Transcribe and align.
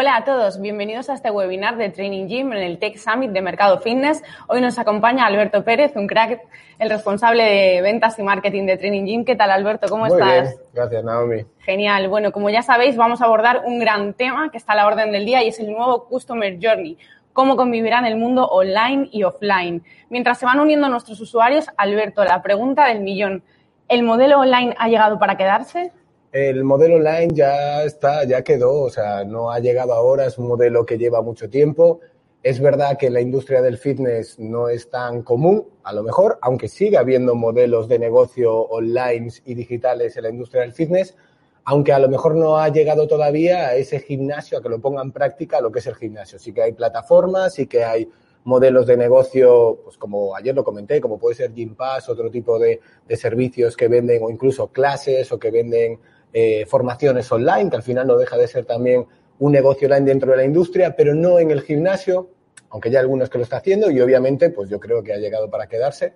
Hola 0.00 0.14
a 0.14 0.24
todos, 0.24 0.60
bienvenidos 0.60 1.10
a 1.10 1.14
este 1.14 1.28
webinar 1.28 1.76
de 1.76 1.88
Training 1.88 2.28
Gym 2.28 2.52
en 2.52 2.62
el 2.62 2.78
Tech 2.78 2.96
Summit 2.98 3.32
de 3.32 3.40
Mercado 3.40 3.80
Fitness. 3.80 4.22
Hoy 4.46 4.60
nos 4.60 4.78
acompaña 4.78 5.26
Alberto 5.26 5.64
Pérez, 5.64 5.96
un 5.96 6.06
crack, 6.06 6.40
el 6.78 6.88
responsable 6.88 7.42
de 7.42 7.82
ventas 7.82 8.16
y 8.16 8.22
marketing 8.22 8.66
de 8.66 8.76
Training 8.76 9.06
Gym. 9.06 9.24
¿Qué 9.24 9.34
tal, 9.34 9.50
Alberto? 9.50 9.88
¿Cómo 9.88 10.06
Muy 10.06 10.12
estás? 10.12 10.54
Bien. 10.54 10.62
Gracias, 10.72 11.02
Naomi. 11.02 11.44
Genial. 11.58 12.06
Bueno, 12.06 12.30
como 12.30 12.48
ya 12.48 12.62
sabéis, 12.62 12.96
vamos 12.96 13.22
a 13.22 13.24
abordar 13.24 13.62
un 13.66 13.80
gran 13.80 14.14
tema 14.14 14.52
que 14.52 14.58
está 14.58 14.74
a 14.74 14.76
la 14.76 14.86
orden 14.86 15.10
del 15.10 15.26
día 15.26 15.42
y 15.42 15.48
es 15.48 15.58
el 15.58 15.72
nuevo 15.72 16.04
Customer 16.04 16.56
Journey. 16.62 16.96
Cómo 17.32 17.56
convivirán 17.56 18.06
el 18.06 18.14
mundo 18.14 18.46
online 18.46 19.08
y 19.10 19.24
offline. 19.24 19.82
Mientras 20.10 20.38
se 20.38 20.46
van 20.46 20.60
uniendo 20.60 20.88
nuestros 20.88 21.20
usuarios, 21.20 21.66
Alberto, 21.76 22.22
la 22.22 22.40
pregunta 22.40 22.86
del 22.86 23.00
millón. 23.00 23.42
¿El 23.88 24.04
modelo 24.04 24.38
online 24.38 24.76
ha 24.78 24.86
llegado 24.86 25.18
para 25.18 25.36
quedarse? 25.36 25.90
El 26.32 26.62
modelo 26.62 26.96
online 26.96 27.28
ya 27.32 27.84
está, 27.84 28.24
ya 28.24 28.42
quedó, 28.42 28.82
o 28.82 28.90
sea, 28.90 29.24
no 29.24 29.50
ha 29.50 29.60
llegado 29.60 29.94
ahora, 29.94 30.26
es 30.26 30.36
un 30.36 30.46
modelo 30.46 30.84
que 30.84 30.98
lleva 30.98 31.22
mucho 31.22 31.48
tiempo. 31.48 32.00
Es 32.42 32.60
verdad 32.60 32.98
que 32.98 33.08
la 33.08 33.22
industria 33.22 33.62
del 33.62 33.78
fitness 33.78 34.38
no 34.38 34.68
es 34.68 34.90
tan 34.90 35.22
común, 35.22 35.66
a 35.82 35.92
lo 35.94 36.02
mejor, 36.02 36.38
aunque 36.42 36.68
sigue 36.68 36.98
habiendo 36.98 37.34
modelos 37.34 37.88
de 37.88 37.98
negocio 37.98 38.54
online 38.54 39.28
y 39.46 39.54
digitales 39.54 40.18
en 40.18 40.24
la 40.24 40.28
industria 40.28 40.62
del 40.62 40.74
fitness, 40.74 41.16
aunque 41.64 41.92
a 41.92 41.98
lo 41.98 42.10
mejor 42.10 42.36
no 42.36 42.58
ha 42.58 42.68
llegado 42.68 43.08
todavía 43.08 43.68
a 43.68 43.74
ese 43.76 43.98
gimnasio, 43.98 44.58
a 44.58 44.62
que 44.62 44.68
lo 44.68 44.80
ponga 44.80 45.00
en 45.02 45.12
práctica 45.12 45.62
lo 45.62 45.72
que 45.72 45.78
es 45.78 45.86
el 45.86 45.94
gimnasio. 45.94 46.38
Sí 46.38 46.52
que 46.52 46.62
hay 46.62 46.72
plataformas, 46.72 47.54
sí 47.54 47.66
que 47.66 47.84
hay 47.84 48.08
modelos 48.44 48.86
de 48.86 48.98
negocio, 48.98 49.80
pues 49.82 49.96
como 49.96 50.36
ayer 50.36 50.54
lo 50.54 50.62
comenté, 50.62 51.00
como 51.00 51.18
puede 51.18 51.36
ser 51.36 51.52
Gym 51.52 51.74
Pass, 51.74 52.08
otro 52.10 52.30
tipo 52.30 52.58
de, 52.58 52.80
de 53.06 53.16
servicios 53.16 53.76
que 53.76 53.88
venden, 53.88 54.22
o 54.22 54.30
incluso 54.30 54.68
clases, 54.68 55.32
o 55.32 55.38
que 55.38 55.50
venden 55.50 55.98
eh, 56.32 56.66
formaciones 56.66 57.30
online, 57.32 57.70
que 57.70 57.76
al 57.76 57.82
final 57.82 58.06
no 58.06 58.16
deja 58.16 58.36
de 58.36 58.48
ser 58.48 58.64
también 58.64 59.06
un 59.38 59.52
negocio 59.52 59.86
online 59.86 60.06
dentro 60.06 60.30
de 60.30 60.36
la 60.36 60.44
industria, 60.44 60.94
pero 60.96 61.14
no 61.14 61.38
en 61.38 61.50
el 61.50 61.62
gimnasio, 61.62 62.30
aunque 62.70 62.90
ya 62.90 63.00
algunos 63.00 63.30
que 63.30 63.38
lo 63.38 63.44
está 63.44 63.58
haciendo 63.58 63.90
y 63.90 64.00
obviamente 64.00 64.50
pues 64.50 64.68
yo 64.68 64.78
creo 64.78 65.02
que 65.02 65.12
ha 65.12 65.16
llegado 65.16 65.48
para 65.50 65.66
quedarse. 65.66 66.14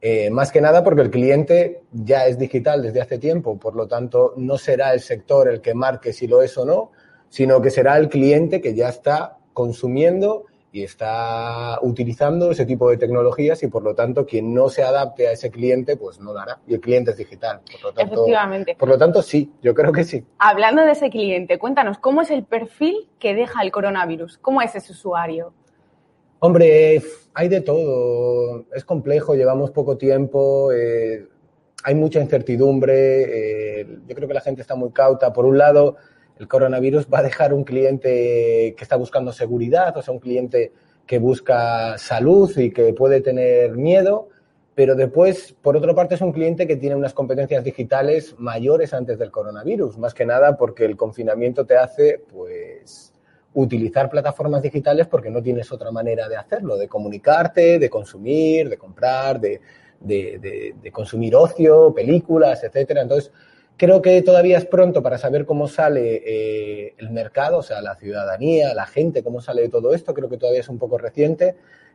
Eh, 0.00 0.30
más 0.30 0.52
que 0.52 0.60
nada 0.60 0.84
porque 0.84 1.02
el 1.02 1.10
cliente 1.10 1.82
ya 1.92 2.26
es 2.26 2.38
digital 2.38 2.82
desde 2.82 3.00
hace 3.00 3.18
tiempo, 3.18 3.58
por 3.58 3.74
lo 3.74 3.88
tanto 3.88 4.34
no 4.36 4.56
será 4.56 4.92
el 4.92 5.00
sector 5.00 5.48
el 5.48 5.60
que 5.60 5.74
marque 5.74 6.12
si 6.12 6.28
lo 6.28 6.40
es 6.40 6.56
o 6.56 6.64
no, 6.64 6.92
sino 7.28 7.60
que 7.60 7.70
será 7.70 7.98
el 7.98 8.08
cliente 8.08 8.60
que 8.60 8.74
ya 8.74 8.88
está 8.88 9.38
consumiendo 9.52 10.46
y 10.70 10.82
está 10.82 11.78
utilizando 11.82 12.50
ese 12.50 12.66
tipo 12.66 12.90
de 12.90 12.98
tecnologías 12.98 13.62
y 13.62 13.68
por 13.68 13.82
lo 13.82 13.94
tanto 13.94 14.26
quien 14.26 14.52
no 14.52 14.68
se 14.68 14.82
adapte 14.82 15.26
a 15.26 15.32
ese 15.32 15.50
cliente 15.50 15.96
pues 15.96 16.20
no 16.20 16.32
lo 16.32 16.40
hará 16.40 16.58
y 16.66 16.74
el 16.74 16.80
cliente 16.80 17.12
es 17.12 17.16
digital. 17.16 17.60
Por 17.72 17.82
lo 17.82 17.92
tanto, 17.92 18.14
Efectivamente. 18.14 18.76
Por 18.78 18.88
lo 18.88 18.98
tanto 18.98 19.22
sí, 19.22 19.52
yo 19.62 19.74
creo 19.74 19.92
que 19.92 20.04
sí. 20.04 20.24
Hablando 20.38 20.82
de 20.84 20.92
ese 20.92 21.10
cliente, 21.10 21.58
cuéntanos, 21.58 21.98
¿cómo 21.98 22.22
es 22.22 22.30
el 22.30 22.44
perfil 22.44 23.08
que 23.18 23.34
deja 23.34 23.62
el 23.62 23.70
coronavirus? 23.70 24.38
¿Cómo 24.38 24.60
es 24.60 24.74
ese 24.74 24.92
usuario? 24.92 25.52
Hombre, 26.40 27.02
hay 27.34 27.48
de 27.48 27.62
todo, 27.62 28.66
es 28.72 28.84
complejo, 28.84 29.34
llevamos 29.34 29.72
poco 29.72 29.96
tiempo, 29.96 30.70
eh, 30.72 31.26
hay 31.82 31.94
mucha 31.96 32.20
incertidumbre, 32.20 33.80
eh, 33.80 33.98
yo 34.06 34.14
creo 34.14 34.28
que 34.28 34.34
la 34.34 34.40
gente 34.40 34.60
está 34.60 34.76
muy 34.76 34.90
cauta. 34.92 35.32
Por 35.32 35.44
un 35.44 35.58
lado, 35.58 35.96
el 36.38 36.48
coronavirus 36.48 37.08
va 37.12 37.20
a 37.20 37.22
dejar 37.22 37.52
un 37.52 37.64
cliente 37.64 38.74
que 38.76 38.82
está 38.84 38.96
buscando 38.96 39.32
seguridad, 39.32 39.96
o 39.96 40.02
sea, 40.02 40.14
un 40.14 40.20
cliente 40.20 40.72
que 41.06 41.18
busca 41.18 41.96
salud 41.98 42.56
y 42.58 42.70
que 42.70 42.92
puede 42.92 43.20
tener 43.20 43.76
miedo, 43.76 44.28
pero 44.74 44.94
después, 44.94 45.56
por 45.60 45.76
otra 45.76 45.94
parte, 45.94 46.14
es 46.14 46.20
un 46.20 46.32
cliente 46.32 46.66
que 46.66 46.76
tiene 46.76 46.94
unas 46.94 47.12
competencias 47.14 47.64
digitales 47.64 48.36
mayores 48.38 48.94
antes 48.94 49.18
del 49.18 49.30
coronavirus, 49.30 49.98
más 49.98 50.14
que 50.14 50.24
nada 50.24 50.56
porque 50.56 50.84
el 50.84 50.96
confinamiento 50.96 51.66
te 51.66 51.76
hace, 51.76 52.22
pues, 52.32 53.12
utilizar 53.54 54.08
plataformas 54.08 54.62
digitales 54.62 55.08
porque 55.08 55.30
no 55.30 55.42
tienes 55.42 55.72
otra 55.72 55.90
manera 55.90 56.28
de 56.28 56.36
hacerlo, 56.36 56.76
de 56.76 56.86
comunicarte, 56.86 57.78
de 57.78 57.90
consumir, 57.90 58.68
de 58.68 58.78
comprar, 58.78 59.40
de, 59.40 59.60
de, 60.00 60.90
consumir 60.92 61.34
ocio, 61.34 61.92
películas, 61.92 62.62
etcétera. 62.62 63.02
Entonces, 63.02 63.32
Creo 63.78 64.02
que 64.02 64.20
todavía 64.22 64.58
es 64.58 64.64
pronto 64.64 65.04
para 65.04 65.18
saber 65.18 65.46
cómo 65.46 65.68
sale 65.68 66.20
eh, 66.26 66.94
el 66.98 67.10
mercado, 67.10 67.58
o 67.58 67.62
sea, 67.62 67.80
la 67.80 67.94
ciudadanía, 67.94 68.74
la 68.74 68.86
gente, 68.86 69.22
cómo 69.22 69.40
sale 69.40 69.68
todo 69.68 69.94
esto. 69.94 70.14
Creo 70.14 70.28
que 70.28 70.36
todavía 70.36 70.62
es 70.62 70.68
un 70.68 70.80
poco 70.80 70.98
reciente, 70.98 71.54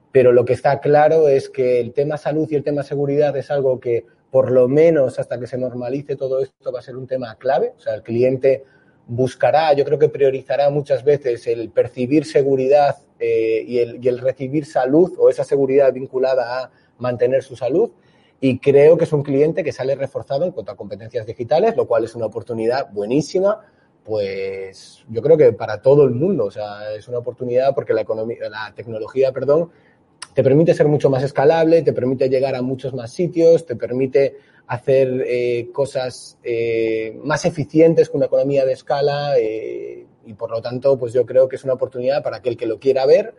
pero 0.10 0.32
lo 0.32 0.46
que 0.46 0.54
está 0.54 0.80
claro 0.80 1.28
es 1.28 1.50
que 1.50 1.82
el 1.82 1.92
tema 1.92 2.16
salud 2.16 2.48
y 2.50 2.56
el 2.56 2.64
tema 2.64 2.84
seguridad 2.84 3.36
es 3.36 3.52
algo 3.52 3.82
que, 3.82 4.06
por 4.32 4.50
lo 4.50 4.70
menos 4.70 5.20
hasta 5.20 5.38
que 5.38 5.46
se 5.46 5.58
normalice 5.58 6.16
todo 6.16 6.42
esto, 6.42 6.72
va 6.72 6.80
a 6.80 6.84
ser 6.84 6.96
un 6.96 7.06
tema 7.06 7.36
clave. 7.36 7.74
O 7.78 7.82
sea, 7.82 7.96
el 7.96 8.02
cliente 8.02 8.64
buscará, 9.06 9.74
yo 9.74 9.84
creo 9.84 10.00
que 10.00 10.08
priorizará 10.08 10.70
muchas 10.70 11.04
veces 11.04 11.46
el 11.48 11.70
percibir 11.70 12.24
seguridad 12.24 12.96
eh, 13.20 13.62
y 13.68 14.08
el 14.08 14.20
recibir 14.20 14.66
salud 14.66 15.12
o 15.18 15.30
esa 15.30 15.44
seguridad 15.44 15.92
vinculada 15.92 16.64
a 16.64 16.72
mantener 16.98 17.44
su 17.44 17.58
salud 17.58 17.92
y 18.46 18.60
creo 18.60 18.98
que 18.98 19.06
es 19.06 19.14
un 19.14 19.24
cliente 19.24 19.64
que 19.64 19.72
sale 19.72 19.96
reforzado 19.96 20.44
en 20.44 20.52
cuanto 20.52 20.74
a 20.74 20.76
competencias 20.76 21.26
digitales, 21.26 21.78
lo 21.78 21.88
cual 21.88 22.04
es 22.04 22.14
una 22.14 22.26
oportunidad 22.26 22.92
buenísima, 22.92 23.62
pues 24.04 25.06
yo 25.08 25.22
creo 25.22 25.38
que 25.38 25.54
para 25.54 25.82
todo 25.82 26.04
el 26.04 26.10
mundo, 26.10 26.44
o 26.44 26.52
sea, 26.52 26.94
es 26.94 27.08
una 27.08 27.20
oportunidad 27.20 27.74
porque 27.74 27.94
la 27.94 28.02
economía, 28.02 28.50
la 28.50 28.74
tecnología, 28.76 29.32
perdón, 29.32 29.70
te 30.34 30.44
permite 30.44 30.74
ser 30.74 30.90
mucho 30.90 31.10
más 31.10 31.24
escalable, 31.24 31.84
te 31.84 31.94
permite 31.94 32.28
llegar 32.28 32.54
a 32.54 32.62
muchos 32.62 32.94
más 32.94 33.14
sitios, 33.14 33.66
te 33.66 33.78
permite 33.78 34.36
hacer 34.68 35.24
eh, 35.26 35.70
cosas 35.72 36.38
eh, 36.44 37.18
más 37.24 37.46
eficientes 37.46 38.10
con 38.10 38.18
una 38.18 38.26
economía 38.26 38.66
de 38.66 38.74
escala 38.74 39.38
eh, 39.40 40.06
y 40.26 40.34
por 40.34 40.52
lo 40.52 40.62
tanto, 40.62 41.00
pues 41.00 41.14
yo 41.14 41.26
creo 41.26 41.48
que 41.48 41.56
es 41.56 41.64
una 41.64 41.76
oportunidad 41.76 42.22
para 42.22 42.38
aquel 42.38 42.58
que 42.58 42.66
lo 42.66 42.78
quiera 42.78 43.06
ver 43.06 43.36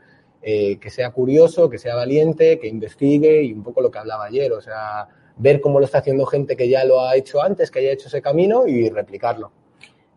eh, 0.47 0.77
que 0.79 0.91
sea 0.91 1.11
curioso, 1.11 1.71
que 1.71 1.79
sea 1.79 1.95
valiente, 1.95 2.59
que 2.59 2.69
investigue 2.69 3.43
y 3.43 3.53
un 3.55 3.63
poco 3.63 3.81
lo 3.81 3.91
que 3.91 3.99
hablaba 3.99 4.27
ayer, 4.27 4.53
o 4.53 4.61
sea, 4.61 5.09
ver 5.39 5.63
cómo 5.63 5.79
lo 5.79 5.87
está 5.87 5.99
haciendo 5.99 6.27
gente 6.27 6.55
que 6.55 6.69
ya 6.69 6.85
lo 6.85 7.01
ha 7.01 7.17
hecho 7.17 7.43
antes, 7.43 7.71
que 7.71 7.79
haya 7.79 7.93
hecho 7.93 8.09
ese 8.09 8.21
camino 8.21 8.67
y 8.67 8.91
replicarlo. 8.91 9.51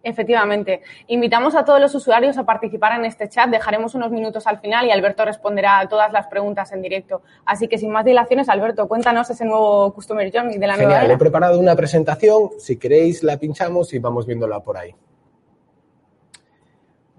Efectivamente. 0.03 0.81
Invitamos 1.07 1.55
a 1.55 1.63
todos 1.65 1.79
los 1.79 1.95
usuarios 1.95 2.37
a 2.37 2.45
participar 2.45 2.99
en 2.99 3.05
este 3.05 3.27
chat. 3.29 3.49
Dejaremos 3.49 3.95
unos 3.95 4.11
minutos 4.11 4.47
al 4.47 4.59
final 4.59 4.85
y 4.85 4.91
Alberto 4.91 5.23
responderá 5.25 5.79
a 5.79 5.87
todas 5.87 6.11
las 6.11 6.27
preguntas 6.27 6.71
en 6.71 6.81
directo. 6.81 7.21
Así 7.45 7.67
que 7.67 7.77
sin 7.77 7.91
más 7.91 8.05
dilaciones, 8.05 8.49
Alberto, 8.49 8.87
cuéntanos 8.87 9.29
ese 9.29 9.45
nuevo 9.45 9.93
Customer 9.93 10.29
Journey 10.31 10.57
de 10.57 10.67
la 10.67 10.73
Genial, 10.73 10.89
nueva 10.91 11.05
era. 11.05 11.13
he 11.13 11.17
preparado 11.17 11.59
una 11.59 11.75
presentación. 11.75 12.51
Si 12.57 12.77
queréis, 12.77 13.23
la 13.23 13.37
pinchamos 13.37 13.93
y 13.93 13.99
vamos 13.99 14.25
viéndola 14.25 14.59
por 14.61 14.77
ahí. 14.77 14.93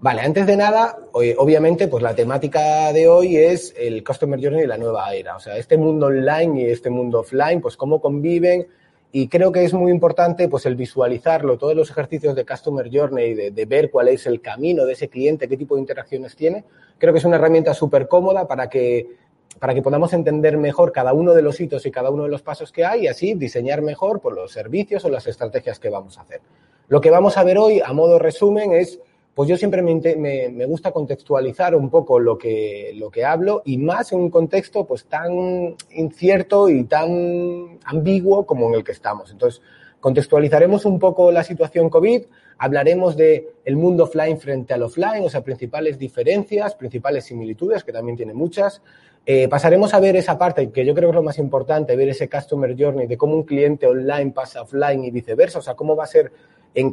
Vale, 0.01 0.21
antes 0.21 0.47
de 0.47 0.55
nada, 0.55 0.97
obviamente, 1.11 1.89
pues 1.89 2.01
la 2.01 2.15
temática 2.15 2.93
de 2.93 3.09
hoy 3.09 3.35
es 3.35 3.73
el 3.77 4.01
Customer 4.01 4.39
Journey 4.41 4.61
de 4.61 4.67
la 4.67 4.77
nueva 4.77 5.13
era. 5.13 5.35
O 5.35 5.41
sea, 5.41 5.57
este 5.57 5.77
mundo 5.77 6.05
online 6.05 6.61
y 6.61 6.65
este 6.69 6.89
mundo 6.89 7.19
offline, 7.19 7.59
pues 7.59 7.75
cómo 7.75 7.99
conviven. 7.99 8.65
Y 9.11 9.27
creo 9.27 9.51
que 9.51 9.65
es 9.65 9.73
muy 9.73 9.91
importante, 9.91 10.47
pues 10.47 10.65
el 10.65 10.77
visualizarlo, 10.77 11.57
todos 11.57 11.75
los 11.75 11.89
ejercicios 11.89 12.33
de 12.33 12.45
Customer 12.45 12.89
Journey, 12.89 13.33
de, 13.33 13.51
de 13.51 13.65
ver 13.65 13.91
cuál 13.91 14.07
es 14.07 14.25
el 14.25 14.39
camino 14.39 14.85
de 14.85 14.93
ese 14.93 15.09
cliente, 15.09 15.49
qué 15.49 15.57
tipo 15.57 15.75
de 15.75 15.81
interacciones 15.81 16.33
tiene. 16.33 16.63
Creo 16.97 17.11
que 17.11 17.19
es 17.19 17.25
una 17.25 17.35
herramienta 17.35 17.73
súper 17.73 18.07
cómoda 18.07 18.47
para 18.47 18.69
que, 18.69 19.17
para 19.59 19.73
que 19.73 19.81
podamos 19.81 20.13
entender 20.13 20.57
mejor 20.57 20.93
cada 20.93 21.11
uno 21.11 21.33
de 21.33 21.41
los 21.41 21.59
hitos 21.59 21.85
y 21.85 21.91
cada 21.91 22.09
uno 22.09 22.23
de 22.23 22.29
los 22.29 22.41
pasos 22.41 22.71
que 22.71 22.85
hay 22.85 23.01
y 23.01 23.07
así 23.07 23.33
diseñar 23.33 23.81
mejor 23.81 24.21
pues, 24.21 24.33
los 24.33 24.53
servicios 24.53 25.03
o 25.03 25.09
las 25.09 25.27
estrategias 25.27 25.77
que 25.77 25.89
vamos 25.89 26.17
a 26.17 26.21
hacer. 26.21 26.39
Lo 26.87 27.01
que 27.01 27.11
vamos 27.11 27.35
a 27.35 27.43
ver 27.43 27.57
hoy, 27.57 27.81
a 27.83 27.91
modo 27.91 28.17
resumen, 28.17 28.71
es 28.71 28.99
pues 29.39 29.47
yo 29.47 29.55
siempre 29.55 29.81
me, 29.81 30.65
gusta 30.65 30.91
contextualizar 30.91 31.73
un 31.73 31.89
poco 31.89 32.19
lo 32.19 32.37
que, 32.37 32.91
lo 32.95 33.09
que 33.09 33.23
hablo 33.23 33.61
y 33.63 33.77
más 33.77 34.11
en 34.11 34.19
un 34.19 34.29
contexto 34.29 34.85
pues 34.85 35.05
tan 35.05 35.77
incierto 35.91 36.67
y 36.67 36.83
tan 36.83 37.79
ambiguo 37.85 38.45
como 38.45 38.67
en 38.67 38.73
el 38.73 38.83
que 38.83 38.91
estamos. 38.91 39.31
Entonces, 39.31 39.61
contextualizaremos 40.01 40.83
un 40.83 40.99
poco 40.99 41.31
la 41.31 41.45
situación 41.45 41.89
COVID, 41.89 42.23
hablaremos 42.57 43.15
de 43.15 43.53
el 43.63 43.77
mundo 43.77 44.03
offline 44.03 44.37
frente 44.37 44.73
al 44.73 44.83
offline, 44.83 45.23
o 45.23 45.29
sea, 45.29 45.41
principales 45.41 45.97
diferencias, 45.97 46.75
principales 46.75 47.23
similitudes, 47.23 47.85
que 47.85 47.93
también 47.93 48.17
tiene 48.17 48.33
muchas. 48.33 48.81
Eh, 49.25 49.47
pasaremos 49.47 49.93
a 49.93 50.01
ver 50.01 50.17
esa 50.17 50.37
parte 50.37 50.69
que 50.69 50.85
yo 50.85 50.93
creo 50.93 51.07
que 51.07 51.11
es 51.11 51.15
lo 51.15 51.23
más 51.23 51.37
importante, 51.37 51.95
ver 51.95 52.09
ese 52.09 52.27
customer 52.27 52.75
journey 52.77 53.07
de 53.07 53.15
cómo 53.15 53.35
un 53.35 53.43
cliente 53.43 53.87
online 53.87 54.31
pasa 54.31 54.63
offline 54.63 55.05
y 55.05 55.11
viceversa, 55.11 55.59
o 55.59 55.61
sea, 55.61 55.75
cómo 55.75 55.95
va 55.95 56.03
a 56.03 56.07
ser 56.07 56.29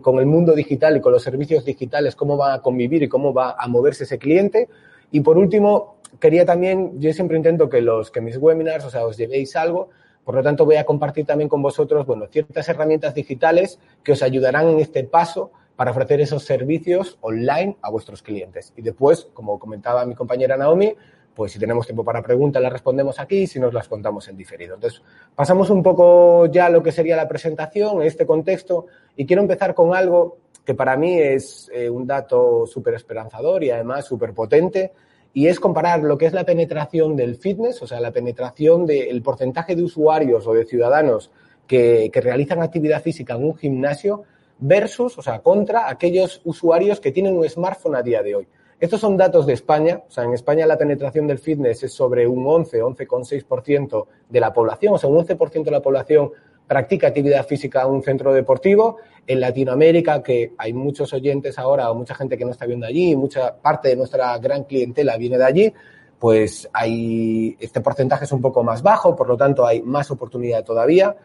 con 0.01 0.19
el 0.19 0.27
mundo 0.27 0.55
digital 0.55 0.97
y 0.97 1.01
con 1.01 1.13
los 1.13 1.23
servicios 1.23 1.65
digitales, 1.65 2.17
cómo 2.17 2.37
va 2.37 2.55
a 2.55 2.63
convivir 2.63 3.03
y 3.03 3.09
cómo 3.09 3.33
va 3.33 3.57
a 3.59 3.69
moverse 3.69 4.05
ese 4.05 4.19
cliente. 4.19 4.69
Y 5.11 5.21
por 5.21 5.39
último, 5.39 5.97
quería 6.19 6.45
también, 6.45 7.01
yo 7.01 7.13
siempre 7.13 7.37
intento 7.37 7.69
que 7.69 7.81
los, 7.81 8.11
que 8.11 8.21
mis 8.21 8.37
webinars, 8.37 8.85
o 8.85 8.91
sea, 8.91 9.07
os 9.07 9.17
llevéis 9.17 9.55
algo, 9.57 9.91
por 10.25 10.35
lo 10.35 10.43
tanto 10.43 10.65
voy 10.65 10.77
a 10.77 10.85
compartir 10.85 11.25
también 11.25 11.49
con 11.49 11.63
vosotros, 11.63 12.05
bueno, 12.07 12.27
ciertas 12.27 12.69
herramientas 12.69 13.15
digitales 13.15 13.79
que 14.03 14.13
os 14.13 14.23
ayudarán 14.23 14.69
en 14.69 14.81
este 14.81 15.05
paso 15.05 15.53
para 15.77 15.91
ofrecer 15.91 16.21
esos 16.21 16.43
servicios 16.43 17.19
online 17.21 17.77
a 17.83 17.91
vuestros 17.91 18.23
clientes. 18.23 18.73
Y 18.77 18.83
después, 18.83 19.29
como 19.35 19.59
comentaba 19.59 20.05
mi 20.05 20.15
compañera 20.15 20.57
Naomi, 20.57 20.95
pues 21.37 21.53
si 21.53 21.59
tenemos 21.59 21.87
tiempo 21.87 22.03
para 22.03 22.23
preguntas 22.23 22.63
las 22.63 22.73
respondemos 22.73 23.21
aquí, 23.21 23.47
si 23.47 23.61
nos 23.61 23.75
las 23.75 23.87
contamos 23.87 24.27
en 24.29 24.39
diferido. 24.39 24.75
Entonces, 24.75 25.03
pasamos 25.35 25.69
un 25.69 25.83
poco 25.83 26.47
ya 26.47 26.67
a 26.67 26.71
lo 26.71 26.83
que 26.83 26.91
sería 26.91 27.15
la 27.15 27.29
presentación 27.29 28.01
en 28.01 28.07
este 28.07 28.25
contexto 28.25 28.87
y 29.15 29.27
quiero 29.27 29.43
empezar 29.43 29.75
con 29.75 29.95
algo 29.95 30.39
que 30.65 30.75
para 30.75 30.97
mí 30.97 31.21
es 31.21 31.71
eh, 31.75 31.91
un 31.91 32.07
dato 32.07 32.67
súper 32.67 32.95
esperanzador 32.95 33.63
y 33.63 33.71
además 33.71 34.07
súper 34.07 34.33
potente, 34.33 34.93
y 35.35 35.47
es 35.47 35.61
comparar 35.61 36.01
lo 36.03 36.17
que 36.17 36.25
es 36.25 36.33
la 36.33 36.45
penetración 36.45 37.15
del 37.15 37.37
fitness, 37.37 37.83
o 37.83 37.87
sea, 37.87 38.01
la 38.01 38.11
penetración 38.11 38.87
del 38.87 39.23
porcentaje 39.23 39.77
de 39.77 39.83
usuarios 39.83 40.47
o 40.47 40.55
de 40.55 40.65
ciudadanos 40.65 41.31
que, 41.67 42.11
que 42.11 42.21
realizan 42.23 42.63
actividad 42.63 43.03
física 43.03 43.35
en 43.35 43.45
un 43.45 43.55
gimnasio 43.55 44.25
versus, 44.59 45.19
o 45.19 45.23
sea, 45.23 45.41
contra 45.41 45.91
aquellos 45.91 46.41
usuarios 46.45 46.99
que 46.99 47.13
tienen 47.13 47.37
un 47.37 47.47
smartphone 47.49 47.97
a 47.97 48.03
día 48.03 48.23
de 48.23 48.35
hoy. 48.35 48.49
Estos 48.79 49.01
son 49.01 49.17
datos 49.17 49.47
de 49.47 49.55
España. 49.55 50.03
O 50.07 50.11
sea, 50.11 50.25
en 50.25 50.35
España 50.35 50.67
la 50.67 50.77
penetración 50.77 51.27
del 51.27 51.39
fitness 51.39 51.83
es 51.85 51.93
sobre 51.93 52.27
un 52.27 52.47
11, 52.47 52.83
11,6% 52.83 54.07
de 54.29 54.41
la 54.41 54.53
población. 54.53 54.95
O 54.95 54.99
sea, 54.99 55.09
un 55.09 55.17
11% 55.25 55.65
de 55.65 55.71
la 55.71 55.81
población 55.81 56.31
practica 56.67 57.09
actividad 57.09 57.47
física 57.47 57.83
en 57.83 57.89
un 57.89 58.03
centro 58.03 58.33
deportivo. 58.35 58.99
En 59.27 59.41
Latinoamérica, 59.41 60.23
que 60.23 60.53
hay 60.59 60.73
muchos 60.73 61.13
oyentes 61.13 61.59
ahora 61.59 61.91
o 61.91 61.95
mucha 61.95 62.15
gente 62.15 62.37
que 62.37 62.45
no 62.45 62.51
está 62.51 62.67
viendo 62.67 62.87
allí, 62.87 63.17
mucha 63.17 63.57
parte 63.57 63.89
de 63.89 63.97
nuestra 63.97 64.37
gran 64.39 64.65
clientela 64.65 65.17
viene 65.17 65.39
de 65.39 65.45
allí, 65.45 65.75
pues 66.19 66.69
hay, 66.73 67.57
este 67.59 67.81
porcentaje 67.81 68.25
es 68.25 68.33
un 68.33 68.41
poco 68.41 68.63
más 68.63 68.83
bajo, 68.83 69.17
por 69.17 69.29
lo 69.29 69.37
tanto 69.37 69.67
hay 69.67 69.83
más 69.83 70.11
oportunidad 70.11 70.65
todavía. 70.65 71.17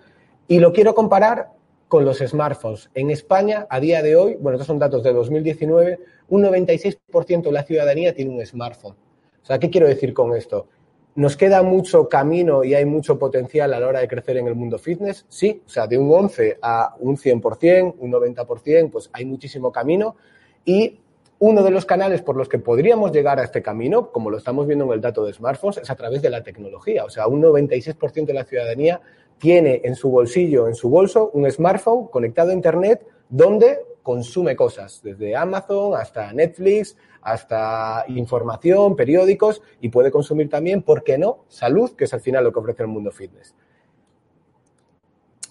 Y 0.48 0.60
lo 0.60 0.74
quiero 0.74 0.96
comparar 0.96 1.50
con 1.92 2.06
los 2.06 2.20
smartphones. 2.20 2.90
En 2.94 3.12
España, 3.12 3.68
a 3.70 3.82
día 3.82 4.02
de 4.02 4.16
hoy, 4.16 4.38
bueno, 4.40 4.56
estos 4.56 4.68
son 4.68 4.80
datos 4.80 5.04
de 5.04 5.12
2019, 5.12 6.00
un 6.30 6.42
96% 6.42 7.42
de 7.42 7.52
la 7.52 7.64
ciudadanía 7.64 8.16
tiene 8.16 8.32
un 8.32 8.46
smartphone. 8.46 8.94
O 8.94 9.46
sea, 9.46 9.60
¿qué 9.60 9.70
quiero 9.70 9.90
decir 9.90 10.14
con 10.14 10.34
esto? 10.34 10.68
¿Nos 11.16 11.36
queda 11.36 11.62
mucho 11.64 12.08
camino 12.08 12.64
y 12.64 12.76
hay 12.76 12.86
mucho 12.86 13.20
potencial 13.20 13.74
a 13.74 13.80
la 13.82 13.88
hora 13.90 14.00
de 14.00 14.08
crecer 14.08 14.38
en 14.38 14.48
el 14.48 14.56
mundo 14.56 14.78
fitness? 14.80 15.26
Sí, 15.28 15.62
o 15.66 15.70
sea, 15.70 15.86
de 15.86 15.98
un 15.98 16.10
11 16.10 16.60
a 16.62 16.96
un 16.98 17.18
100%, 17.18 17.96
un 18.00 18.10
90%, 18.10 18.90
pues 18.90 19.10
hay 19.12 19.26
muchísimo 19.26 19.70
camino. 19.70 20.16
Y 20.64 20.98
uno 21.40 21.62
de 21.62 21.72
los 21.72 21.86
canales 21.86 22.22
por 22.22 22.38
los 22.38 22.48
que 22.48 22.60
podríamos 22.60 23.12
llegar 23.12 23.38
a 23.38 23.44
este 23.44 23.62
camino, 23.62 24.14
como 24.14 24.30
lo 24.30 24.38
estamos 24.38 24.66
viendo 24.66 24.86
en 24.86 24.94
el 24.94 25.02
dato 25.02 25.26
de 25.26 25.34
smartphones, 25.34 25.80
es 25.80 25.90
a 25.90 25.96
través 25.96 26.22
de 26.22 26.30
la 26.30 26.42
tecnología. 26.42 27.04
O 27.04 27.10
sea, 27.10 27.28
un 27.28 27.42
96% 27.42 28.24
de 28.28 28.34
la 28.34 28.46
ciudadanía 28.46 29.02
tiene 29.42 29.82
en 29.84 29.96
su 29.96 30.10
bolsillo, 30.10 30.68
en 30.68 30.76
su 30.76 30.88
bolso, 30.88 31.32
un 31.34 31.50
smartphone 31.50 32.08
conectado 32.08 32.52
a 32.52 32.54
Internet 32.54 33.06
donde 33.28 33.80
consume 34.04 34.56
cosas, 34.56 35.02
desde 35.04 35.36
Amazon 35.36 35.96
hasta 35.96 36.32
Netflix, 36.32 36.96
hasta 37.22 38.06
información, 38.08 38.96
periódicos 38.96 39.62
y 39.82 39.90
puede 39.90 40.12
consumir 40.12 40.48
también, 40.48 40.84
¿por 40.84 41.04
qué 41.04 41.18
no?, 41.18 41.46
salud, 41.48 41.92
que 41.96 42.04
es 42.06 42.14
al 42.14 42.22
final 42.22 42.44
lo 42.44 42.54
que 42.54 42.60
ofrece 42.60 42.84
el 42.84 42.90
mundo 42.90 43.12
fitness. 43.12 43.56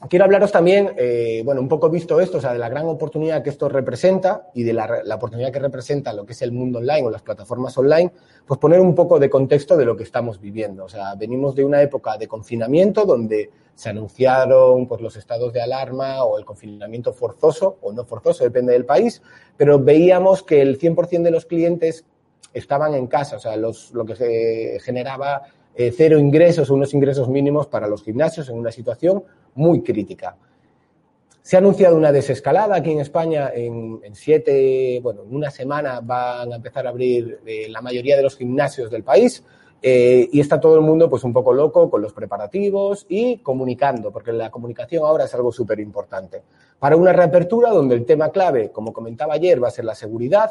Quiero 0.09 0.25
hablaros 0.25 0.51
también, 0.51 0.95
eh, 0.97 1.43
bueno, 1.45 1.61
un 1.61 1.69
poco 1.69 1.91
visto 1.91 2.21
esto, 2.21 2.39
o 2.39 2.41
sea, 2.41 2.55
de 2.55 2.59
la 2.59 2.71
gran 2.71 2.87
oportunidad 2.87 3.43
que 3.43 3.51
esto 3.51 3.69
representa 3.69 4.49
y 4.55 4.63
de 4.63 4.73
la, 4.73 5.03
la, 5.05 5.15
oportunidad 5.17 5.53
que 5.53 5.59
representa 5.59 6.15
lo 6.15 6.25
que 6.25 6.33
es 6.33 6.41
el 6.41 6.53
mundo 6.53 6.79
online 6.79 7.07
o 7.07 7.11
las 7.11 7.21
plataformas 7.21 7.77
online, 7.77 8.11
pues 8.47 8.59
poner 8.59 8.81
un 8.81 8.95
poco 8.95 9.19
de 9.19 9.29
contexto 9.29 9.77
de 9.77 9.85
lo 9.85 9.97
que 9.97 10.05
estamos 10.05 10.41
viviendo. 10.41 10.85
O 10.85 10.89
sea, 10.89 11.15
venimos 11.17 11.55
de 11.55 11.65
una 11.65 11.83
época 11.83 12.17
de 12.17 12.27
confinamiento 12.29 13.05
donde 13.05 13.51
se 13.75 13.91
anunciaron 13.91 14.87
pues, 14.87 15.03
los 15.03 15.17
estados 15.17 15.53
de 15.53 15.61
alarma 15.61 16.25
o 16.25 16.39
el 16.39 16.47
confinamiento 16.47 17.13
forzoso 17.13 17.77
o 17.83 17.93
no 17.93 18.05
forzoso, 18.05 18.43
depende 18.43 18.73
del 18.73 18.87
país, 18.87 19.21
pero 19.59 19.79
veíamos 19.79 20.43
que 20.43 20.63
el 20.63 20.79
100% 20.79 21.23
de 21.23 21.31
los 21.31 21.45
clientes 21.45 22.07
estaban 22.55 22.95
en 22.95 23.07
casa, 23.07 23.37
o 23.37 23.39
sea, 23.39 23.57
los, 23.57 23.93
lo 23.93 24.07
que 24.07 24.17
se 24.17 24.81
generaba 24.81 25.43
eh, 25.75 25.95
cero 25.97 26.19
ingresos 26.19 26.69
o 26.69 26.75
unos 26.75 26.93
ingresos 26.95 27.29
mínimos 27.29 27.69
para 27.69 27.87
los 27.87 28.03
gimnasios 28.03 28.49
en 28.49 28.59
una 28.59 28.73
situación 28.73 29.25
muy 29.55 29.83
crítica. 29.83 30.37
Se 31.43 31.57
ha 31.57 31.59
anunciado 31.59 31.97
una 31.97 32.13
desescalada 32.13 32.77
aquí 32.77 32.93
en 32.93 33.01
España. 33.01 33.51
En, 33.55 34.01
en 34.05 34.15
siete, 34.15 35.01
bueno, 35.03 35.23
en 35.23 35.35
una 35.35 35.51
semana 35.51 36.01
van 36.01 36.53
a 36.53 36.57
empezar 36.57 36.87
a 36.87 36.91
abrir 36.91 37.41
eh, 37.47 37.67
la 37.69 37.81
mayoría 37.81 38.17
de 38.17 38.23
los 38.23 38.37
gimnasios 38.37 38.91
del 38.91 39.03
país. 39.03 39.43
Eh, 39.83 40.29
y 40.31 40.41
está 40.41 40.61
todo 40.61 40.75
el 40.75 40.83
mundo 40.83 41.09
pues 41.09 41.25
un 41.25 41.33
poco 41.33 41.55
loco 41.55 41.89
con 41.89 42.03
los 42.03 42.13
preparativos 42.13 43.07
y 43.09 43.39
comunicando, 43.39 44.13
porque 44.13 44.31
la 44.31 44.51
comunicación 44.51 45.05
ahora 45.07 45.25
es 45.25 45.35
algo 45.35 45.51
súper 45.51 45.81
importante. 45.81 46.43
Para 46.79 46.97
una 46.97 47.15
reapertura 47.15 47.71
donde 47.71 47.95
el 47.95 48.05
tema 48.05 48.31
clave, 48.31 48.71
como 48.71 48.93
comentaba 48.93 49.35
ayer, 49.35 49.63
va 49.63 49.69
a 49.69 49.71
ser 49.71 49.87
la 49.87 49.95
seguridad, 49.95 50.51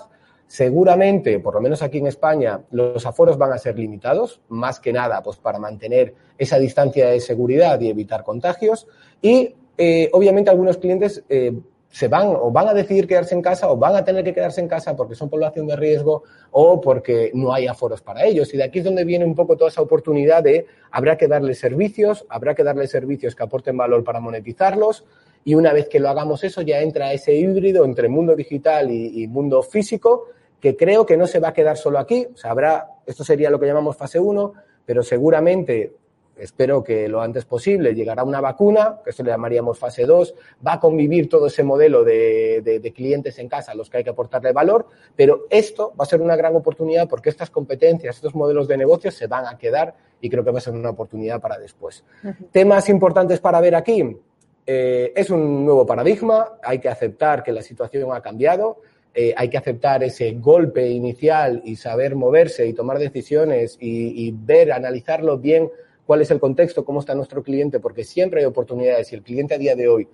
seguramente, 0.50 1.40
por 1.40 1.54
lo 1.54 1.62
menos 1.62 1.84
aquí 1.84 2.00
en 2.00 2.08
España, 2.08 2.62
los 2.72 3.06
aforos 3.06 3.38
van 3.38 3.54
a 3.54 3.60
ser 3.60 3.78
limitados, 3.78 4.42
más 4.50 4.80
que 4.80 4.92
nada 4.92 5.22
pues 5.22 5.38
para 5.38 5.60
mantener 5.60 6.16
esa 6.40 6.58
distancia 6.58 7.08
de 7.10 7.20
seguridad 7.20 7.80
y 7.80 7.88
evitar 7.88 8.24
contagios. 8.24 8.88
Y 9.22 9.54
eh, 9.78 10.10
obviamente 10.12 10.50
algunos 10.50 10.78
clientes 10.78 11.24
eh, 11.30 11.54
se 11.92 12.08
van 12.08 12.30
o 12.30 12.50
van 12.50 12.68
a 12.68 12.74
decidir 12.74 13.06
quedarse 13.06 13.36
en 13.36 13.44
casa 13.44 13.70
o 13.70 13.78
van 13.78 13.96
a 13.96 14.04
tener 14.04 14.24
que 14.24 14.34
quedarse 14.34 14.60
en 14.60 14.68
casa 14.68 14.96
porque 14.96 15.14
son 15.14 15.30
población 15.30 15.68
de 15.68 15.76
riesgo 15.76 16.24
o 16.50 16.82
porque 16.82 17.30
no 17.36 17.54
hay 17.54 17.68
aforos 17.68 18.02
para 18.02 18.26
ellos. 18.26 18.52
Y 18.52 18.58
de 18.58 18.64
aquí 18.64 18.80
es 18.80 18.86
donde 18.86 19.06
viene 19.06 19.26
un 19.26 19.36
poco 19.36 19.56
toda 19.56 19.70
esa 19.70 19.84
oportunidad 19.84 20.42
de 20.42 20.66
habrá 20.90 21.16
que 21.16 21.28
darles 21.28 21.60
servicios, 21.60 22.26
habrá 22.28 22.56
que 22.56 22.64
darles 22.64 22.90
servicios 22.90 23.36
que 23.36 23.44
aporten 23.44 23.78
valor 23.78 24.04
para 24.04 24.20
monetizarlos 24.20 25.06
y 25.46 25.54
una 25.54 25.74
vez 25.74 25.88
que 25.88 26.00
lo 26.00 26.10
hagamos 26.10 26.44
eso 26.44 26.64
ya 26.64 26.82
entra 26.82 27.14
ese 27.14 27.36
híbrido 27.36 27.86
entre 27.86 28.10
mundo 28.10 28.36
digital 28.36 28.90
y, 28.90 29.24
y 29.24 29.28
mundo 29.28 29.62
físico 29.62 30.26
que 30.60 30.76
creo 30.76 31.06
que 31.06 31.18
no 31.18 31.28
se 31.28 31.40
va 31.40 31.50
a 31.50 31.54
quedar 31.54 31.78
solo 31.78 32.00
aquí. 32.00 32.28
O 32.34 32.38
sea, 32.38 32.52
habrá, 32.52 32.88
esto 33.06 33.24
sería 33.24 33.50
lo 33.50 33.60
que 33.60 33.66
llamamos 33.66 33.98
fase 33.98 34.20
1, 34.20 34.54
pero 34.86 35.04
seguramente 35.04 35.94
espero 36.40 36.84
que 36.84 37.08
lo 37.08 37.22
antes 37.22 37.46
posible 37.46 37.94
llegará 37.94 38.24
una 38.24 38.42
vacuna, 38.42 39.00
que 39.04 39.10
esto 39.10 39.24
le 39.24 39.32
llamaríamos 39.32 39.78
fase 39.78 40.06
2, 40.06 40.34
va 40.66 40.74
a 40.74 40.80
convivir 40.80 41.28
todo 41.30 41.48
ese 41.48 41.64
modelo 41.64 42.04
de, 42.04 42.62
de, 42.64 42.80
de, 42.80 42.94
clientes 42.94 43.38
en 43.40 43.50
casa 43.50 43.74
a 43.74 43.76
los 43.76 43.90
que 43.90 43.98
hay 43.98 44.04
que 44.04 44.10
aportarle 44.10 44.54
valor, 44.54 44.88
pero 45.16 45.46
esto 45.50 45.94
va 46.00 46.04
a 46.04 46.08
ser 46.08 46.22
una 46.22 46.36
gran 46.36 46.56
oportunidad 46.56 47.08
porque 47.08 47.30
estas 47.30 47.50
competencias, 47.50 48.16
estos 48.16 48.36
modelos 48.36 48.68
de 48.68 48.78
negocio 48.78 49.12
se 49.12 49.28
van 49.28 49.48
a 49.48 49.58
quedar 49.58 49.96
y 50.22 50.30
creo 50.30 50.44
que 50.44 50.52
va 50.52 50.60
a 50.60 50.62
ser 50.62 50.74
una 50.74 50.92
oportunidad 50.92 51.42
para 51.42 51.58
después. 51.58 52.04
Uh 52.24 52.28
-huh. 52.28 52.52
Temas 52.52 52.90
importantes 52.90 53.40
para 53.40 53.60
ver 53.62 53.76
aquí. 53.76 54.18
Eh, 54.66 55.14
es 55.16 55.30
un 55.30 55.66
nuevo 55.66 55.86
paradigma, 55.86 56.60
hay 56.64 56.80
que 56.80 56.90
aceptar 56.90 57.44
que 57.44 57.52
la 57.52 57.62
situación 57.62 58.12
ha 58.14 58.22
cambiado, 58.22 58.78
eh, 59.22 59.34
hay 59.36 59.50
que 59.50 59.58
aceptar 59.58 60.02
ese 60.02 60.32
golpe 60.32 60.88
inicial 60.88 61.62
y 61.66 61.76
saber 61.76 62.16
moverse 62.16 62.66
y 62.66 62.72
tomar 62.72 62.98
decisiones 63.00 63.76
y, 63.78 64.28
y 64.28 64.32
ver, 64.32 64.72
analizarlo 64.72 65.38
bien 65.38 65.70
cuál 66.06 66.22
es 66.22 66.32
el 66.32 66.40
contexto, 66.40 66.86
cómo 66.86 67.02
está 67.02 67.16
nuestro 67.16 67.44
cliente, 67.44 67.82
porque 67.82 68.06
siempre 68.06 68.40
hay 68.40 68.46
oportunidades 68.46 69.12
y 69.12 69.16
el 69.16 69.22
cliente 69.22 69.56
a 69.56 69.58
día 69.58 69.76
de 69.76 69.90
hoy 69.90 70.08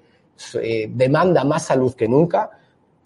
eh, 0.60 0.90
demanda 0.92 1.44
más 1.44 1.68
salud 1.68 1.94
que 1.94 2.08
nunca. 2.08 2.50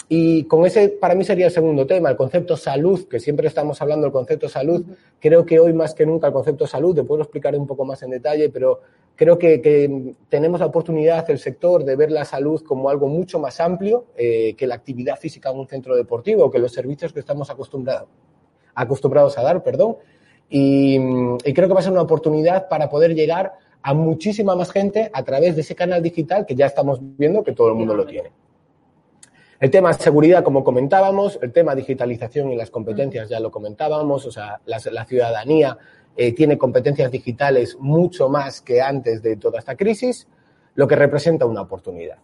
Y 0.07 0.45
con 0.45 0.65
ese, 0.65 0.87
para 0.87 1.15
mí 1.15 1.25
sería 1.25 1.47
el 1.47 1.51
segundo 1.51 1.85
tema, 1.85 2.09
el 2.09 2.15
concepto 2.15 2.56
salud, 2.56 3.06
que 3.09 3.19
siempre 3.19 3.49
estamos 3.49 3.81
hablando 3.81 4.06
del 4.06 4.13
concepto 4.13 4.47
salud. 4.47 4.85
Creo 5.19 5.45
que 5.45 5.59
hoy 5.59 5.73
más 5.73 5.94
que 5.94 6.06
nunca 6.06 6.27
el 6.27 6.33
concepto 6.33 6.65
salud, 6.65 6.95
te 6.95 7.03
puedo 7.03 7.23
explicar 7.23 7.53
un 7.57 7.68
poco 7.68 7.83
más 7.83 8.01
en 8.03 8.11
detalle, 8.11 8.47
pero 8.47 8.79
creo 9.19 9.38
que, 9.38 9.59
que 9.59 10.16
tenemos 10.30 10.61
la 10.61 10.68
oportunidad, 10.68 11.30
el 11.30 11.40
sector, 11.40 11.83
de 11.83 11.97
ver 11.97 12.09
la 12.09 12.23
salud 12.23 12.64
como 12.64 12.90
algo 12.90 13.09
mucho 13.09 13.38
más 13.38 13.59
amplio 13.59 14.06
eh, 14.16 14.56
que 14.56 14.66
la 14.66 14.76
actividad 14.76 15.19
física 15.19 15.49
en 15.49 15.59
un 15.59 15.68
centro 15.68 15.94
deportivo, 15.97 16.49
que 16.49 16.57
los 16.57 16.71
servicios 16.71 17.11
que 17.11 17.19
estamos 17.19 17.49
acostumbrados, 17.49 18.07
acostumbrados 18.73 19.38
a 19.38 19.44
dar, 19.44 19.61
perdón. 19.61 19.97
Y, 20.49 20.97
y, 21.44 21.54
creo 21.54 21.68
que 21.68 21.73
va 21.73 21.81
a 21.81 21.83
ser 21.83 21.92
una 21.92 22.02
oportunidad 22.02 22.69
para 22.69 22.90
poder 22.90 23.14
llegar 23.14 23.56
a 23.81 23.94
muchísima 23.94 24.56
más 24.56 24.71
gente 24.71 25.11
a 25.11 25.21
través 25.21 25.54
de 25.56 25.61
ese 25.64 25.76
canal 25.76 26.02
digital 26.02 26.45
que 26.45 26.56
ya 26.56 26.68
estamos 26.68 26.99
viendo 27.02 27.44
que 27.44 27.52
todo 27.52 27.68
el 27.68 27.76
mundo 27.76 27.95
lo 27.95 28.06
tiene. 28.06 28.31
El 29.59 29.69
tema 29.69 29.92
seguridad, 29.92 30.45
como 30.45 30.64
comentábamos, 30.64 31.38
el 31.42 31.52
tema 31.52 31.76
digitalización 31.76 32.54
y 32.54 32.56
las 32.56 32.71
competencias, 32.71 33.28
ya 33.28 33.42
lo 33.42 33.52
comentábamos, 33.52 34.26
o 34.26 34.31
sea, 34.31 34.61
la, 34.66 34.80
la 34.94 35.04
ciudadanía 35.04 35.78
eh, 36.21 36.33
tiene 36.33 36.57
competencias 36.57 37.09
digitales 37.09 37.78
mucho 37.80 38.28
más 38.28 38.59
que 38.59 38.81
antes 38.81 39.21
de 39.21 39.38
toda 39.38 39.57
esta 39.57 39.78
crisis, 39.78 40.28
lo 40.76 40.85
que 40.85 40.97
representa 40.97 41.45
una 41.45 41.61
oportunidad. 41.61 42.18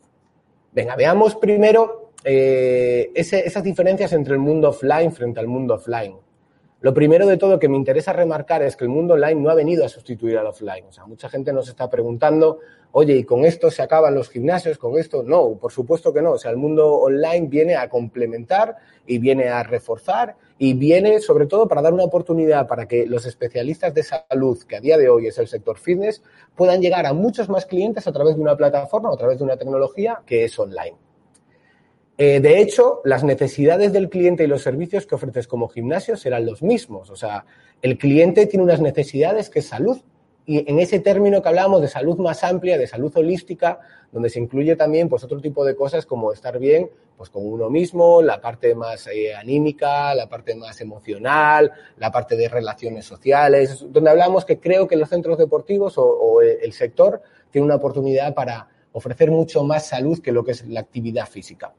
Venga, 0.74 0.98
veamos 0.98 1.36
primero 1.36 2.12
eh, 2.22 3.10
esas 3.16 3.64
diferencias 3.64 4.12
entre 4.12 4.34
el 4.34 4.42
mundo 4.42 4.72
offline 4.72 5.14
frente 5.14 5.40
al 5.40 5.48
mundo 5.48 5.76
offline. 5.76 6.18
Lo 6.86 6.94
primero 6.94 7.26
de 7.26 7.38
todo 7.38 7.58
que 7.58 7.68
me 7.68 7.78
interesa 7.78 8.14
remarcar 8.14 8.62
es 8.62 8.76
que 8.76 8.84
el 8.84 8.92
mundo 8.92 9.16
online 9.16 9.42
no 9.42 9.50
ha 9.50 9.56
venido 9.56 9.84
a 9.84 9.90
sustituir 9.90 10.38
al 10.38 10.46
offline. 10.46 10.86
O 10.88 10.92
sea, 10.92 11.08
mucha 11.08 11.30
gente 11.30 11.52
nos 11.52 11.68
está 11.68 11.90
preguntando, 11.90 12.60
oye, 12.92 13.16
¿y 13.16 13.24
con 13.24 13.44
esto 13.44 13.72
se 13.72 13.82
acaban 13.82 14.14
los 14.14 14.30
gimnasios? 14.30 14.78
¿Con 14.78 15.00
esto? 15.00 15.24
No, 15.24 15.58
por 15.58 15.72
supuesto 15.72 16.14
que 16.14 16.22
no. 16.22 16.34
O 16.34 16.38
sea, 16.38 16.52
el 16.52 16.58
mundo 16.58 16.94
online 16.94 17.48
viene 17.48 17.76
a 17.76 17.90
complementar 17.90 18.76
y 19.08 19.18
viene 19.18 19.50
a 19.50 19.64
reforzar 19.64 20.36
y 20.60 20.76
viene 20.76 21.22
sobre 21.22 21.48
todo 21.48 21.68
para 21.68 21.82
dar 21.82 21.92
una 21.92 22.04
oportunidad 22.04 22.68
para 22.68 22.88
que 22.88 23.08
los 23.08 23.26
especialistas 23.26 23.92
de 23.92 24.04
salud, 24.04 24.62
que 24.62 24.76
a 24.76 24.80
día 24.80 25.00
de 25.00 25.10
hoy 25.10 25.26
es 25.26 25.40
el 25.40 25.48
sector 25.48 25.80
fitness, 25.80 26.22
puedan 26.56 26.82
llegar 26.84 27.08
a 27.08 27.14
muchos 27.14 27.50
más 27.50 27.66
clientes 27.66 28.06
a 28.06 28.12
través 28.12 28.36
de 28.36 28.44
una 28.44 28.56
plataforma 28.56 29.10
o 29.10 29.16
a 29.16 29.18
través 29.18 29.40
de 29.40 29.44
una 29.44 29.58
tecnología 29.58 30.22
que 30.24 30.44
es 30.44 30.60
online. 30.60 31.05
Eh, 32.18 32.40
de 32.40 32.62
hecho, 32.62 33.02
las 33.04 33.26
necesidades 33.26 33.92
del 33.92 34.10
cliente 34.10 34.46
y 34.46 34.48
los 34.48 34.62
servicios 34.62 35.06
que 35.06 35.16
ofreces 35.16 35.48
como 35.48 35.68
gimnasio 35.68 36.16
serán 36.16 36.46
los 36.46 36.64
mismos. 36.64 37.10
O 37.10 37.16
sea, 37.18 37.46
el 37.82 37.98
cliente 37.98 38.46
tiene 38.46 38.64
unas 38.64 38.80
necesidades 38.80 39.50
que 39.50 39.60
es 39.60 39.68
salud 39.68 40.00
y 40.46 40.70
en 40.70 40.80
ese 40.80 41.00
término 41.00 41.42
que 41.42 41.50
hablábamos 41.50 41.82
de 41.82 41.88
salud 41.88 42.18
más 42.18 42.44
amplia, 42.44 42.78
de 42.78 42.88
salud 42.88 43.12
holística, 43.18 43.80
donde 44.12 44.30
se 44.30 44.40
incluye 44.40 44.76
también 44.78 45.10
pues 45.10 45.24
otro 45.24 45.42
tipo 45.42 45.66
de 45.66 45.76
cosas 45.76 46.06
como 46.06 46.32
estar 46.32 46.58
bien 46.58 46.90
pues 47.18 47.30
con 47.30 47.46
uno 47.46 47.70
mismo, 47.70 48.22
la 48.22 48.40
parte 48.40 48.76
más 48.76 49.08
eh, 49.08 49.34
anímica, 49.34 50.14
la 50.14 50.30
parte 50.30 50.56
más 50.56 50.80
emocional, 50.82 51.72
la 51.98 52.12
parte 52.12 52.36
de 52.36 52.48
relaciones 52.48 53.06
sociales, 53.06 53.86
donde 53.90 54.10
hablamos 54.10 54.46
que 54.46 54.60
creo 54.60 54.88
que 54.88 54.96
los 54.96 55.10
centros 55.10 55.38
deportivos 55.38 55.98
o, 55.98 56.06
o 56.06 56.42
el 56.42 56.72
sector 56.74 57.22
tiene 57.52 57.66
una 57.66 57.76
oportunidad 57.76 58.34
para 58.34 58.70
ofrecer 58.92 59.32
mucho 59.32 59.64
más 59.64 59.88
salud 59.88 60.22
que 60.22 60.32
lo 60.32 60.44
que 60.44 60.52
es 60.52 60.66
la 60.68 60.82
actividad 60.82 61.26
física. 61.26 61.74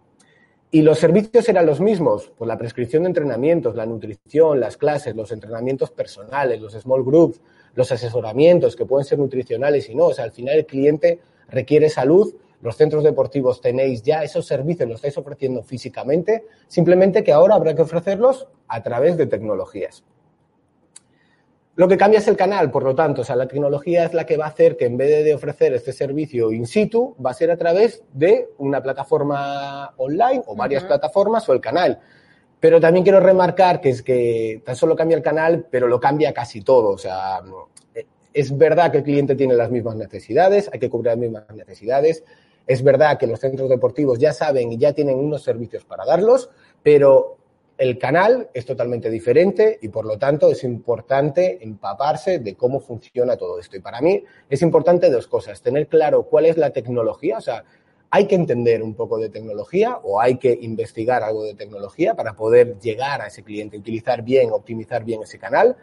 Y 0.70 0.82
los 0.82 0.98
servicios 0.98 1.48
eran 1.48 1.64
los 1.64 1.80
mismos, 1.80 2.32
pues 2.36 2.48
la 2.48 2.58
prescripción 2.58 3.04
de 3.04 3.08
entrenamientos, 3.08 3.76
la 3.76 3.86
nutrición, 3.86 4.58
las 4.58 4.76
clases, 4.76 5.14
los 5.14 5.30
entrenamientos 5.30 5.92
personales, 5.92 6.60
los 6.60 6.72
small 6.74 7.04
groups, 7.04 7.40
los 7.74 7.92
asesoramientos 7.92 8.74
que 8.74 8.84
pueden 8.84 9.04
ser 9.04 9.18
nutricionales 9.18 9.88
y 9.88 9.94
no. 9.94 10.06
O 10.06 10.12
sea, 10.12 10.24
al 10.24 10.32
final 10.32 10.56
el 10.56 10.66
cliente 10.66 11.20
requiere 11.48 11.88
salud, 11.88 12.34
los 12.62 12.76
centros 12.76 13.04
deportivos 13.04 13.60
tenéis 13.60 14.02
ya 14.02 14.24
esos 14.24 14.46
servicios, 14.46 14.88
los 14.88 14.96
estáis 14.96 15.16
ofreciendo 15.18 15.62
físicamente, 15.62 16.46
simplemente 16.66 17.22
que 17.22 17.32
ahora 17.32 17.54
habrá 17.54 17.74
que 17.76 17.82
ofrecerlos 17.82 18.48
a 18.66 18.82
través 18.82 19.16
de 19.16 19.26
tecnologías. 19.26 20.02
Lo 21.76 21.86
que 21.88 21.98
cambia 21.98 22.20
es 22.20 22.28
el 22.28 22.38
canal, 22.38 22.70
por 22.70 22.84
lo 22.84 22.94
tanto, 22.94 23.20
o 23.20 23.24
sea, 23.24 23.36
la 23.36 23.46
tecnología 23.46 24.06
es 24.06 24.14
la 24.14 24.24
que 24.24 24.38
va 24.38 24.46
a 24.46 24.48
hacer 24.48 24.78
que 24.78 24.86
en 24.86 24.96
vez 24.96 25.22
de 25.22 25.34
ofrecer 25.34 25.74
este 25.74 25.92
servicio 25.92 26.50
in 26.50 26.66
situ, 26.66 27.14
va 27.24 27.32
a 27.32 27.34
ser 27.34 27.50
a 27.50 27.56
través 27.58 28.02
de 28.14 28.48
una 28.56 28.82
plataforma 28.82 29.92
online 29.98 30.42
o 30.46 30.56
varias 30.56 30.84
plataformas 30.84 31.46
o 31.50 31.52
el 31.52 31.60
canal. 31.60 32.00
Pero 32.60 32.80
también 32.80 33.04
quiero 33.04 33.20
remarcar 33.20 33.82
que 33.82 33.90
es 33.90 34.02
que 34.02 34.62
tan 34.64 34.74
solo 34.74 34.96
cambia 34.96 35.18
el 35.18 35.22
canal, 35.22 35.66
pero 35.70 35.86
lo 35.86 36.00
cambia 36.00 36.32
casi 36.32 36.62
todo. 36.62 36.88
O 36.88 36.98
sea, 36.98 37.42
es 38.32 38.56
verdad 38.56 38.90
que 38.90 38.98
el 38.98 39.04
cliente 39.04 39.34
tiene 39.34 39.52
las 39.52 39.70
mismas 39.70 39.96
necesidades, 39.96 40.70
hay 40.72 40.78
que 40.78 40.88
cubrir 40.88 41.08
las 41.08 41.18
mismas 41.18 41.44
necesidades. 41.54 42.24
Es 42.66 42.82
verdad 42.82 43.18
que 43.18 43.26
los 43.26 43.38
centros 43.38 43.68
deportivos 43.68 44.18
ya 44.18 44.32
saben 44.32 44.72
y 44.72 44.78
ya 44.78 44.94
tienen 44.94 45.18
unos 45.18 45.42
servicios 45.42 45.84
para 45.84 46.06
darlos, 46.06 46.48
pero 46.82 47.36
el 47.78 47.98
canal 47.98 48.48
es 48.54 48.64
totalmente 48.64 49.10
diferente 49.10 49.78
y 49.82 49.88
por 49.88 50.06
lo 50.06 50.18
tanto 50.18 50.50
es 50.50 50.64
importante 50.64 51.62
empaparse 51.62 52.38
de 52.38 52.54
cómo 52.54 52.80
funciona 52.80 53.36
todo 53.36 53.58
esto. 53.58 53.76
Y 53.76 53.80
para 53.80 54.00
mí 54.00 54.24
es 54.48 54.62
importante 54.62 55.10
dos 55.10 55.26
cosas, 55.26 55.60
tener 55.60 55.86
claro 55.86 56.22
cuál 56.24 56.46
es 56.46 56.56
la 56.56 56.70
tecnología, 56.70 57.38
o 57.38 57.40
sea, 57.40 57.64
hay 58.10 58.26
que 58.26 58.34
entender 58.34 58.82
un 58.82 58.94
poco 58.94 59.18
de 59.18 59.28
tecnología 59.28 59.98
o 60.02 60.20
hay 60.20 60.36
que 60.36 60.56
investigar 60.62 61.22
algo 61.22 61.44
de 61.44 61.54
tecnología 61.54 62.14
para 62.14 62.34
poder 62.34 62.78
llegar 62.78 63.20
a 63.20 63.26
ese 63.26 63.42
cliente, 63.42 63.76
utilizar 63.76 64.22
bien, 64.22 64.50
optimizar 64.52 65.04
bien 65.04 65.22
ese 65.22 65.38
canal. 65.38 65.76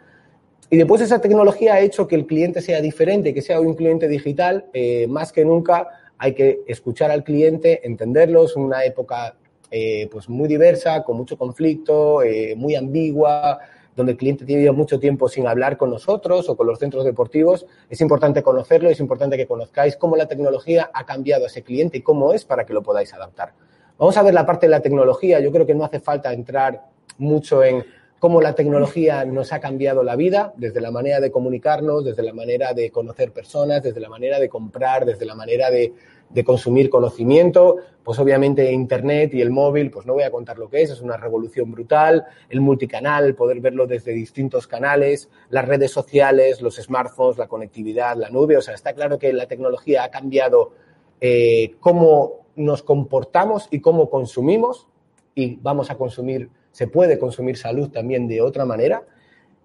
Y 0.70 0.78
después 0.78 1.02
esa 1.02 1.20
tecnología 1.20 1.74
ha 1.74 1.80
hecho 1.80 2.08
que 2.08 2.16
el 2.16 2.26
cliente 2.26 2.62
sea 2.62 2.80
diferente, 2.80 3.34
que 3.34 3.42
sea 3.42 3.60
un 3.60 3.74
cliente 3.74 4.08
digital, 4.08 4.66
eh, 4.72 5.06
más 5.06 5.32
que 5.32 5.44
nunca 5.44 5.88
hay 6.18 6.34
que 6.34 6.60
escuchar 6.66 7.10
al 7.10 7.22
cliente, 7.22 7.86
entenderlo, 7.86 8.46
es 8.46 8.56
una 8.56 8.84
época 8.84 9.36
eh, 9.76 10.08
pues 10.08 10.28
muy 10.28 10.46
diversa, 10.46 11.02
con 11.02 11.16
mucho 11.16 11.36
conflicto, 11.36 12.22
eh, 12.22 12.54
muy 12.56 12.76
ambigua, 12.76 13.58
donde 13.96 14.12
el 14.12 14.18
cliente 14.18 14.44
tiene 14.44 14.70
mucho 14.70 15.00
tiempo 15.00 15.28
sin 15.28 15.48
hablar 15.48 15.76
con 15.76 15.90
nosotros 15.90 16.48
o 16.48 16.56
con 16.56 16.68
los 16.68 16.78
centros 16.78 17.04
deportivos. 17.04 17.66
Es 17.90 18.00
importante 18.00 18.40
conocerlo, 18.44 18.88
es 18.88 19.00
importante 19.00 19.36
que 19.36 19.48
conozcáis 19.48 19.96
cómo 19.96 20.14
la 20.14 20.28
tecnología 20.28 20.92
ha 20.94 21.04
cambiado 21.04 21.42
a 21.42 21.46
ese 21.48 21.64
cliente 21.64 21.98
y 21.98 22.02
cómo 22.02 22.32
es 22.32 22.44
para 22.44 22.64
que 22.64 22.72
lo 22.72 22.84
podáis 22.84 23.12
adaptar. 23.14 23.52
Vamos 23.98 24.16
a 24.16 24.22
ver 24.22 24.32
la 24.32 24.46
parte 24.46 24.66
de 24.66 24.70
la 24.70 24.78
tecnología. 24.78 25.40
Yo 25.40 25.50
creo 25.50 25.66
que 25.66 25.74
no 25.74 25.84
hace 25.84 25.98
falta 25.98 26.32
entrar 26.32 26.84
mucho 27.18 27.64
en 27.64 27.84
cómo 28.20 28.40
la 28.40 28.54
tecnología 28.54 29.24
nos 29.24 29.52
ha 29.52 29.58
cambiado 29.58 30.04
la 30.04 30.14
vida, 30.14 30.54
desde 30.56 30.80
la 30.80 30.92
manera 30.92 31.18
de 31.18 31.32
comunicarnos, 31.32 32.04
desde 32.04 32.22
la 32.22 32.32
manera 32.32 32.74
de 32.74 32.92
conocer 32.92 33.32
personas, 33.32 33.82
desde 33.82 33.98
la 33.98 34.08
manera 34.08 34.38
de 34.38 34.48
comprar, 34.48 35.04
desde 35.04 35.26
la 35.26 35.34
manera 35.34 35.68
de 35.72 35.92
de 36.30 36.44
consumir 36.44 36.90
conocimiento, 36.90 37.76
pues 38.02 38.18
obviamente 38.18 38.70
Internet 38.72 39.32
y 39.34 39.40
el 39.40 39.50
móvil, 39.50 39.90
pues 39.90 40.04
no 40.04 40.12
voy 40.12 40.24
a 40.24 40.30
contar 40.30 40.58
lo 40.58 40.68
que 40.68 40.82
es, 40.82 40.90
es 40.90 41.00
una 41.00 41.16
revolución 41.16 41.70
brutal, 41.70 42.24
el 42.50 42.60
multicanal, 42.60 43.34
poder 43.34 43.60
verlo 43.60 43.86
desde 43.86 44.12
distintos 44.12 44.66
canales, 44.66 45.30
las 45.48 45.66
redes 45.66 45.90
sociales, 45.90 46.60
los 46.60 46.76
smartphones, 46.76 47.38
la 47.38 47.48
conectividad, 47.48 48.16
la 48.16 48.30
nube, 48.30 48.56
o 48.56 48.62
sea, 48.62 48.74
está 48.74 48.92
claro 48.92 49.18
que 49.18 49.32
la 49.32 49.46
tecnología 49.46 50.04
ha 50.04 50.10
cambiado 50.10 50.72
eh, 51.20 51.76
cómo 51.80 52.44
nos 52.56 52.82
comportamos 52.82 53.68
y 53.70 53.80
cómo 53.80 54.10
consumimos 54.10 54.86
y 55.34 55.56
vamos 55.56 55.90
a 55.90 55.96
consumir, 55.96 56.50
se 56.70 56.86
puede 56.86 57.18
consumir 57.18 57.56
salud 57.56 57.90
también 57.90 58.28
de 58.28 58.40
otra 58.40 58.64
manera. 58.64 59.02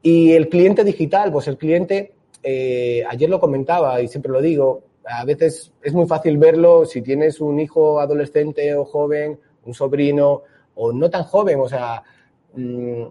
Y 0.01 0.32
el 0.32 0.48
cliente 0.50 0.84
digital, 0.84 1.32
pues 1.32 1.48
el 1.48 1.58
cliente, 1.58 2.13
eh, 2.42 3.04
ayer 3.10 3.30
lo 3.30 3.39
comentaba 3.39 4.01
y 4.01 4.08
siempre 4.08 4.32
lo 4.32 4.42
digo, 4.42 4.84
a 5.10 5.25
veces 5.25 5.74
es 5.82 5.94
muy 5.94 6.06
fácil 6.08 6.38
verlo 6.38 6.86
si 6.86 7.01
tienes 7.01 7.42
un 7.42 7.60
hijo 7.60 8.00
adolescente 8.00 8.75
o 8.75 8.86
joven, 8.86 9.39
un 9.66 9.74
sobrino 9.74 10.44
o 10.75 10.94
no 10.94 11.10
tan 11.10 11.24
joven, 11.24 11.60
o 11.60 11.68
sea, 11.68 12.04
mm, 12.54 13.04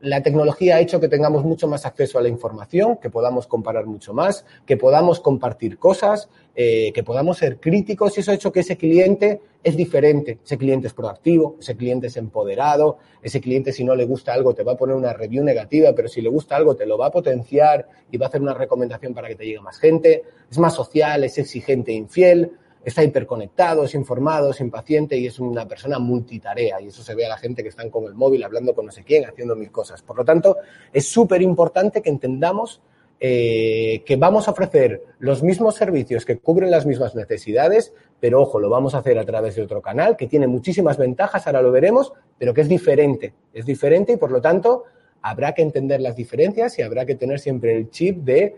la 0.00 0.22
tecnología 0.22 0.76
ha 0.76 0.80
hecho 0.80 1.00
que 1.00 1.08
tengamos 1.08 1.44
mucho 1.44 1.66
más 1.66 1.84
acceso 1.84 2.18
a 2.18 2.22
la 2.22 2.28
información, 2.28 2.98
que 2.98 3.10
podamos 3.10 3.46
comparar 3.46 3.86
mucho 3.86 4.14
más, 4.14 4.44
que 4.64 4.76
podamos 4.76 5.18
compartir 5.18 5.78
cosas, 5.78 6.28
eh, 6.54 6.92
que 6.92 7.02
podamos 7.02 7.38
ser 7.38 7.58
críticos 7.58 8.16
y 8.16 8.20
eso 8.20 8.30
ha 8.30 8.34
hecho 8.34 8.52
que 8.52 8.60
ese 8.60 8.76
cliente 8.76 9.40
es 9.64 9.76
diferente. 9.76 10.38
Ese 10.44 10.56
cliente 10.56 10.86
es 10.86 10.94
proactivo, 10.94 11.56
ese 11.58 11.76
cliente 11.76 12.06
es 12.06 12.16
empoderado, 12.16 12.98
ese 13.22 13.40
cliente 13.40 13.72
si 13.72 13.82
no 13.82 13.96
le 13.96 14.04
gusta 14.04 14.32
algo 14.32 14.54
te 14.54 14.62
va 14.62 14.72
a 14.72 14.76
poner 14.76 14.94
una 14.94 15.12
review 15.12 15.42
negativa, 15.42 15.92
pero 15.94 16.06
si 16.06 16.20
le 16.20 16.28
gusta 16.28 16.54
algo 16.54 16.76
te 16.76 16.86
lo 16.86 16.96
va 16.96 17.06
a 17.06 17.10
potenciar 17.10 17.88
y 18.10 18.18
va 18.18 18.26
a 18.26 18.28
hacer 18.28 18.40
una 18.40 18.54
recomendación 18.54 19.14
para 19.14 19.28
que 19.28 19.34
te 19.34 19.46
llegue 19.46 19.60
más 19.60 19.78
gente. 19.78 20.22
Es 20.48 20.58
más 20.58 20.74
social, 20.74 21.24
es 21.24 21.38
exigente 21.38 21.90
e 21.90 21.96
infiel 21.96 22.52
está 22.88 23.02
hiperconectado, 23.02 23.84
es 23.84 23.94
informado, 23.94 24.50
es 24.50 24.60
impaciente 24.60 25.16
y 25.16 25.26
es 25.26 25.38
una 25.38 25.66
persona 25.66 25.98
multitarea. 25.98 26.80
Y 26.80 26.88
eso 26.88 27.02
se 27.02 27.14
ve 27.14 27.26
a 27.26 27.30
la 27.30 27.38
gente 27.38 27.62
que 27.62 27.68
están 27.68 27.90
con 27.90 28.04
el 28.04 28.14
móvil 28.14 28.42
hablando 28.44 28.74
con 28.74 28.86
no 28.86 28.92
sé 28.92 29.04
quién, 29.04 29.24
haciendo 29.26 29.56
mil 29.56 29.70
cosas. 29.70 30.02
Por 30.02 30.16
lo 30.16 30.24
tanto, 30.24 30.56
es 30.92 31.08
súper 31.08 31.42
importante 31.42 32.02
que 32.02 32.10
entendamos 32.10 32.80
eh, 33.20 34.04
que 34.06 34.14
vamos 34.14 34.46
a 34.46 34.52
ofrecer 34.52 35.02
los 35.18 35.42
mismos 35.42 35.74
servicios 35.74 36.24
que 36.24 36.38
cubren 36.38 36.70
las 36.70 36.86
mismas 36.86 37.16
necesidades, 37.16 37.92
pero 38.20 38.40
ojo, 38.40 38.60
lo 38.60 38.70
vamos 38.70 38.94
a 38.94 38.98
hacer 38.98 39.18
a 39.18 39.24
través 39.24 39.56
de 39.56 39.62
otro 39.62 39.82
canal 39.82 40.16
que 40.16 40.28
tiene 40.28 40.46
muchísimas 40.46 40.98
ventajas, 40.98 41.44
ahora 41.46 41.60
lo 41.60 41.72
veremos, 41.72 42.12
pero 42.38 42.54
que 42.54 42.60
es 42.60 42.68
diferente. 42.68 43.34
Es 43.52 43.66
diferente 43.66 44.12
y 44.12 44.16
por 44.18 44.30
lo 44.30 44.40
tanto 44.40 44.84
habrá 45.20 45.52
que 45.52 45.62
entender 45.62 46.00
las 46.00 46.14
diferencias 46.14 46.78
y 46.78 46.82
habrá 46.82 47.06
que 47.06 47.16
tener 47.16 47.40
siempre 47.40 47.76
el 47.76 47.90
chip 47.90 48.18
de 48.18 48.56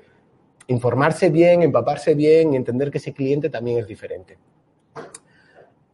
informarse 0.70 1.30
bien, 1.30 1.62
empaparse 1.62 2.14
bien 2.14 2.54
entender 2.54 2.90
que 2.90 2.98
ese 2.98 3.12
cliente 3.12 3.50
también 3.50 3.78
es 3.78 3.86
diferente. 3.86 4.38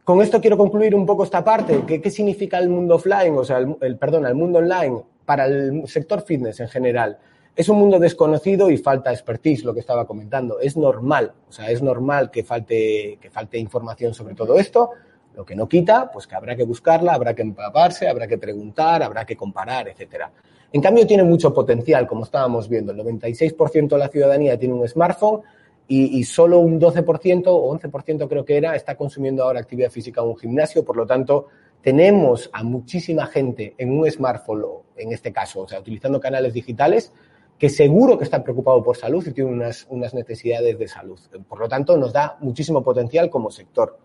Con 0.03 0.21
esto 0.21 0.39
quiero 0.39 0.57
concluir 0.57 0.95
un 0.95 1.05
poco 1.05 1.23
esta 1.23 1.43
parte. 1.43 1.83
¿Qué, 1.85 2.09
significa 2.09 2.59
el 2.59 2.69
mundo 2.69 2.95
offline, 2.95 3.35
o 3.37 3.43
sea, 3.43 3.57
el, 3.57 3.97
perdón, 3.97 4.25
el 4.25 4.35
mundo 4.35 4.59
online 4.59 5.03
para 5.25 5.45
el 5.45 5.87
sector 5.87 6.21
fitness 6.21 6.59
en 6.59 6.69
general? 6.69 7.17
Es 7.55 7.67
un 7.69 7.79
mundo 7.79 7.99
desconocido 7.99 8.69
y 8.69 8.77
falta 8.77 9.11
expertise, 9.11 9.65
lo 9.65 9.73
que 9.73 9.79
estaba 9.79 10.05
comentando. 10.05 10.59
Es 10.59 10.77
normal, 10.77 11.33
o 11.49 11.51
sea, 11.51 11.71
es 11.71 11.81
normal 11.81 12.29
que 12.29 12.43
falte, 12.43 13.17
que 13.19 13.29
falte 13.31 13.57
información 13.57 14.13
sobre 14.13 14.35
todo 14.35 14.57
esto. 14.59 14.91
Lo 15.35 15.43
que 15.43 15.55
no 15.55 15.67
quita, 15.67 16.09
pues 16.11 16.27
que 16.27 16.35
habrá 16.35 16.55
que 16.55 16.63
buscarla, 16.63 17.13
habrá 17.13 17.33
que 17.33 17.41
empaparse, 17.41 18.07
habrá 18.07 18.27
que 18.27 18.37
preguntar, 18.37 19.01
habrá 19.03 19.25
que 19.25 19.35
comparar, 19.35 19.87
etcétera. 19.89 20.31
En 20.73 20.81
cambio, 20.81 21.07
tiene 21.07 21.23
mucho 21.23 21.53
potencial, 21.53 22.05
como 22.05 22.23
estábamos 22.23 22.67
viendo. 22.67 22.91
El 22.91 22.99
96% 22.99 23.87
de 23.87 23.97
la 23.97 24.09
ciudadanía 24.09 24.59
tiene 24.59 24.73
un 24.73 24.87
smartphone 24.87 25.41
y, 25.87 26.23
solo 26.25 26.59
un 26.59 26.79
12% 26.79 27.43
o 27.47 27.73
11% 27.77 28.27
creo 28.27 28.43
que 28.43 28.57
era 28.57 28.75
está 28.75 28.95
consumiendo 28.95 29.43
ahora 29.43 29.61
actividad 29.61 29.89
física 29.89 30.21
en 30.21 30.27
un 30.27 30.37
gimnasio. 30.37 30.83
Por 30.83 30.97
lo 30.97 31.07
tanto, 31.07 31.47
tenemos 31.81 32.49
a 32.51 32.63
muchísima 32.63 33.27
gente 33.27 33.73
en 33.77 33.97
un 33.97 34.09
smartphone, 34.11 34.65
en 34.97 35.13
este 35.13 35.31
caso, 35.31 35.61
o 35.61 35.67
sea, 35.67 35.79
utilizando 35.79 36.19
canales 36.19 36.53
digitales, 36.53 37.13
que 37.57 37.69
seguro 37.69 38.17
que 38.17 38.25
está 38.25 38.43
preocupado 38.43 38.83
por 38.83 38.97
salud 38.97 39.25
y 39.25 39.31
tiene 39.31 39.49
unas, 39.49 39.87
unas 39.89 40.13
necesidades 40.13 40.77
de 40.77 40.87
salud. 40.87 41.19
Por 41.47 41.59
lo 41.59 41.69
tanto, 41.69 41.95
nos 41.95 42.11
da 42.11 42.37
muchísimo 42.41 42.83
potencial 42.83 43.29
como 43.29 43.49
sector. 43.49 43.97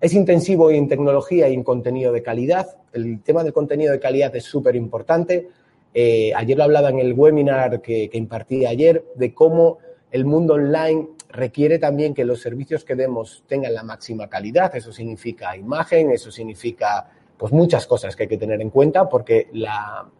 Es 0.00 0.14
intensivo 0.14 0.70
en 0.70 0.88
tecnología 0.88 1.48
y 1.48 1.54
en 1.54 1.62
contenido 1.62 2.12
de 2.12 2.22
calidad. 2.22 2.66
El 2.92 3.20
tema 3.22 3.44
del 3.44 3.52
contenido 3.52 3.92
de 3.92 4.00
calidad 4.00 4.34
es 4.36 4.44
súper 4.44 4.76
importante. 4.76 5.48
Eh, 5.94 6.32
ayer 6.34 6.56
lo 6.56 6.64
hablaba 6.64 6.90
en 6.90 6.98
el 6.98 7.12
webinar 7.12 7.80
que, 7.80 8.10
impartí 8.12 8.66
ayer 8.66 9.04
de 9.14 9.34
cómo 9.34 9.78
el 10.10 10.24
mundo 10.24 10.54
online 10.54 11.08
requiere 11.28 11.78
también 11.78 12.14
que 12.14 12.24
los 12.24 12.40
servicios 12.40 12.84
que 12.84 12.94
demos 12.94 13.44
tengan 13.46 13.74
la 13.74 13.82
máxima 13.82 14.28
calidad. 14.28 14.74
Eso 14.74 14.92
significa 14.92 15.56
imagen, 15.56 16.10
eso 16.10 16.30
significa 16.30 17.10
pues 17.36 17.52
muchas 17.52 17.86
cosas 17.86 18.16
que 18.16 18.24
hay 18.24 18.28
que 18.28 18.38
tener 18.38 18.60
en 18.60 18.70
cuenta 18.70 19.08
porque 19.08 19.48
la, 19.52 20.10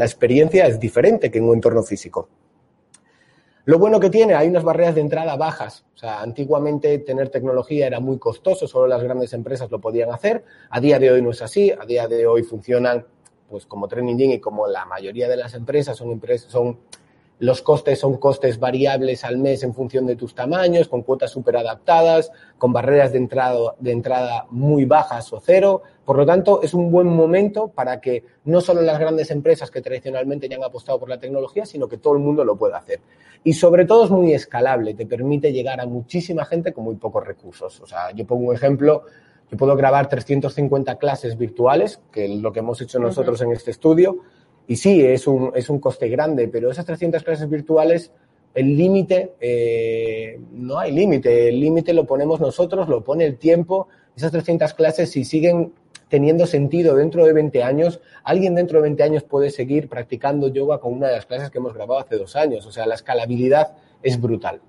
experiencia 0.00 0.66
es 0.66 0.80
diferente 0.80 1.30
que 1.30 1.38
en 1.38 1.44
un 1.44 1.54
entorno 1.54 1.82
físico. 1.82 2.28
Lo 3.66 3.78
bueno 3.78 3.98
que 3.98 4.10
tiene, 4.10 4.34
hay 4.34 4.48
unas 4.48 4.62
barreras 4.62 4.94
de 4.94 5.00
entrada 5.00 5.36
bajas. 5.36 5.86
Antiguamente 6.02 6.98
tener 6.98 7.30
tecnología 7.30 7.86
era 7.86 7.98
muy 7.98 8.18
costoso, 8.18 8.66
solo 8.66 8.86
las 8.86 9.02
grandes 9.02 9.32
empresas 9.32 9.70
lo 9.70 9.80
podían 9.80 10.10
hacer. 10.10 10.44
A 10.68 10.80
día 10.80 10.98
de 10.98 11.10
hoy 11.10 11.22
no 11.22 11.30
es 11.30 11.40
así. 11.40 11.70
A 11.70 11.86
día 11.86 12.06
de 12.06 12.26
hoy 12.26 12.42
funcionan 12.42 13.06
pues 13.48 13.66
como 13.66 13.88
Training 13.88 14.30
y 14.30 14.40
como 14.40 14.66
la 14.66 14.84
mayoría 14.84 15.28
de 15.28 15.36
las 15.36 15.54
empresas 15.54 15.96
son, 15.96 16.10
empresas, 16.10 16.50
son 16.50 16.78
los 17.40 17.62
costes 17.62 17.98
son 17.98 18.16
costes 18.18 18.60
variables 18.60 19.24
al 19.24 19.38
mes 19.38 19.62
en 19.64 19.74
función 19.74 20.06
de 20.06 20.16
tus 20.16 20.34
tamaños, 20.34 20.88
con 20.88 21.02
cuotas 21.02 21.32
súper 21.32 21.56
adaptadas, 21.56 22.30
con 22.58 22.72
barreras 22.72 23.12
de 23.12 23.18
entrada, 23.18 23.74
de 23.78 23.90
entrada 23.90 24.46
muy 24.50 24.84
bajas 24.84 25.32
o 25.32 25.40
cero. 25.40 25.82
Por 26.04 26.16
lo 26.16 26.24
tanto, 26.24 26.62
es 26.62 26.74
un 26.74 26.90
buen 26.90 27.08
momento 27.08 27.68
para 27.68 28.00
que 28.00 28.24
no 28.44 28.60
solo 28.60 28.82
las 28.82 29.00
grandes 29.00 29.30
empresas 29.30 29.70
que 29.70 29.80
tradicionalmente 29.80 30.48
ya 30.48 30.56
han 30.56 30.64
apostado 30.64 31.00
por 31.00 31.08
la 31.08 31.18
tecnología, 31.18 31.66
sino 31.66 31.88
que 31.88 31.98
todo 31.98 32.14
el 32.14 32.20
mundo 32.20 32.44
lo 32.44 32.56
pueda 32.56 32.78
hacer. 32.78 33.00
Y 33.42 33.54
sobre 33.54 33.84
todo 33.84 34.04
es 34.04 34.10
muy 34.10 34.32
escalable, 34.32 34.94
te 34.94 35.04
permite 35.04 35.52
llegar 35.52 35.80
a 35.80 35.86
muchísima 35.86 36.44
gente 36.44 36.72
con 36.72 36.84
muy 36.84 36.96
pocos 36.96 37.26
recursos. 37.26 37.80
O 37.80 37.86
sea, 37.86 38.12
yo 38.12 38.24
pongo 38.26 38.48
un 38.48 38.54
ejemplo, 38.54 39.04
yo 39.54 39.56
puedo 39.56 39.76
grabar 39.76 40.08
350 40.08 40.96
clases 40.96 41.38
virtuales, 41.38 42.00
que 42.10 42.24
es 42.24 42.30
lo 42.42 42.52
que 42.52 42.58
hemos 42.58 42.80
hecho 42.80 42.98
nosotros 42.98 43.40
en 43.40 43.52
este 43.52 43.70
estudio, 43.70 44.18
y 44.66 44.74
sí, 44.74 45.00
es 45.00 45.28
un, 45.28 45.52
es 45.54 45.70
un 45.70 45.78
coste 45.78 46.08
grande, 46.08 46.48
pero 46.48 46.72
esas 46.72 46.84
300 46.84 47.22
clases 47.22 47.48
virtuales, 47.48 48.10
el 48.52 48.76
límite, 48.76 49.34
eh, 49.40 50.40
no 50.50 50.80
hay 50.80 50.90
límite, 50.90 51.50
el 51.50 51.60
límite 51.60 51.94
lo 51.94 52.04
ponemos 52.04 52.40
nosotros, 52.40 52.88
lo 52.88 53.04
pone 53.04 53.26
el 53.26 53.36
tiempo. 53.36 53.86
Esas 54.16 54.32
300 54.32 54.74
clases, 54.74 55.12
si 55.12 55.24
siguen 55.24 55.72
teniendo 56.08 56.46
sentido 56.46 56.96
dentro 56.96 57.24
de 57.24 57.32
20 57.32 57.62
años, 57.62 58.00
alguien 58.24 58.56
dentro 58.56 58.78
de 58.78 58.82
20 58.82 59.04
años 59.04 59.22
puede 59.22 59.50
seguir 59.50 59.88
practicando 59.88 60.48
yoga 60.48 60.80
con 60.80 60.94
una 60.94 61.06
de 61.06 61.14
las 61.14 61.26
clases 61.26 61.50
que 61.50 61.58
hemos 61.58 61.74
grabado 61.74 62.00
hace 62.00 62.16
dos 62.16 62.34
años. 62.34 62.66
O 62.66 62.72
sea, 62.72 62.86
la 62.86 62.96
escalabilidad 62.96 63.76
es 64.02 64.20
brutal. 64.20 64.60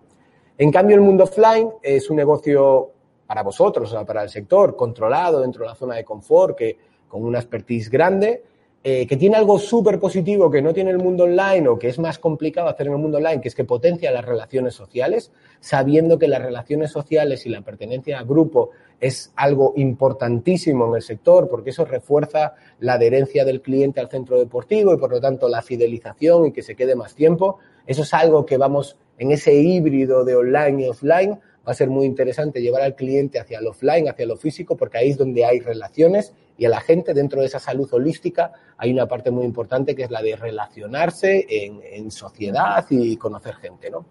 En 0.59 0.71
cambio, 0.71 0.95
el 0.95 1.01
mundo 1.01 1.23
offline 1.23 1.69
es 1.81 2.11
un 2.11 2.17
negocio 2.17 2.91
para 3.27 3.43
vosotros, 3.43 3.89
o 3.89 3.95
sea, 3.95 4.05
para 4.05 4.23
el 4.23 4.29
sector, 4.29 4.75
controlado 4.75 5.41
dentro 5.41 5.63
de 5.63 5.69
la 5.69 5.75
zona 5.75 5.95
de 5.95 6.03
confort, 6.03 6.57
que 6.57 6.77
con 7.07 7.23
una 7.23 7.39
expertise 7.39 7.89
grande 7.89 8.43
eh, 8.87 9.07
que 9.07 9.17
tiene 9.17 9.35
algo 9.35 9.57
súper 9.57 9.99
positivo 9.99 10.51
que 10.51 10.61
no 10.61 10.71
tiene 10.71 10.91
el 10.91 10.99
mundo 10.99 11.23
online 11.23 11.67
o 11.69 11.79
que 11.79 11.87
es 11.87 11.97
más 11.97 12.19
complicado 12.19 12.69
hacer 12.69 12.85
en 12.85 12.93
el 12.93 12.99
mundo 12.99 13.17
online, 13.17 13.41
que 13.41 13.47
es 13.47 13.55
que 13.55 13.63
potencia 13.63 14.11
las 14.11 14.23
relaciones 14.23 14.75
sociales, 14.75 15.31
sabiendo 15.59 16.19
que 16.19 16.27
las 16.27 16.39
relaciones 16.39 16.91
sociales 16.91 17.47
y 17.47 17.49
la 17.49 17.61
pertenencia 17.61 18.19
a 18.19 18.23
grupo 18.23 18.69
es 18.99 19.33
algo 19.37 19.73
importantísimo 19.75 20.87
en 20.87 20.97
el 20.97 21.01
sector, 21.01 21.49
porque 21.49 21.71
eso 21.71 21.83
refuerza 21.83 22.53
la 22.79 22.93
adherencia 22.93 23.43
del 23.43 23.63
cliente 23.63 24.01
al 24.01 24.09
centro 24.11 24.37
deportivo 24.37 24.93
y 24.93 24.97
por 24.97 25.09
lo 25.09 25.19
tanto 25.19 25.49
la 25.49 25.63
fidelización 25.63 26.45
y 26.45 26.51
que 26.51 26.61
se 26.61 26.75
quede 26.75 26.95
más 26.95 27.15
tiempo. 27.15 27.57
Eso 27.87 28.03
es 28.03 28.13
algo 28.13 28.45
que 28.45 28.57
vamos 28.57 28.97
en 29.17 29.31
ese 29.31 29.55
híbrido 29.55 30.23
de 30.23 30.35
online 30.35 30.83
y 30.83 30.89
offline 30.89 31.39
va 31.67 31.71
a 31.71 31.75
ser 31.75 31.89
muy 31.89 32.05
interesante 32.05 32.61
llevar 32.61 32.83
al 32.83 32.95
cliente 32.95 33.39
hacia 33.39 33.59
el 33.59 33.67
offline, 33.67 34.07
hacia 34.07 34.25
lo 34.25 34.37
físico, 34.37 34.77
porque 34.77 34.99
ahí 34.99 35.09
es 35.09 35.17
donde 35.17 35.45
hay 35.45 35.59
relaciones 35.59 36.33
y 36.57 36.65
a 36.65 36.69
la 36.69 36.79
gente 36.79 37.13
dentro 37.13 37.41
de 37.41 37.47
esa 37.47 37.59
salud 37.59 37.91
holística 37.91 38.51
hay 38.77 38.91
una 38.91 39.07
parte 39.07 39.31
muy 39.31 39.45
importante 39.45 39.95
que 39.95 40.03
es 40.03 40.11
la 40.11 40.21
de 40.21 40.35
relacionarse 40.35 41.45
en, 41.49 42.11
sociedad 42.11 42.85
y 42.89 43.17
conocer 43.17 43.55
gente, 43.55 43.89
¿no? 43.89 44.05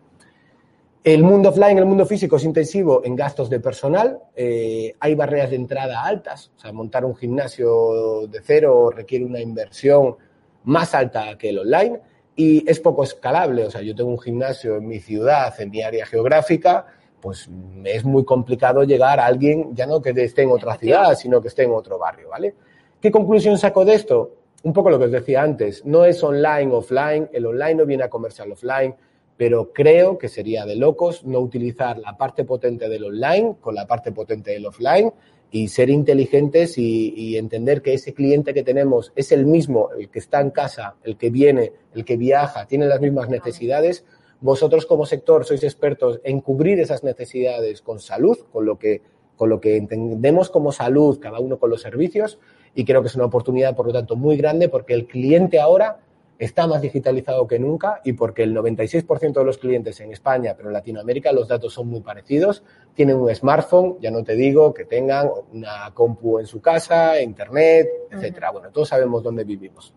El 1.05 1.23
mundo 1.23 1.51
offline, 1.51 1.77
el 1.77 1.85
mundo 1.85 2.07
físico 2.07 2.37
es 2.37 2.45
intensivo 2.45 3.03
en 3.05 3.15
gastos 3.15 3.51
de 3.51 3.61
personal, 3.61 4.21
eh, 4.35 4.95
hay 4.99 5.15
barreras 5.15 5.51
de 5.51 5.57
entrada 5.57 6.03
altas, 6.03 6.51
o 6.57 6.59
sea, 6.59 6.73
montar 6.73 7.05
un 7.05 7.15
gimnasio 7.15 8.27
de 8.27 8.41
cero 8.43 8.91
requiere 8.91 9.25
una 9.25 9.39
inversión 9.39 10.17
más 10.65 10.95
alta 10.95 11.37
que 11.37 11.51
el 11.51 11.59
online 11.59 12.01
y 12.35 12.69
es 12.69 12.81
poco 12.81 13.05
escalable, 13.05 13.67
o 13.67 13.71
sea, 13.71 13.83
yo 13.83 13.95
tengo 13.95 14.11
un 14.11 14.19
gimnasio 14.19 14.77
en 14.77 14.89
mi 14.89 14.99
ciudad, 14.99 15.55
en 15.61 15.71
mi 15.71 15.83
área 15.83 16.07
geográfica, 16.07 16.87
pues 17.25 17.49
es 17.85 18.05
muy 18.05 18.23
complicado 18.23 18.85
llegar 18.85 19.19
a 19.19 19.25
alguien, 19.25 19.75
ya 19.75 19.87
no 19.87 20.03
que 20.03 20.11
esté 20.11 20.43
en 20.43 20.51
otra 20.51 20.77
ciudad, 20.77 21.15
sino 21.15 21.41
que 21.41 21.49
esté 21.49 21.63
en 21.63 21.71
otro 21.71 21.99
barrio, 21.99 22.29
¿vale? 22.29 22.55
¿Qué 23.01 23.11
conclusión 23.11 23.57
saco 23.57 23.83
de 23.87 23.95
esto? 23.95 24.33
Un 24.63 24.75
poco 24.75 24.91
lo 24.91 24.99
que 24.99 25.07
os 25.07 25.11
decía 25.11 25.43
antes, 25.43 25.87
no 25.87 26.05
es 26.05 26.23
online, 26.23 26.71
offline, 26.71 27.31
el 27.33 27.47
online 27.47 27.77
no 27.77 27.87
viene 27.87 28.05
a 28.05 28.11
comerse 28.11 28.43
al 28.43 28.53
offline, 28.53 28.95
pero 29.39 29.73
creo 29.73 30.19
que 30.19 30.29
sería 30.29 30.67
de 30.67 30.77
locos 30.77 31.25
no 31.25 31.41
utilizar 31.41 31.97
la 31.97 32.15
parte 32.15 32.45
potente 32.45 32.91
del 32.91 33.05
online 33.05 33.57
con 33.59 33.75
la 33.75 33.87
parte 33.87 34.13
potente 34.13 34.51
del 34.51 34.67
offline 34.67 35.11
y 35.51 35.69
ser 35.69 35.89
inteligentes 35.89 36.77
y, 36.77 37.15
y, 37.17 37.39
entender 37.39 37.81
que 37.81 37.95
ese 37.95 38.13
cliente 38.13 38.53
que 38.53 38.63
tenemos 38.63 39.15
es 39.17 39.33
el 39.33 39.47
mismo, 39.47 39.89
el 39.99 40.11
que 40.11 40.19
está 40.19 40.43
en 40.43 40.51
casa, 40.51 40.97
el 41.05 41.17
que 41.17 41.31
viene, 41.31 41.73
el 41.95 42.05
que 42.05 42.19
viaja, 42.19 42.67
tiene 42.67 42.87
las 42.87 43.01
mismas 43.01 43.31
necesidades 43.31 44.05
vosotros 44.41 44.87
como 44.87 45.07
sector 45.07 45.45
sois 45.45 45.63
expertos 45.65 46.21
en 46.25 46.41
cubrir 46.41 46.81
esas 46.81 47.03
necesidades 47.05 47.81
con 47.83 47.99
salud, 48.01 48.39
con 48.53 48.67
lo 48.67 48.79
que, 48.79 49.03
con 49.37 49.49
lo 49.49 49.61
que 49.61 49.77
entendemos 49.77 50.51
como 50.51 50.73
salud, 50.73 51.19
cada 51.21 51.41
uno 51.41 51.59
con 51.59 51.71
los 51.71 51.83
servicios, 51.83 52.39
y 52.75 52.85
creo 52.85 53.03
que 53.03 53.09
es 53.09 53.15
una 53.15 53.27
oportunidad, 53.27 53.75
por 53.75 53.87
lo 53.87 53.93
tanto, 53.93 54.17
muy 54.17 54.37
grande 54.37 54.69
porque 54.69 54.95
el 54.95 55.07
cliente 55.07 55.61
ahora 55.61 56.01
está 56.39 56.67
más 56.67 56.83
digitalizado 56.83 57.47
que 57.47 57.59
nunca 57.59 58.01
y 58.05 58.15
porque 58.15 58.43
el 58.43 58.55
96% 58.55 59.33
de 59.33 59.45
los 59.45 59.59
clientes 59.59 60.01
en 60.01 60.13
España, 60.13 60.55
pero 60.57 60.69
en 60.69 60.75
Latinoamérica, 60.75 61.33
los 61.33 61.49
datos 61.49 61.73
son 61.73 61.89
muy 61.89 62.01
parecidos. 62.01 62.63
Tienen 62.95 63.17
un 63.17 63.33
smartphone, 63.35 63.97
ya 64.01 64.11
no 64.11 64.25
te 64.25 64.35
digo 64.35 64.75
que 64.75 64.85
tengan 64.85 65.31
una 65.53 65.93
compu 65.95 66.39
en 66.39 66.47
su 66.47 66.61
casa, 66.61 67.21
internet, 67.21 67.89
etcétera. 68.11 68.51
Bueno, 68.51 68.71
todos 68.71 68.89
sabemos 68.89 69.23
dónde 69.23 69.45
vivimos. 69.45 69.95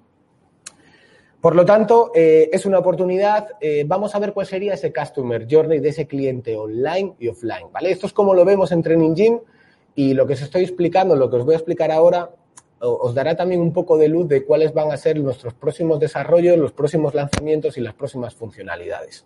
Por 1.48 1.56
lo 1.56 1.64
tanto, 1.64 2.12
eh, 2.14 2.50
es 2.52 2.66
una 2.66 2.80
oportunidad. 2.80 3.48
Eh, 3.62 3.86
vamos 3.88 4.14
a 4.14 4.20
ver 4.20 4.34
cuál 4.34 4.46
sería 4.46 4.74
ese 4.74 4.92
customer 4.92 5.48
journey 5.50 5.80
de 5.80 5.88
ese 5.88 6.06
cliente 6.06 6.58
online 6.58 7.14
y 7.20 7.30
offline, 7.30 7.68
¿vale? 7.72 7.90
Esto 7.90 8.06
es 8.06 8.12
como 8.12 8.34
lo 8.34 8.44
vemos 8.44 8.74
en 8.74 8.84
Training 8.84 9.16
Gym 9.16 9.40
y 9.96 10.14
lo 10.14 10.28
que 10.28 10.34
os 10.34 10.42
estoy 10.42 10.64
explicando, 10.64 11.16
lo 11.16 11.30
que 11.30 11.38
os 11.38 11.46
voy 11.46 11.54
a 11.54 11.58
explicar 11.60 11.90
ahora, 11.90 12.32
os 12.82 13.16
dará 13.16 13.38
también 13.38 13.62
un 13.62 13.72
poco 13.72 13.98
de 13.98 14.10
luz 14.10 14.28
de 14.28 14.44
cuáles 14.44 14.74
van 14.74 14.92
a 14.92 14.98
ser 14.98 15.22
nuestros 15.22 15.54
próximos 15.54 16.02
desarrollos, 16.02 16.58
los 16.58 16.74
próximos 16.74 17.14
lanzamientos 17.14 17.78
y 17.78 17.80
las 17.80 17.94
próximas 17.94 18.36
funcionalidades. 18.36 19.26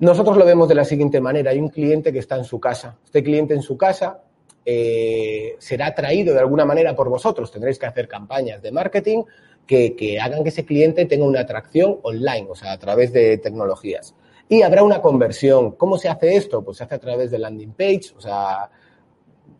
Nosotros 0.00 0.36
lo 0.36 0.44
vemos 0.44 0.68
de 0.68 0.74
la 0.74 0.84
siguiente 0.84 1.18
manera. 1.22 1.52
Hay 1.52 1.60
un 1.60 1.70
cliente 1.70 2.12
que 2.12 2.18
está 2.18 2.36
en 2.36 2.44
su 2.44 2.60
casa. 2.60 2.98
Este 3.06 3.22
cliente 3.22 3.54
en 3.54 3.62
su 3.62 3.78
casa 3.78 4.22
eh, 4.66 5.56
será 5.58 5.86
atraído 5.86 6.34
de 6.34 6.40
alguna 6.40 6.66
manera 6.66 6.94
por 6.94 7.08
vosotros. 7.08 7.50
Tendréis 7.50 7.78
que 7.78 7.86
hacer 7.86 8.06
campañas 8.06 8.60
de 8.60 8.70
marketing 8.70 9.22
que, 9.66 10.18
hagan 10.20 10.42
que 10.42 10.50
ese 10.50 10.64
cliente 10.64 11.06
tenga 11.06 11.24
una 11.24 11.40
atracción 11.40 11.98
online, 12.02 12.46
o 12.48 12.54
sea, 12.54 12.72
a 12.72 12.78
través 12.78 13.12
de 13.12 13.38
tecnologías. 13.38 14.14
Y 14.48 14.62
habrá 14.62 14.82
una 14.82 15.00
conversión. 15.00 15.72
¿Cómo 15.72 15.96
se 15.96 16.08
hace 16.08 16.36
esto? 16.36 16.62
Pues 16.62 16.78
se 16.78 16.84
hace 16.84 16.96
a 16.96 16.98
través 16.98 17.30
de 17.30 17.38
landing 17.38 17.72
page, 17.72 18.12
o 18.16 18.20
sea, 18.20 18.70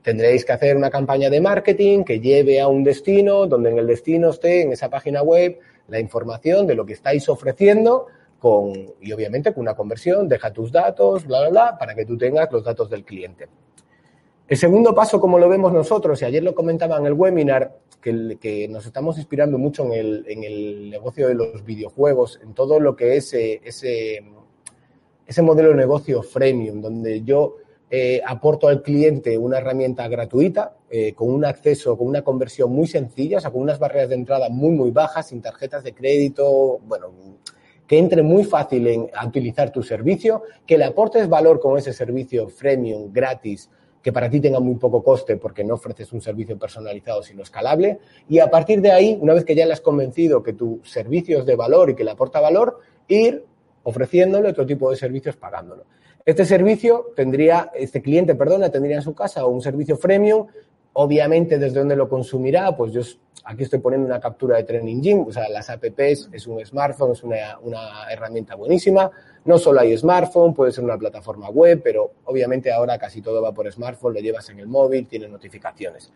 tendréis 0.02 0.44
que 0.44 0.52
hacer 0.52 0.76
una 0.76 0.90
campaña 0.90 1.30
de 1.30 1.40
marketing 1.40 2.04
que 2.04 2.20
lleve 2.20 2.60
a 2.60 2.68
un 2.68 2.84
destino, 2.84 3.46
donde 3.46 3.70
en 3.70 3.78
el 3.78 3.86
destino 3.86 4.30
esté 4.30 4.62
en 4.62 4.72
esa 4.72 4.90
página 4.90 5.22
web 5.22 5.58
la 5.88 5.98
información 5.98 6.66
de 6.66 6.74
lo 6.74 6.84
que 6.84 6.92
estáis 6.92 7.28
ofreciendo 7.28 8.06
con, 8.38 8.72
y 9.00 9.12
obviamente 9.12 9.52
con 9.54 9.62
una 9.62 9.74
conversión, 9.74 10.28
deja 10.28 10.52
tus 10.52 10.72
datos, 10.72 11.26
bla, 11.26 11.40
bla, 11.42 11.50
bla, 11.50 11.78
para 11.78 11.94
que 11.94 12.04
tú 12.04 12.18
tengas 12.18 12.50
los 12.50 12.64
datos 12.64 12.90
del 12.90 13.04
cliente. 13.04 13.48
El 14.52 14.58
segundo 14.58 14.94
paso, 14.94 15.18
como 15.18 15.38
lo 15.38 15.48
vemos 15.48 15.72
nosotros, 15.72 16.20
y 16.20 16.26
ayer 16.26 16.42
lo 16.42 16.54
comentaba 16.54 16.98
en 16.98 17.06
el 17.06 17.14
webinar, 17.14 17.78
que, 18.02 18.68
nos 18.68 18.84
estamos 18.84 19.16
inspirando 19.16 19.56
mucho 19.56 19.90
en 19.90 20.44
el, 20.44 20.90
negocio 20.90 21.26
de 21.26 21.34
los 21.34 21.64
videojuegos, 21.64 22.38
en 22.42 22.52
todo 22.52 22.78
lo 22.78 22.94
que 22.94 23.16
es 23.16 23.32
eh, 23.32 23.62
ese, 23.64 24.22
ese 25.26 25.40
modelo 25.40 25.70
de 25.70 25.76
negocio 25.76 26.22
freemium, 26.22 26.82
donde 26.82 27.22
yo 27.22 27.56
eh, 27.90 28.20
aporto 28.26 28.68
al 28.68 28.82
cliente 28.82 29.38
una 29.38 29.56
herramienta 29.56 30.06
gratuita, 30.06 30.76
eh, 30.90 31.14
con 31.14 31.30
un 31.30 31.46
acceso, 31.46 31.96
con 31.96 32.08
una 32.08 32.20
conversión 32.20 32.70
muy 32.72 32.86
sencilla, 32.86 33.38
o 33.38 33.40
sea, 33.40 33.50
con 33.50 33.62
unas 33.62 33.78
barreras 33.78 34.10
de 34.10 34.16
entrada 34.16 34.50
muy, 34.50 34.72
muy 34.72 34.90
bajas, 34.90 35.28
sin 35.28 35.40
tarjetas 35.40 35.82
de 35.82 35.94
crédito, 35.94 36.78
bueno, 36.86 37.06
que 37.86 37.96
entre 37.96 38.22
muy 38.22 38.44
fácil 38.44 38.86
en, 38.86 39.08
utilizar 39.26 39.72
tu 39.72 39.82
servicio, 39.82 40.42
que 40.66 40.76
le 40.76 40.84
aportes 40.84 41.26
valor 41.26 41.58
con 41.58 41.78
ese 41.78 41.94
servicio 41.94 42.50
freemium 42.50 43.10
gratis 43.10 43.70
que 44.02 44.12
para 44.12 44.28
ti 44.28 44.40
tenga 44.40 44.60
muy 44.60 44.74
poco 44.74 45.02
coste 45.02 45.36
porque 45.36 45.64
no 45.64 45.74
ofreces 45.74 46.12
un 46.12 46.20
servicio 46.20 46.58
personalizado 46.58 47.22
sino 47.22 47.42
escalable 47.42 48.00
y 48.28 48.40
a 48.40 48.50
partir 48.50 48.80
de 48.80 48.90
ahí, 48.90 49.16
una 49.20 49.34
vez 49.34 49.44
que 49.44 49.54
ya 49.54 49.64
le 49.64 49.72
has 49.72 49.80
convencido 49.80 50.42
que 50.42 50.52
tu 50.52 50.80
servicio 50.84 51.38
es 51.38 51.46
de 51.46 51.56
valor 51.56 51.90
y 51.90 51.94
que 51.94 52.04
le 52.04 52.10
aporta 52.10 52.40
valor, 52.40 52.80
ir 53.08 53.44
ofreciéndole 53.84 54.48
otro 54.48 54.66
tipo 54.66 54.90
de 54.90 54.96
servicios 54.96 55.36
pagándolo. 55.36 55.84
Este 56.24 56.44
servicio 56.44 57.12
tendría, 57.16 57.70
este 57.74 58.00
cliente, 58.00 58.34
perdona, 58.36 58.70
tendría 58.70 58.96
en 58.96 59.02
su 59.02 59.14
casa 59.14 59.44
un 59.46 59.60
servicio 59.60 59.96
freemium 59.96 60.46
Obviamente, 60.94 61.58
desde 61.58 61.78
dónde 61.78 61.96
lo 61.96 62.08
consumirá, 62.08 62.76
pues 62.76 62.92
yo 62.92 63.00
aquí 63.44 63.64
estoy 63.64 63.78
poniendo 63.78 64.06
una 64.06 64.20
captura 64.20 64.56
de 64.56 64.64
Training 64.64 65.00
Gym, 65.00 65.26
o 65.26 65.32
sea, 65.32 65.48
las 65.48 65.70
apps 65.70 66.28
es 66.32 66.46
un 66.46 66.64
smartphone, 66.64 67.12
es 67.12 67.22
una, 67.22 67.58
una, 67.60 68.10
herramienta 68.10 68.54
buenísima. 68.54 69.10
No 69.44 69.58
solo 69.58 69.80
hay 69.80 69.96
smartphone, 69.96 70.54
puede 70.54 70.72
ser 70.72 70.84
una 70.84 70.98
plataforma 70.98 71.48
web, 71.48 71.80
pero 71.82 72.12
obviamente 72.24 72.70
ahora 72.70 72.98
casi 72.98 73.22
todo 73.22 73.42
va 73.42 73.52
por 73.52 73.70
smartphone, 73.72 74.14
lo 74.14 74.20
llevas 74.20 74.48
en 74.50 74.60
el 74.60 74.68
móvil, 74.68 75.06
tiene 75.06 75.28
notificaciones. 75.28 76.12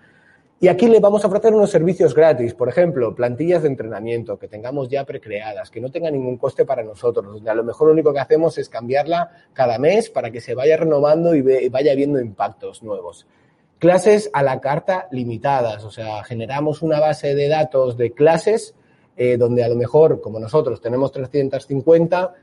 Y 0.59 0.69
aquí 0.69 0.89
le 0.89 1.01
vamos 1.01 1.23
a 1.23 1.27
ofrecer 1.27 1.53
unos 1.53 1.71
servicios 1.71 2.15
gratis, 2.15 2.55
por 2.55 2.71
ejemplo, 2.71 3.15
plantillas 3.15 3.63
de 3.63 3.69
entrenamiento 3.69 4.39
que 4.39 4.49
tengamos 4.49 4.89
ya 4.89 5.05
precreadas, 5.05 5.71
que 5.71 5.83
no 5.83 5.91
tengan 5.91 6.15
ningún 6.15 6.39
coste 6.39 6.65
para 6.65 6.83
nosotros, 6.83 7.27
donde 7.27 7.51
a 7.51 7.55
lo 7.55 7.63
mejor 7.63 7.89
lo 7.89 7.93
único 7.93 8.15
que 8.15 8.21
hacemos 8.21 8.57
es 8.57 8.71
cambiarla 8.71 9.31
cada 9.53 9.79
mes 9.79 10.09
para 10.09 10.31
que 10.31 10.41
se 10.41 10.55
vaya 10.55 10.79
renovando 10.79 11.35
y 11.35 11.69
vaya 11.69 11.95
viendo 11.95 12.21
impactos 12.21 12.83
nuevos. 12.83 13.27
Clases 13.79 14.31
a 14.33 14.43
la 14.43 14.61
carta 14.61 15.07
limitadas, 15.11 15.85
o 15.85 15.91
sea, 15.91 16.25
generamos 16.25 16.81
una 16.81 16.99
base 16.99 17.35
de 17.35 17.49
datos 17.49 17.97
de 17.97 18.13
clases 18.13 18.75
eh, 19.17 19.37
donde 19.37 19.65
a 19.65 19.69
lo 19.69 19.77
mejor, 19.77 20.21
como 20.21 20.39
nosotros 20.39 20.81
tenemos 20.81 21.13
350, 21.13 22.35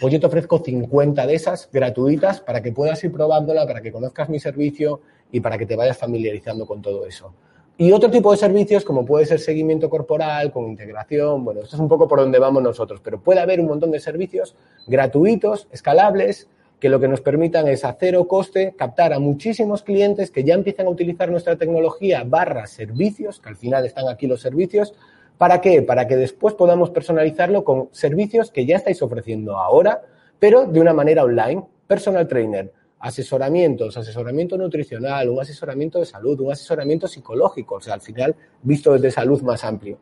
pues 0.00 0.12
yo 0.12 0.20
te 0.20 0.26
ofrezco 0.26 0.58
50 0.58 1.26
de 1.26 1.34
esas 1.34 1.68
gratuitas 1.72 2.40
para 2.40 2.62
que 2.62 2.72
puedas 2.72 3.02
ir 3.04 3.12
probándola, 3.12 3.66
para 3.66 3.80
que 3.80 3.92
conozcas 3.92 4.28
mi 4.28 4.40
servicio 4.40 5.00
y 5.30 5.40
para 5.40 5.56
que 5.56 5.66
te 5.66 5.76
vayas 5.76 5.96
familiarizando 5.96 6.66
con 6.66 6.82
todo 6.82 7.06
eso. 7.06 7.32
Y 7.76 7.90
otro 7.90 8.10
tipo 8.10 8.30
de 8.30 8.36
servicios, 8.36 8.84
como 8.84 9.04
puede 9.04 9.26
ser 9.26 9.40
seguimiento 9.40 9.90
corporal, 9.90 10.52
con 10.52 10.68
integración, 10.68 11.44
bueno, 11.44 11.62
esto 11.62 11.74
es 11.74 11.80
un 11.80 11.88
poco 11.88 12.06
por 12.06 12.20
donde 12.20 12.38
vamos 12.38 12.62
nosotros, 12.62 13.00
pero 13.02 13.20
puede 13.20 13.40
haber 13.40 13.58
un 13.58 13.66
montón 13.66 13.90
de 13.90 13.98
servicios 13.98 14.54
gratuitos, 14.86 15.66
escalables, 15.72 16.48
que 16.84 16.90
lo 16.90 17.00
que 17.00 17.08
nos 17.08 17.22
permitan 17.22 17.66
es 17.66 17.82
a 17.82 17.96
cero 17.98 18.28
coste 18.28 18.74
captar 18.76 19.14
a 19.14 19.18
muchísimos 19.18 19.82
clientes 19.82 20.30
que 20.30 20.44
ya 20.44 20.52
empiezan 20.52 20.86
a 20.86 20.90
utilizar 20.90 21.30
nuestra 21.30 21.56
tecnología 21.56 22.24
barra 22.26 22.66
servicios, 22.66 23.40
que 23.40 23.48
al 23.48 23.56
final 23.56 23.86
están 23.86 24.06
aquí 24.06 24.26
los 24.26 24.42
servicios. 24.42 24.92
¿Para 25.38 25.62
qué? 25.62 25.80
Para 25.80 26.06
que 26.06 26.14
después 26.18 26.52
podamos 26.52 26.90
personalizarlo 26.90 27.64
con 27.64 27.88
servicios 27.92 28.50
que 28.50 28.66
ya 28.66 28.76
estáis 28.76 29.00
ofreciendo 29.00 29.56
ahora, 29.56 30.02
pero 30.38 30.66
de 30.66 30.78
una 30.78 30.92
manera 30.92 31.24
online. 31.24 31.64
Personal 31.86 32.28
trainer, 32.28 32.70
asesoramientos, 32.98 33.96
asesoramiento 33.96 34.58
nutricional, 34.58 35.30
un 35.30 35.40
asesoramiento 35.40 36.00
de 36.00 36.04
salud, 36.04 36.38
un 36.38 36.52
asesoramiento 36.52 37.08
psicológico, 37.08 37.76
o 37.76 37.80
sea, 37.80 37.94
al 37.94 38.02
final 38.02 38.36
visto 38.62 38.92
desde 38.92 39.10
salud 39.10 39.40
más 39.40 39.64
amplio. 39.64 39.96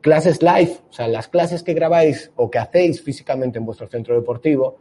Clases 0.00 0.42
live, 0.42 0.78
o 0.90 0.92
sea, 0.92 1.06
las 1.06 1.28
clases 1.28 1.62
que 1.62 1.74
grabáis 1.74 2.32
o 2.34 2.50
que 2.50 2.58
hacéis 2.58 3.00
físicamente 3.00 3.60
en 3.60 3.66
vuestro 3.66 3.86
centro 3.86 4.16
deportivo, 4.16 4.78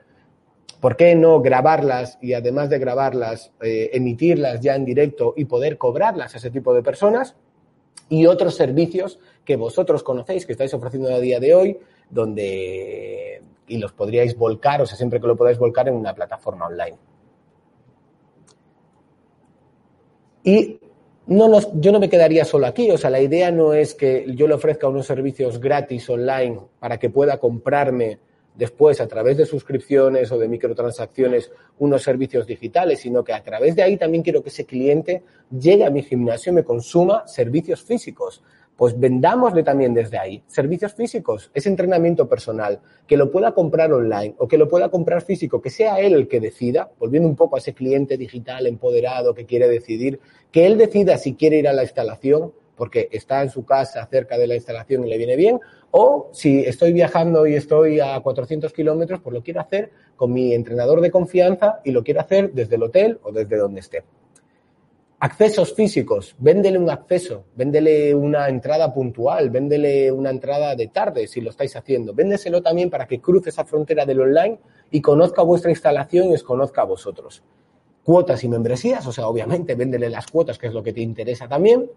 ¿por 0.84 0.98
qué 0.98 1.16
no 1.16 1.40
grabarlas 1.40 2.18
y 2.22 2.34
además 2.34 2.70
de 2.70 2.78
grabarlas, 2.78 3.54
eh, 3.62 3.92
emitirlas 3.94 4.60
ya 4.60 4.76
en 4.76 4.84
directo 4.84 5.34
y 5.38 5.46
poder 5.46 5.78
cobrarlas 5.78 6.34
a 6.34 6.38
ese 6.40 6.52
tipo 6.52 6.74
de 6.74 6.84
personas? 6.84 7.38
Y 8.10 8.26
otros 8.26 8.56
servicios 8.56 9.18
que 9.46 9.56
vosotros 9.56 10.04
conocéis, 10.04 10.46
que 10.46 10.52
estáis 10.52 10.74
ofreciendo 10.74 11.08
a 11.16 11.22
día 11.22 11.40
de 11.40 11.56
hoy, 11.56 11.78
donde 12.10 13.42
y 13.66 13.78
los 13.78 13.94
podríais 13.94 14.38
volcar, 14.38 14.82
o 14.82 14.86
sea, 14.86 14.98
siempre 14.98 15.22
que 15.22 15.28
lo 15.28 15.38
podáis 15.38 15.58
volcar 15.58 15.88
en 15.88 15.94
una 15.94 16.14
plataforma 16.14 16.68
online. 16.68 16.98
Y 20.44 20.82
no 21.28 21.62
yo 21.80 21.94
no 21.94 22.02
me 22.02 22.10
quedaría 22.10 22.44
solo 22.44 22.68
aquí, 22.68 22.92
o 22.92 22.98
sea, 22.98 23.10
la 23.10 23.22
idea 23.22 23.52
no 23.52 23.74
es 23.74 23.94
que 23.94 24.26
yo 24.36 24.50
le 24.50 24.56
ofrezca 24.56 24.90
unos 24.90 25.06
servicios 25.06 25.62
gratis 25.62 26.10
online 26.10 26.60
para 26.82 27.00
que 27.00 27.10
pueda 27.10 27.38
comprarme 27.38 28.20
después 28.56 29.02
a 29.02 29.08
través 29.08 29.38
de 29.38 29.46
suscripciones 29.46 30.32
o 30.32 30.38
de 30.38 30.48
microtransacciones 30.48 31.52
unos 31.80 32.04
servicios 32.04 32.46
digitales, 32.46 33.00
sino 33.00 33.24
que 33.24 33.34
a 33.34 33.44
través 33.44 33.76
de 33.76 33.84
ahí 33.84 33.98
también 33.98 34.24
quiero 34.24 34.44
que 34.44 34.50
ese 34.50 34.66
cliente 34.66 35.24
llegue 35.52 35.86
a 35.86 35.90
mi 35.90 36.04
gimnasio 36.04 36.52
y 36.52 36.56
me 36.56 36.64
consuma 36.64 37.28
servicios 37.28 37.84
físicos. 37.84 38.44
Pues 38.76 39.00
vendámosle 39.00 39.62
también 39.62 39.94
desde 39.94 40.18
ahí 40.18 40.44
servicios 40.48 40.96
físicos, 40.96 41.52
ese 41.54 41.70
entrenamiento 41.70 42.28
personal, 42.28 42.80
que 43.06 43.18
lo 43.18 43.32
pueda 43.32 43.52
comprar 43.52 43.94
online 43.94 44.34
o 44.40 44.48
que 44.48 44.58
lo 44.58 44.68
pueda 44.68 44.90
comprar 44.90 45.22
físico, 45.22 45.62
que 45.62 45.70
sea 45.70 46.00
él 46.00 46.14
el 46.14 46.28
que 46.28 46.40
decida, 46.40 46.90
volviendo 46.98 47.30
un 47.30 47.36
poco 47.36 47.56
a 47.56 47.60
ese 47.60 47.76
cliente 47.76 48.18
digital 48.18 48.66
empoderado 48.66 49.36
que 49.36 49.46
quiere 49.46 49.68
decidir, 49.68 50.20
que 50.52 50.66
él 50.66 50.80
decida 50.80 51.18
si 51.18 51.36
quiere 51.36 51.60
ir 51.60 51.68
a 51.68 51.74
la 51.74 51.84
instalación 51.84 52.52
porque 52.76 53.10
está 53.12 53.42
en 53.42 53.50
su 53.50 53.66
casa 53.66 54.06
cerca 54.08 54.38
de 54.38 54.48
la 54.48 54.56
instalación 54.56 55.06
y 55.06 55.10
le 55.10 55.18
viene 55.18 55.36
bien, 55.36 55.60
o 55.92 56.30
si 56.34 56.60
estoy 56.60 56.94
viajando 56.94 57.46
y 57.46 57.56
estoy 57.56 58.00
a 58.00 58.20
400 58.20 58.74
kilómetros, 58.74 59.22
pues 59.22 59.34
lo 59.34 59.44
quiero 59.44 59.62
hacer 59.62 59.92
con 60.16 60.34
mi 60.34 60.54
entrenador 60.54 61.02
de 61.02 61.12
confianza 61.12 61.82
y 61.84 61.92
lo 61.92 62.04
quiero 62.04 62.22
hacer 62.22 62.52
desde 62.54 62.76
el 62.76 62.84
hotel 62.84 63.20
o 63.24 63.32
desde 63.32 63.58
donde 63.58 63.80
esté. 63.80 64.04
Accesos 65.24 65.74
físicos, 65.74 66.36
véndele 66.38 66.78
un 66.78 66.90
acceso, 66.90 67.46
véndele 67.56 68.14
una 68.14 68.50
entrada 68.50 68.94
puntual, 68.94 69.50
véndele 69.50 70.12
una 70.12 70.30
entrada 70.30 70.76
de 70.76 70.88
tarde 70.88 71.28
si 71.28 71.40
lo 71.40 71.50
estáis 71.50 71.78
haciendo. 71.78 72.14
Véndeselo 72.14 72.62
también 72.62 72.90
para 72.90 73.08
que 73.08 73.22
cruce 73.22 73.50
esa 73.50 73.64
frontera 73.64 74.06
del 74.06 74.20
online 74.20 74.60
y 74.92 75.00
conozca 75.00 75.42
vuestra 75.42 75.72
instalación 75.72 76.28
y 76.28 76.34
os 76.34 76.44
conozca 76.44 76.82
a 76.82 76.86
vosotros. 76.86 77.42
Cuotas 78.04 78.44
y 78.44 78.50
membresías, 78.50 79.08
o 79.08 79.14
sea, 79.14 79.30
obviamente 79.30 79.76
véndele 79.76 80.10
las 80.10 80.28
cuotas, 80.28 80.58
que 80.58 80.68
es 80.68 80.74
lo 80.74 80.84
que 80.84 80.92
te 80.92 81.00
interesa 81.00 81.48
también. 81.48 81.90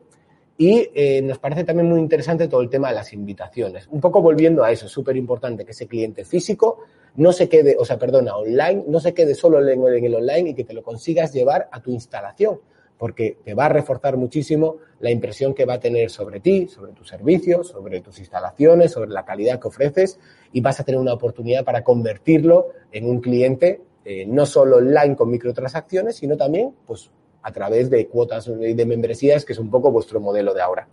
Y 0.59 0.89
eh, 0.95 1.21
nos 1.23 1.39
parece 1.39 1.65
también 1.65 1.89
muy 1.89 2.01
interesante 2.01 2.49
todo 2.49 2.63
el 2.63 2.71
tema 2.71 2.89
de 2.89 2.95
las 2.95 3.13
invitaciones. 3.13 3.87
Un 3.91 4.01
poco 4.01 4.23
volviendo 4.23 4.65
a 4.65 4.71
eso, 4.71 4.87
es 4.87 4.93
súper 4.93 5.17
importante 5.17 5.65
que 5.65 5.73
ese 5.73 5.87
cliente 5.87 6.25
físico 6.25 6.79
no 7.17 7.33
se 7.33 7.49
quede, 7.49 7.77
o 7.79 7.85
sea, 7.85 7.99
perdona, 7.99 8.37
online, 8.37 8.85
no 8.87 9.01
se 9.01 9.13
quede 9.13 9.35
solo 9.35 9.59
en 9.67 10.05
el 10.05 10.15
online 10.15 10.51
y 10.51 10.55
que 10.55 10.65
te 10.65 10.73
lo 10.73 10.83
consigas 10.83 11.33
llevar 11.33 11.69
a 11.71 11.81
tu 11.81 11.91
instalación 11.91 12.61
porque 12.99 13.39
te 13.45 13.55
va 13.55 13.67
a 13.67 13.69
reforzar 13.69 14.17
muchísimo 14.17 14.77
la 15.01 15.11
impresión 15.11 15.55
que 15.55 15.65
va 15.65 15.75
a 15.75 15.81
tener 15.81 16.11
sobre 16.11 16.41
ti, 16.41 16.67
sobre 16.67 16.93
tus 16.93 17.09
servicios, 17.09 17.69
sobre 17.69 18.01
tus 18.01 18.19
instalaciones, 18.19 18.93
sobre 18.93 19.11
la 19.11 19.25
calidad 19.25 19.61
que 19.61 19.69
ofreces 19.69 20.19
y 20.53 20.61
vas 20.61 20.81
a 20.81 20.85
tener 20.85 21.01
una 21.01 21.13
oportunidad 21.13 21.65
para 21.65 21.85
convertirlo 21.85 22.69
en 22.93 23.09
un 23.09 23.21
cliente 23.21 23.83
eh, 24.05 24.25
no 24.27 24.47
solo 24.47 24.77
online 24.77 25.17
con 25.17 25.31
microtransacciones, 25.31 26.17
sino 26.17 26.37
también 26.37 26.73
pues, 26.87 27.11
a 27.47 27.53
través 27.53 27.89
de 27.89 28.09
cuotas 28.09 28.47
de 28.47 28.87
membresías, 28.87 29.45
que 29.45 29.53
es 29.53 29.59
un 29.61 29.71
poco 29.71 29.93
vuestro 29.93 30.19
modelo 30.19 30.53
de 30.53 30.61
ahora. 30.61 30.89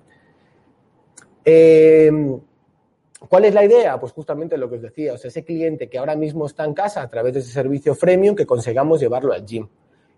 Em, 1.43 2.39
¿Cuál 3.27 3.45
es 3.45 3.55
la 3.55 3.65
idea? 3.65 3.99
Pues 3.99 4.11
justamente 4.11 4.55
lo 4.55 4.69
que 4.69 4.75
os 4.75 4.81
decía, 4.83 5.13
o 5.13 5.17
sea, 5.17 5.29
ese 5.29 5.43
cliente 5.43 5.89
que 5.89 5.97
ahora 5.97 6.15
mismo 6.15 6.45
está 6.45 6.63
en 6.63 6.75
casa 6.75 7.01
a 7.01 7.09
través 7.09 7.33
de 7.33 7.39
ese 7.39 7.51
servicio 7.51 7.95
freemium, 7.95 8.35
que 8.35 8.45
consigamos 8.45 8.99
llevarlo 8.99 9.33
al 9.33 9.43
gym. 9.43 9.67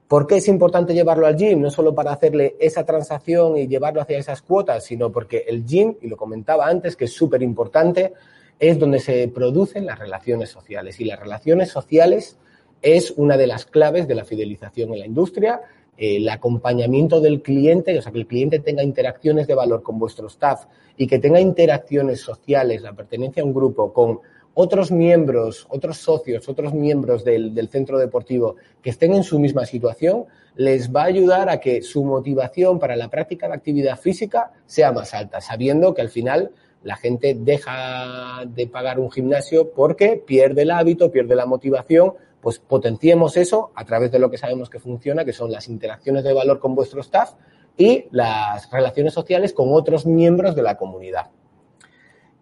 ¿Por 0.09 0.27
qué 0.27 0.35
es 0.35 0.49
importante 0.49 0.93
llevarlo 0.93 1.25
al 1.25 1.37
gym? 1.37 1.61
No 1.61 1.71
solo 1.71 1.95
para 1.95 2.11
hacerle 2.11 2.57
esa 2.59 2.83
transacción 2.83 3.55
y 3.55 3.69
llevarlo 3.69 4.01
hacia 4.01 4.17
esas 4.17 4.41
cuotas, 4.41 4.83
sino 4.83 5.13
porque 5.13 5.45
el 5.47 5.65
gym, 5.65 5.95
y 6.01 6.09
lo 6.09 6.17
comentaba 6.17 6.67
antes, 6.67 6.97
que 6.97 7.05
es 7.05 7.13
súper 7.13 7.41
importante, 7.43 8.11
es 8.59 8.77
donde 8.77 8.99
se 8.99 9.29
producen 9.29 9.85
las 9.85 9.99
relaciones 9.99 10.49
sociales. 10.49 10.99
Y 10.99 11.05
las 11.05 11.17
relaciones 11.17 11.69
sociales 11.69 12.37
es 12.81 13.11
una 13.11 13.37
de 13.37 13.47
las 13.47 13.65
claves 13.65 14.07
de 14.07 14.15
la 14.15 14.25
fidelización 14.25 14.93
en 14.93 14.99
la 14.99 15.05
industria, 15.05 15.61
el 15.97 16.27
acompañamiento 16.29 17.21
del 17.21 17.41
cliente, 17.41 17.97
o 17.97 18.01
sea, 18.01 18.11
que 18.11 18.19
el 18.19 18.27
cliente 18.27 18.59
tenga 18.59 18.83
interacciones 18.83 19.47
de 19.47 19.55
valor 19.55 19.81
con 19.81 19.97
vuestro 19.97 20.27
staff 20.27 20.65
y 20.97 21.07
que 21.07 21.19
tenga 21.19 21.39
interacciones 21.39 22.21
sociales, 22.21 22.81
la 22.81 22.93
pertenencia 22.93 23.43
a 23.43 23.45
un 23.45 23.53
grupo 23.53 23.93
con 23.93 24.19
otros 24.55 24.89
miembros, 24.89 25.67
otros 25.69 25.97
socios, 25.97 26.47
otros 26.47 26.73
miembros 26.73 27.23
del, 27.23 27.69
centro 27.69 27.99
deportivo 27.99 28.55
que 28.81 28.89
estén 28.89 29.13
en 29.13 29.23
su 29.23 29.37
misma 29.37 29.65
situación, 29.65 30.25
les 30.55 30.93
va 30.93 31.03
a 31.03 31.05
ayudar 31.05 31.49
a 31.49 31.59
que 31.59 31.81
su 31.81 32.03
motivación 32.03 32.79
para 32.79 32.95
la 32.95 33.09
práctica 33.09 33.47
de 33.47 33.53
actividad 33.53 33.99
física 33.99 34.53
sea 34.65 34.93
más 34.93 35.13
alta, 35.13 35.41
sabiendo 35.41 35.93
que 35.93 36.01
al 36.01 36.09
final 36.09 36.51
la 36.83 36.95
gente 36.95 37.35
deja 37.37 38.45
de 38.45 38.67
pagar 38.67 38.99
un 38.99 39.11
gimnasio 39.11 39.71
porque 39.71 40.23
pierde 40.25 40.61
el 40.61 40.71
hábito, 40.71 41.11
pierde 41.11 41.35
la 41.35 41.45
motivación, 41.45 42.13
pues 42.45 42.59
potenciemos 42.59 43.37
eso 43.37 43.71
a 43.73 43.85
través 43.85 44.11
de 44.11 44.19
lo 44.19 44.29
que 44.29 44.37
sabemos 44.37 44.69
que 44.69 44.77
funciona, 44.77 45.25
que 45.25 45.33
son 45.33 45.51
las 45.51 45.67
interacciones 45.67 46.23
de 46.23 46.31
valor 46.31 46.59
con 46.59 46.75
vuestro 46.75 47.01
staff 47.01 47.31
y 47.75 48.05
las 48.11 48.69
relaciones 48.69 49.15
sociales 49.15 49.51
con 49.51 49.69
otros 49.73 50.05
miembros 50.05 50.55
de 50.55 50.61
la 50.61 50.77
comunidad. 50.77 51.31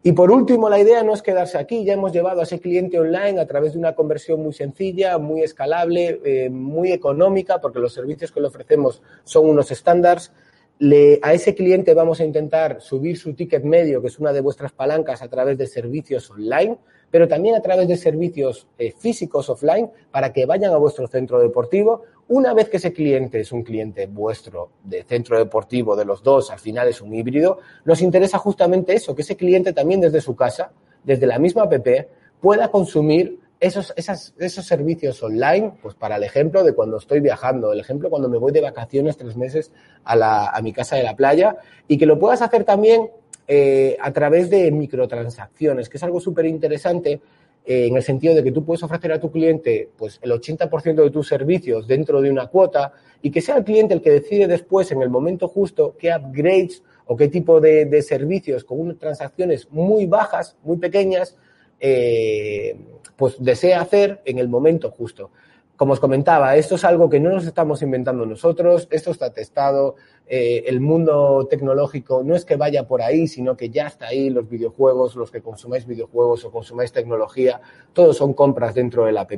Y 0.04 0.12
por 0.12 0.30
último, 0.30 0.70
la 0.70 0.78
idea 0.78 1.04
no 1.04 1.14
es 1.14 1.22
quedarse 1.22 1.58
aquí, 1.58 1.86
ya 1.86 1.94
hemos 1.94 2.12
llevado 2.12 2.42
a 2.42 2.44
ese 2.44 2.60
cliente 2.60 3.00
online 3.00 3.40
a 3.40 3.48
través 3.48 3.72
de 3.72 3.80
una 3.80 3.96
conversión 3.96 4.44
muy 4.44 4.52
sencilla, 4.52 5.18
muy 5.20 5.42
escalable, 5.42 6.20
eh, 6.26 6.50
muy 6.50 6.92
económica, 6.92 7.62
porque 7.62 7.80
los 7.80 7.94
servicios 7.94 8.34
que 8.34 8.42
le 8.42 8.48
ofrecemos 8.48 9.02
son 9.24 9.48
unos 9.48 9.72
estándares. 9.72 10.34
a 11.22 11.34
ese 11.34 11.56
cliente 11.56 11.94
vamos 11.94 12.20
a 12.20 12.26
intentar 12.26 12.82
subir 12.82 13.18
su 13.18 13.36
ticket 13.36 13.64
medio, 13.64 14.02
que 14.02 14.08
es 14.08 14.20
una 14.20 14.34
de 14.34 14.42
vuestras 14.42 14.74
palancas, 14.74 15.22
a 15.22 15.30
través 15.30 15.58
de 15.58 15.66
servicios 15.66 16.30
online, 16.30 16.78
pero 17.14 17.28
también 17.28 17.54
a 17.54 17.62
través 17.62 17.88
de 17.88 17.96
servicios 17.96 18.66
eh, 18.80 18.92
físicos 18.92 19.48
offline 19.48 19.88
para 20.10 20.34
que 20.34 20.48
vayan 20.48 20.74
a 20.74 20.78
vuestro 20.78 21.08
centro 21.08 21.40
deportivo. 21.40 22.02
Una 22.30 22.56
vez 22.56 22.70
que 22.70 22.78
ese 22.78 22.92
cliente 22.92 23.40
es 23.40 23.52
un 23.52 23.62
cliente 23.62 24.08
vuestro 24.08 24.72
de 24.84 25.04
centro 25.04 25.38
deportivo, 25.38 25.96
de 25.96 26.06
los 26.06 26.24
dos, 26.24 26.50
al 26.50 26.58
final 26.58 26.88
es 26.88 27.02
un 27.02 27.14
híbrido, 27.14 27.60
nos 27.86 28.02
interesa 28.02 28.40
justamente 28.40 28.96
eso, 28.96 29.14
que 29.14 29.22
ese 29.22 29.38
cliente 29.38 29.74
también 29.74 30.02
desde 30.02 30.22
su 30.22 30.36
casa, 30.36 30.72
desde 31.04 31.28
la 31.28 31.38
misma 31.38 31.62
app, 31.62 31.88
pueda 32.42 32.72
consumir 32.72 33.38
esos, 33.60 33.94
esos 33.96 34.66
servicios 34.66 35.22
online, 35.22 35.74
pues 35.84 35.94
para 35.94 36.16
el 36.16 36.24
ejemplo 36.24 36.64
de 36.64 36.74
cuando 36.74 36.98
estoy 36.98 37.20
viajando, 37.20 37.74
el 37.74 37.80
ejemplo 37.80 38.10
cuando 38.10 38.28
me 38.28 38.40
voy 38.40 38.52
de 38.52 38.62
vacaciones 38.62 39.18
tres 39.18 39.38
meses 39.38 39.72
a, 40.04 40.58
a 40.58 40.62
mi 40.64 40.74
casa 40.74 40.96
de 40.96 41.04
la 41.04 41.16
playa, 41.16 41.58
y 41.88 42.00
que 42.00 42.08
lo 42.08 42.18
puedas 42.18 42.42
hacer 42.42 42.64
también 42.64 43.12
eh, 43.48 43.98
a 44.00 44.12
través 44.12 44.50
de 44.50 44.72
microtransacciones, 44.72 45.90
que 45.90 45.98
es 45.98 46.04
algo 46.04 46.20
súper 46.20 46.46
interesante 46.46 47.22
eh, 47.66 47.88
en 47.88 47.96
el 47.96 48.04
sentido 48.04 48.36
de 48.36 48.44
que 48.44 48.52
tú 48.52 48.66
puedes 48.66 48.84
ofrecer 48.84 49.12
a 49.14 49.20
tu 49.20 49.32
cliente 49.32 49.90
pues, 49.98 50.20
el 50.22 50.32
80% 50.32 51.04
de 51.04 51.10
tus 51.12 51.28
servicios 51.28 51.88
dentro 51.88 52.22
de 52.22 52.30
una 52.30 52.48
cuota 52.48 52.92
y 53.22 53.32
que 53.32 53.42
sea 53.42 53.58
el 53.58 53.64
cliente 53.64 53.94
el 53.94 54.02
que 54.02 54.12
decide 54.12 54.48
después, 54.48 54.92
en 54.92 55.02
el 55.02 55.10
momento 55.10 55.48
justo, 55.48 55.96
qué 55.98 56.14
upgrades 56.14 56.84
o 57.06 57.16
qué 57.16 57.30
tipo 57.30 57.62
de, 57.62 58.02
servicios 58.02 58.66
con 58.66 58.82
unas 58.82 58.98
transacciones 58.98 59.70
muy 59.72 60.06
bajas, 60.08 60.58
muy 60.64 60.78
pequeñas, 60.78 61.38
eh, 61.80 62.78
pues 63.16 63.36
desea 63.40 63.82
hacer 63.82 64.22
en 64.26 64.40
el 64.40 64.50
momento 64.50 64.92
justo. 64.92 65.32
Como 65.84 65.92
os 65.92 66.00
comentaba, 66.00 66.56
esto 66.56 66.76
es 66.76 66.86
algo 66.86 67.10
que 67.10 67.20
no 67.20 67.30
nos 67.30 67.46
estamos 67.46 67.82
inventando 67.82 68.26
nosotros, 68.26 68.88
esto 68.90 69.12
está 69.12 69.34
testado, 69.34 69.96
eh, 70.26 70.64
el 70.66 70.80
mundo 70.80 71.46
tecnológico 71.50 72.24
no 72.24 72.38
es 72.38 72.46
que 72.46 72.56
vaya 72.56 72.88
por 72.88 73.02
ahí, 73.02 73.28
sino 73.28 73.58
que 73.58 73.70
ya 73.70 73.88
está 73.88 74.08
ahí, 74.08 74.30
los 74.30 74.48
videojuegos, 74.48 75.18
los 75.18 75.30
que 75.30 75.42
consumáis 75.42 75.86
videojuegos 75.86 76.46
o 76.46 76.52
consumáis 76.52 76.94
tecnología, 76.94 77.60
todos 77.92 78.16
son 78.16 78.32
compras 78.32 78.74
dentro 78.74 79.04
del 79.04 79.18
app. 79.18 79.34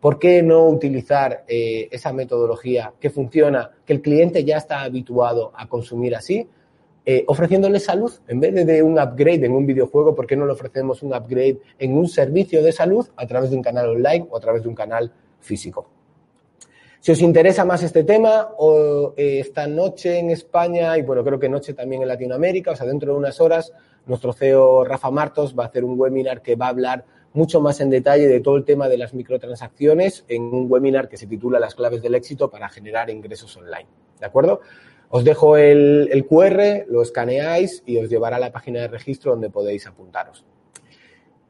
¿Por 0.00 0.18
qué 0.18 0.42
no 0.42 0.66
utilizar 0.66 1.44
eh, 1.46 1.88
esa 1.90 2.10
metodología 2.14 2.94
que 2.98 3.10
funciona, 3.10 3.70
que 3.84 3.92
el 3.92 4.00
cliente 4.00 4.44
ya 4.44 4.56
está 4.56 4.80
habituado 4.80 5.52
a 5.54 5.68
consumir 5.68 6.16
así? 6.16 6.48
Eh, 7.04 7.24
ofreciéndole 7.26 7.80
salud 7.80 8.12
en 8.28 8.40
vez 8.40 8.54
de, 8.54 8.64
de, 8.64 8.82
un 8.82 8.98
upgrade 8.98 9.44
en 9.44 9.52
un 9.52 9.66
videojuego, 9.66 10.14
¿por 10.14 10.26
qué 10.26 10.36
no 10.36 10.46
le 10.46 10.52
ofrecemos 10.52 11.02
un 11.02 11.12
upgrade 11.12 11.58
en 11.78 11.98
un 11.98 12.08
servicio 12.08 12.62
de 12.62 12.72
salud 12.72 13.06
a 13.16 13.26
través 13.26 13.50
de 13.50 13.56
un 13.56 13.62
canal 13.62 13.90
online 13.90 14.26
o 14.30 14.38
a 14.38 14.40
través 14.40 14.62
de 14.62 14.70
un 14.70 14.74
canal 14.74 15.12
físico. 15.42 15.88
Si 17.00 17.10
os 17.10 17.20
interesa 17.20 17.64
más 17.64 17.82
este 17.82 18.04
tema, 18.04 18.50
o, 18.58 19.12
eh, 19.16 19.40
esta 19.40 19.66
noche 19.66 20.20
en 20.20 20.30
España, 20.30 20.96
y 20.96 21.02
bueno, 21.02 21.24
creo 21.24 21.38
que 21.38 21.48
noche 21.48 21.74
también 21.74 22.02
en 22.02 22.08
Latinoamérica, 22.08 22.70
o 22.70 22.76
sea, 22.76 22.86
dentro 22.86 23.12
de 23.12 23.18
unas 23.18 23.40
horas, 23.40 23.72
nuestro 24.06 24.32
CEO 24.32 24.84
Rafa 24.84 25.10
Martos 25.10 25.58
va 25.58 25.64
a 25.64 25.66
hacer 25.66 25.84
un 25.84 25.98
webinar 25.98 26.42
que 26.42 26.54
va 26.54 26.66
a 26.66 26.68
hablar 26.70 27.04
mucho 27.32 27.60
más 27.60 27.80
en 27.80 27.90
detalle 27.90 28.28
de 28.28 28.40
todo 28.40 28.56
el 28.56 28.64
tema 28.64 28.88
de 28.88 28.98
las 28.98 29.14
microtransacciones 29.14 30.24
en 30.28 30.42
un 30.42 30.70
webinar 30.70 31.08
que 31.08 31.16
se 31.16 31.26
titula 31.26 31.58
Las 31.58 31.74
claves 31.74 32.02
del 32.02 32.14
éxito 32.14 32.50
para 32.50 32.68
generar 32.68 33.10
ingresos 33.10 33.56
online. 33.56 33.88
¿De 34.20 34.26
acuerdo? 34.26 34.60
Os 35.08 35.24
dejo 35.24 35.56
el, 35.56 36.08
el 36.12 36.24
QR, 36.24 36.86
lo 36.88 37.02
escaneáis 37.02 37.82
y 37.84 37.98
os 37.98 38.08
llevará 38.08 38.36
a 38.36 38.40
la 38.40 38.52
página 38.52 38.80
de 38.80 38.88
registro 38.88 39.32
donde 39.32 39.50
podéis 39.50 39.86
apuntaros. 39.86 40.44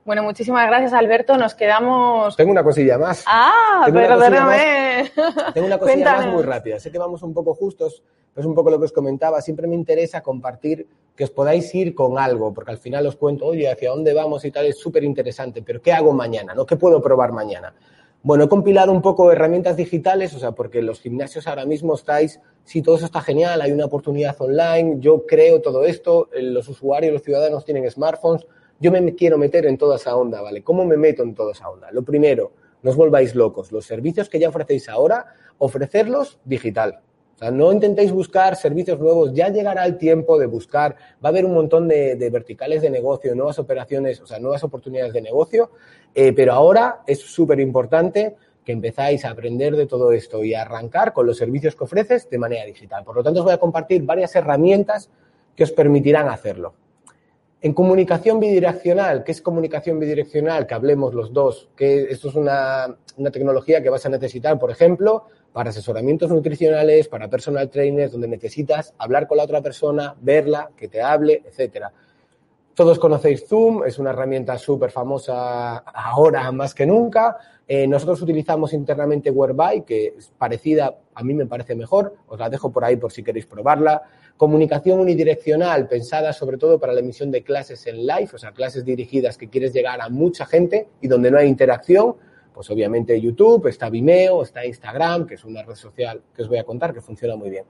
Bueno, 0.04 0.24
muchísimas 0.24 0.66
gracias, 0.66 0.92
Alberto. 0.92 1.36
Nos 1.36 1.54
quedamos. 1.54 2.36
Tengo 2.36 2.50
una 2.50 2.64
cosilla 2.64 2.98
más. 2.98 3.22
Ah, 3.26 3.82
Tengo 3.86 4.00
perdóname. 4.00 5.10
más- 5.16 5.54
Tengo 5.54 5.66
una 5.68 5.78
cosilla 5.78 6.12
más 6.16 6.26
muy 6.26 6.42
rápida. 6.42 6.80
Sé 6.80 6.90
que 6.90 6.98
vamos 6.98 7.22
un 7.22 7.32
poco 7.32 7.54
justos, 7.54 8.02
pero 8.34 8.42
es 8.42 8.46
un 8.46 8.54
poco 8.54 8.70
lo 8.70 8.78
que 8.80 8.86
os 8.86 8.92
comentaba. 8.92 9.40
Siempre 9.40 9.68
me 9.68 9.76
interesa 9.76 10.20
compartir 10.20 10.88
que 11.14 11.22
os 11.24 11.30
podáis 11.30 11.72
ir 11.74 11.94
con 11.94 12.18
algo, 12.18 12.52
porque 12.52 12.72
al 12.72 12.78
final 12.78 13.06
os 13.06 13.14
cuento, 13.14 13.46
oye, 13.46 13.70
hacia 13.70 13.90
dónde 13.90 14.12
vamos 14.12 14.44
y 14.44 14.50
tal, 14.50 14.66
es 14.66 14.78
súper 14.78 15.04
interesante, 15.04 15.62
pero 15.62 15.80
¿qué 15.80 15.92
hago 15.92 16.12
mañana? 16.12 16.52
¿no? 16.54 16.66
¿Qué 16.66 16.74
puedo 16.76 17.00
probar 17.00 17.30
mañana? 17.30 17.72
Bueno, 18.24 18.44
he 18.44 18.48
compilado 18.48 18.90
un 18.92 19.02
poco 19.02 19.30
herramientas 19.30 19.76
digitales, 19.76 20.32
o 20.34 20.38
sea, 20.38 20.52
porque 20.52 20.80
los 20.80 21.00
gimnasios 21.00 21.46
ahora 21.46 21.64
mismo 21.66 21.94
estáis, 21.94 22.40
sí, 22.64 22.80
todo 22.80 22.96
eso 22.96 23.04
está 23.06 23.20
genial, 23.20 23.60
hay 23.60 23.72
una 23.72 23.84
oportunidad 23.84 24.34
online, 24.40 24.96
yo 25.00 25.26
creo 25.26 25.60
todo 25.60 25.84
esto, 25.84 26.28
eh, 26.32 26.40
los 26.42 26.68
usuarios, 26.68 27.12
los 27.12 27.22
ciudadanos 27.22 27.64
tienen 27.64 27.88
smartphones, 27.90 28.46
yo 28.82 28.90
me 28.90 29.14
quiero 29.14 29.38
meter 29.38 29.64
en 29.66 29.78
toda 29.78 29.94
esa 29.94 30.16
onda, 30.16 30.42
¿vale? 30.42 30.62
¿Cómo 30.62 30.84
me 30.84 30.96
meto 30.96 31.22
en 31.22 31.34
toda 31.34 31.52
esa 31.52 31.70
onda? 31.70 31.90
Lo 31.92 32.02
primero, 32.02 32.50
no 32.82 32.90
os 32.90 32.96
volváis 32.96 33.36
locos, 33.36 33.70
los 33.70 33.86
servicios 33.86 34.28
que 34.28 34.40
ya 34.40 34.48
ofrecéis 34.48 34.88
ahora, 34.88 35.34
ofrecerlos 35.58 36.40
digital. 36.44 37.00
O 37.36 37.38
sea, 37.38 37.52
no 37.52 37.72
intentéis 37.72 38.10
buscar 38.10 38.56
servicios 38.56 38.98
nuevos, 38.98 39.32
ya 39.34 39.50
llegará 39.50 39.86
el 39.86 39.98
tiempo 39.98 40.36
de 40.36 40.46
buscar, 40.46 40.96
va 41.24 41.28
a 41.28 41.32
haber 41.32 41.44
un 41.44 41.54
montón 41.54 41.86
de, 41.86 42.28
verticales 42.30 42.82
de 42.82 42.90
negocio, 42.90 43.36
nuevas 43.36 43.60
operaciones, 43.60 44.20
o 44.20 44.26
sea, 44.26 44.40
nuevas 44.40 44.64
oportunidades 44.64 45.12
de 45.12 45.22
negocio, 45.22 45.70
eh, 46.12 46.32
pero 46.32 46.52
ahora 46.52 47.02
es 47.06 47.20
súper 47.20 47.60
importante 47.60 48.34
que 48.64 48.72
empezáis 48.72 49.24
a 49.24 49.30
aprender 49.30 49.76
de 49.76 49.86
todo 49.86 50.10
esto 50.10 50.42
y 50.42 50.54
a 50.54 50.62
arrancar 50.62 51.12
con 51.12 51.24
los 51.24 51.36
servicios 51.36 51.76
que 51.76 51.84
ofreces 51.84 52.28
de 52.28 52.38
manera 52.38 52.64
digital. 52.64 53.04
Por 53.04 53.14
lo 53.14 53.22
tanto, 53.22 53.40
os 53.40 53.44
voy 53.44 53.54
a 53.54 53.58
compartir 53.58 54.02
varias 54.02 54.34
herramientas 54.34 55.08
que 55.54 55.62
os 55.62 55.70
permitirán 55.70 56.28
hacerlo. 56.28 56.74
En 57.64 57.74
comunicación 57.74 58.40
bidireccional, 58.40 59.22
¿qué 59.22 59.30
es 59.30 59.40
comunicación 59.40 60.00
bidireccional? 60.00 60.66
Que 60.66 60.74
hablemos 60.74 61.14
los 61.14 61.32
dos, 61.32 61.68
que 61.76 62.08
esto 62.10 62.28
es 62.28 62.34
una, 62.34 62.96
una, 63.16 63.30
tecnología 63.30 63.80
que 63.80 63.88
vas 63.88 64.04
a 64.04 64.08
necesitar, 64.08 64.58
por 64.58 64.72
ejemplo, 64.72 65.26
para 65.52 65.70
asesoramientos 65.70 66.28
nutricionales, 66.28 67.06
para 67.06 67.30
personal 67.30 67.70
trainers, 67.70 68.10
donde 68.10 68.26
necesitas 68.26 68.94
hablar 68.98 69.28
con 69.28 69.36
la 69.36 69.44
otra 69.44 69.62
persona, 69.62 70.16
verla, 70.20 70.70
que 70.76 70.88
te 70.88 71.02
hable, 71.02 71.44
etcétera. 71.46 71.92
Todos 72.74 72.98
conocéis 72.98 73.46
Zoom, 73.46 73.84
es 73.84 73.98
una 73.98 74.10
herramienta 74.10 74.56
súper 74.56 74.90
famosa 74.90 75.76
ahora 75.76 76.50
más 76.52 76.74
que 76.74 76.86
nunca. 76.86 77.36
Eh, 77.68 77.86
nosotros 77.86 78.22
utilizamos 78.22 78.72
internamente 78.72 79.30
Whereby, 79.30 79.82
que 79.82 80.14
es 80.16 80.32
parecida, 80.38 80.96
a 81.14 81.22
mí 81.22 81.34
me 81.34 81.44
parece 81.44 81.74
mejor, 81.74 82.16
os 82.28 82.38
la 82.38 82.48
dejo 82.48 82.72
por 82.72 82.82
ahí 82.82 82.96
por 82.96 83.12
si 83.12 83.22
queréis 83.22 83.44
probarla. 83.44 84.02
Comunicación 84.38 85.00
unidireccional, 85.00 85.86
pensada 85.86 86.32
sobre 86.32 86.56
todo 86.56 86.80
para 86.80 86.94
la 86.94 87.00
emisión 87.00 87.30
de 87.30 87.42
clases 87.42 87.86
en 87.86 88.06
live, 88.06 88.30
o 88.32 88.38
sea, 88.38 88.52
clases 88.52 88.86
dirigidas 88.86 89.36
que 89.36 89.50
quieres 89.50 89.74
llegar 89.74 90.00
a 90.00 90.08
mucha 90.08 90.46
gente 90.46 90.88
y 91.02 91.08
donde 91.08 91.30
no 91.30 91.36
hay 91.36 91.48
interacción. 91.48 92.16
Pues 92.54 92.70
obviamente 92.70 93.20
YouTube, 93.20 93.66
está 93.66 93.90
Vimeo, 93.90 94.42
está 94.42 94.64
Instagram, 94.64 95.26
que 95.26 95.34
es 95.34 95.44
una 95.44 95.62
red 95.62 95.74
social 95.74 96.22
que 96.34 96.40
os 96.40 96.48
voy 96.48 96.56
a 96.56 96.64
contar 96.64 96.94
que 96.94 97.02
funciona 97.02 97.36
muy 97.36 97.50
bien. 97.50 97.64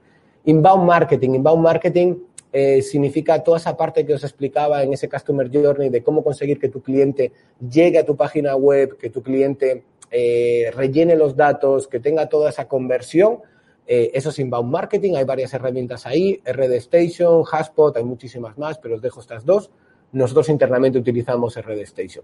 Inbound 0.45 0.85
marketing, 0.85 1.31
inbound 1.31 1.61
marketing 1.61 2.15
eh, 2.55 2.83
significa 2.83 3.41
toda 3.41 3.57
esa 3.57 3.75
parte 3.75 4.05
que 4.05 4.13
os 4.13 4.23
explicaba 4.23 4.83
en 4.83 4.93
ese 4.93 5.09
Customer 5.09 5.49
Journey 5.51 5.89
de 5.89 6.03
cómo 6.03 6.23
conseguir 6.23 6.59
que 6.59 6.69
tu 6.69 6.83
cliente 6.83 7.31
llegue 7.59 7.97
a 7.97 8.05
tu 8.05 8.15
página 8.15 8.55
web, 8.55 8.95
que 8.95 9.09
tu 9.09 9.23
cliente 9.23 9.83
eh, 10.11 10.71
rellene 10.75 11.15
los 11.15 11.35
datos, 11.35 11.87
que 11.87 11.99
tenga 11.99 12.29
toda 12.29 12.51
esa 12.51 12.67
conversión. 12.67 13.39
Eh, 13.87 14.11
eso 14.13 14.29
es 14.29 14.37
inbound 14.37 14.69
marketing, 14.71 15.15
hay 15.15 15.23
varias 15.23 15.51
herramientas 15.55 16.05
ahí, 16.05 16.39
RD 16.45 16.73
Station, 16.75 17.43
Haspot, 17.51 17.97
hay 17.97 18.03
muchísimas 18.03 18.55
más, 18.55 18.77
pero 18.77 18.95
os 18.95 19.01
dejo 19.01 19.19
estas 19.19 19.43
dos. 19.43 19.71
Nosotros 20.11 20.47
internamente 20.49 20.99
utilizamos 20.99 21.59
RD 21.59 21.79
Station. 21.81 22.23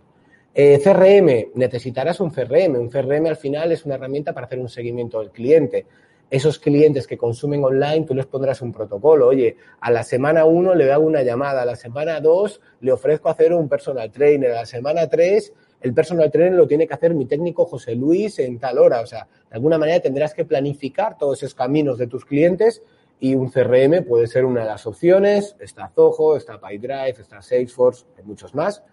CRM, 0.54 1.52
necesitarás 1.56 2.20
un 2.20 2.30
CRM. 2.30 2.76
Un 2.76 2.89
CRM 2.89 3.26
al 3.28 3.38
final 3.38 3.72
es 3.72 3.84
una 3.86 3.96
herramienta 3.96 4.34
para 4.34 4.46
hacer 4.46 4.60
un 4.60 4.70
seguimiento 4.70 5.20
del 5.20 5.32
cliente 5.32 5.88
esos 6.30 6.60
clientes 6.60 7.08
que 7.08 7.18
consumen 7.18 7.63
online, 7.63 8.06
tú 8.06 8.13
les 8.13 8.26
pondrás 8.26 8.62
un 8.62 8.72
protocolo. 8.72 9.28
Oye, 9.28 9.58
a 9.80 9.92
la 9.92 10.04
semana 10.04 10.46
1 10.46 10.76
le 10.76 10.92
hago 10.92 11.06
una 11.06 11.24
llamada, 11.24 11.63
a 11.63 11.65
la 11.65 11.76
semana 11.76 12.20
2 12.20 12.62
le 12.82 12.92
ofrezco 12.92 13.30
hacer 13.30 13.54
un 13.54 13.68
personal 13.68 14.12
trainer, 14.12 14.52
a 14.52 14.56
la 14.56 14.65
semana 14.65 15.08
3 15.08 15.54
el 15.82 15.94
personal 15.94 16.30
trainer 16.30 16.54
lo 16.54 16.68
tiene 16.68 16.88
que 16.88 16.94
hacer 16.94 17.13
mi 17.13 17.26
técnico 17.26 17.65
José 17.65 17.96
Luis 17.96 18.39
en 18.39 18.60
tal 18.60 18.80
hora. 18.80 19.02
O 19.02 19.06
sea, 19.06 19.28
de 19.50 19.56
alguna 19.56 19.78
manera 19.78 20.02
tendrás 20.02 20.34
que 20.34 20.46
planificar 20.46 21.18
todos 21.18 21.42
esos 21.42 21.56
caminos 21.56 21.98
de 21.98 22.08
tus 22.08 22.26
clientes 22.26 22.84
y 23.20 23.36
un 23.36 23.50
CRM 23.50 24.04
puede 24.06 24.28
ser 24.28 24.46
una 24.46 24.62
de 24.62 24.68
las 24.68 24.86
opciones. 24.86 25.56
Está 25.60 25.89
Zoho, 25.89 26.36
está 26.36 26.60
PyDrive, 26.60 27.15
está 27.20 27.42
Salesforce, 27.42 28.06
hay 28.18 28.26
muchos 28.26 28.54
más. 28.54 28.84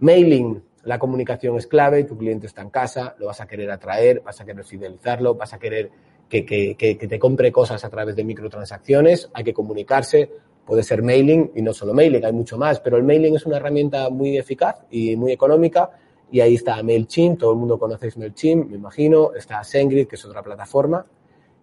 Mailing, 0.00 0.62
la 0.84 0.98
comunicación 0.98 1.56
es 1.56 1.66
clave, 1.66 2.04
tu 2.04 2.18
cliente 2.18 2.46
está 2.46 2.60
en 2.60 2.70
casa, 2.70 3.14
lo 3.18 3.26
vas 3.26 3.40
a 3.40 3.46
querer 3.46 3.70
atraer, 3.70 4.20
vas 4.20 4.40
a 4.40 4.44
querer 4.44 4.64
fidelizarlo, 4.64 5.34
vas 5.34 5.54
a 5.54 5.58
querer 5.58 5.90
que, 6.40 6.74
que, 6.76 6.96
que, 6.96 7.08
te 7.08 7.18
compre 7.18 7.52
cosas 7.52 7.84
a 7.84 7.90
través 7.90 8.16
de 8.16 8.24
microtransacciones, 8.24 9.28
hay 9.34 9.44
que 9.44 9.52
comunicarse, 9.52 10.30
puede 10.64 10.82
ser 10.82 11.02
mailing 11.02 11.52
y 11.54 11.60
no 11.60 11.74
solo 11.74 11.92
mailing, 11.92 12.24
hay 12.24 12.32
mucho 12.32 12.56
más, 12.56 12.80
pero 12.80 12.96
el 12.96 13.02
mailing 13.02 13.36
es 13.36 13.44
una 13.44 13.58
herramienta 13.58 14.08
muy 14.08 14.38
eficaz 14.38 14.80
y 14.90 15.14
muy 15.14 15.32
económica 15.32 15.90
y 16.30 16.40
ahí 16.40 16.54
está 16.54 16.82
MailChimp, 16.82 17.38
todo 17.38 17.52
el 17.52 17.58
mundo 17.58 17.78
conocéis 17.78 18.16
MailChimp, 18.16 18.70
me 18.70 18.76
imagino, 18.76 19.34
está 19.34 19.62
SendGrid, 19.62 20.06
que 20.06 20.16
es 20.16 20.24
otra 20.24 20.42
plataforma. 20.42 21.04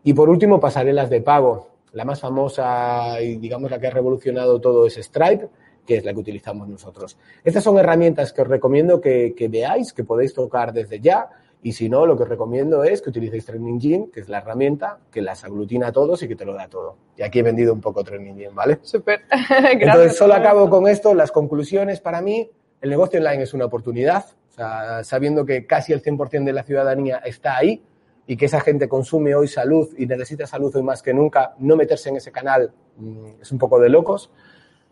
Y 0.04 0.14
por 0.14 0.30
último, 0.30 0.60
pasarelas 0.60 1.10
de 1.10 1.22
pago. 1.22 1.70
La 1.94 2.06
más 2.06 2.20
famosa 2.20 3.20
y 3.20 3.38
digamos 3.38 3.72
la 3.72 3.80
que 3.80 3.88
ha 3.88 3.90
revolucionado 3.90 4.62
todo 4.62 4.86
es 4.86 4.98
Stripe, 4.98 5.48
que 5.88 5.98
es 5.98 6.06
la 6.06 6.14
que 6.14 6.20
utilizamos 6.20 6.68
nosotros. 6.68 7.18
Estas 7.44 7.64
son 7.64 7.80
herramientas 7.80 8.32
que 8.32 8.44
os 8.44 8.48
recomiendo 8.48 9.02
que 9.02 9.50
veáis, 9.50 9.92
que 9.92 10.04
podéis 10.04 10.36
tocar 10.36 10.72
desde 10.72 11.00
ya. 11.00 11.28
Y 11.62 11.74
si 11.74 11.90
no, 11.90 12.06
lo 12.06 12.16
que 12.16 12.24
os 12.24 12.30
recomiendo 12.30 12.84
es 12.86 13.02
que 13.02 13.10
utilicéis 13.10 13.46
Training 13.46 13.80
Gym, 13.80 14.12
que 14.12 14.22
es 14.22 14.30
la 14.30 14.38
herramienta 14.38 15.00
que 15.12 15.22
las 15.22 15.44
aglutina 15.44 15.88
a 15.88 15.92
todos 15.92 16.24
y 16.24 16.28
que 16.28 16.36
te 16.36 16.46
lo 16.46 16.54
da 16.54 16.70
todo. 16.70 16.96
Y 17.18 17.22
aquí 17.22 17.40
he 17.40 17.44
vendido 17.44 17.74
un 17.74 17.82
poco 17.82 18.04
Training 18.04 18.36
Gym, 18.36 18.56
¿vale? 18.56 18.80
Súper. 18.82 19.22
Entonces, 19.72 20.16
solo 20.16 20.36
acabo 20.36 20.70
con 20.70 20.88
esto. 20.88 21.14
Las 21.14 21.32
conclusiones 21.32 22.00
para 22.00 22.22
mí, 22.22 22.50
el 22.80 22.90
negocio 22.90 23.20
online 23.20 23.44
es 23.44 23.54
una 23.54 23.66
oportunidad. 23.66 24.26
O 24.50 24.52
sea, 24.54 25.04
sabiendo 25.04 25.46
que 25.46 25.66
casi 25.66 25.92
el 25.92 26.02
100% 26.02 26.46
de 26.46 26.54
la 26.54 26.64
ciudadanía 26.64 27.18
está 27.18 27.58
ahí 27.58 27.84
y 28.26 28.38
que 28.38 28.46
esa 28.46 28.62
gente 28.62 28.88
consume 28.88 29.36
hoy 29.36 29.48
salud 29.48 29.90
y 29.98 30.06
necesita 30.06 30.48
salud 30.48 30.74
hoy 30.76 30.84
más 30.84 31.02
que 31.02 31.14
nunca, 31.14 31.56
no 31.60 31.76
meterse 31.76 32.10
en 32.10 32.18
ese 32.18 32.32
canal 32.32 32.72
mmm, 32.98 33.42
es 33.42 33.52
un 33.52 33.58
poco 33.58 33.80
de 33.80 33.90
locos. 33.90 34.32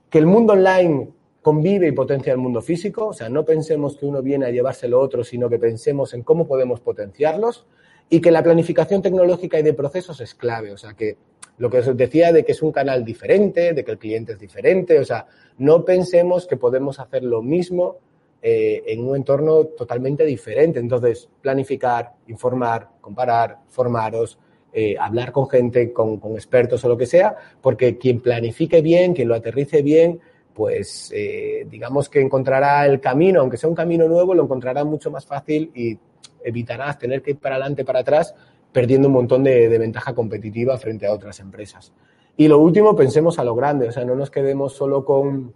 Que 0.10 0.17
el 0.17 0.25
mundo 0.25 0.53
online 0.53 1.12
convive 1.47 1.88
y 1.88 1.93
potencia 1.93 2.33
el 2.33 2.39
mundo 2.39 2.62
físico, 2.62 3.07
o 3.07 3.13
sea, 3.13 3.29
no 3.29 3.45
pensemos 3.45 3.95
que 3.95 4.05
uno 4.05 4.21
viene 4.21 4.47
a 4.47 4.49
llevarse 4.49 4.89
lo 4.89 4.99
otro, 4.99 5.23
sino 5.23 5.47
que 5.47 5.57
pensemos 5.57 6.13
en 6.13 6.21
cómo 6.21 6.45
podemos 6.45 6.81
potenciarlos 6.81 7.65
y 8.10 8.19
que 8.19 8.31
la 8.31 8.43
planificación 8.43 9.01
tecnológica 9.01 9.57
y 9.57 9.63
de 9.63 9.73
procesos 9.73 10.19
es 10.19 10.36
clave, 10.36 10.73
o 10.73 10.77
sea, 10.77 10.93
que 10.93 11.15
lo 11.57 11.69
que 11.69 11.77
os 11.77 11.95
decía 11.95 12.33
de 12.33 12.43
que 12.43 12.51
es 12.51 12.62
un 12.62 12.73
canal 12.73 13.05
diferente, 13.05 13.71
de 13.71 13.86
que 13.86 13.91
el 13.91 13.97
cliente 13.97 14.33
es 14.33 14.39
diferente, 14.39 14.99
o 14.99 15.05
sea, 15.05 15.25
no 15.57 15.86
pensemos 15.86 16.47
que 16.47 16.57
podemos 16.57 16.99
hacer 16.99 17.23
lo 17.23 17.41
mismo 17.41 17.99
eh, 18.41 18.83
en 18.86 19.07
un 19.07 19.15
entorno 19.15 19.67
totalmente 19.67 20.25
diferente. 20.25 20.81
Entonces, 20.81 21.29
planificar, 21.41 22.12
informar, 22.27 22.89
comparar, 22.99 23.60
formaros, 23.69 24.38
eh, 24.73 24.97
hablar 24.99 25.31
con 25.31 25.47
gente, 25.47 25.93
con, 25.93 26.19
con, 26.19 26.33
expertos 26.33 26.83
o 26.83 26.89
lo 26.89 26.97
que 26.97 27.05
sea, 27.05 27.38
porque 27.62 27.97
quien 27.97 28.19
planifique 28.19 28.81
bien, 28.81 29.13
quien 29.13 29.29
lo 29.29 29.36
aterrice 29.36 29.81
bien, 29.81 30.19
pues 30.58 31.12
eh, 31.13 31.67
digamos 31.70 32.10
que 32.10 32.20
encontrará 32.20 32.84
el 32.88 33.00
camino, 33.00 33.41
aunque 33.41 33.58
sea 33.58 33.70
un 33.70 33.76
camino 33.76 34.08
nuevo, 34.08 34.34
lo 34.34 34.41
encontrará 34.41 34.84
mucho 34.84 35.12
más 35.12 35.24
fácil 35.24 35.72
y 35.76 35.96
evitarás 36.43 36.98
tener 36.98 37.22
que 37.22 37.32
ir 37.32 37.38
para 37.38 37.58
adelante, 37.58 37.86
para 37.86 38.00
atrás, 38.00 38.34
perdiendo 38.72 39.08
un 39.08 39.13
montón 39.13 39.43
de, 39.43 39.67
ventaja 39.78 40.15
competitiva 40.15 40.76
frente 40.80 41.06
a 41.06 41.13
otras 41.13 41.39
empresas. 41.41 41.93
Y 42.38 42.48
lo 42.48 42.58
último, 42.58 42.96
pensemos 42.96 43.38
a 43.38 43.43
lo 43.43 43.54
grande, 43.54 43.89
o 43.89 43.91
sea, 43.91 44.04
no 44.04 44.15
nos 44.15 44.32
quedemos 44.32 44.74
solo 44.74 45.06
con, 45.06 45.54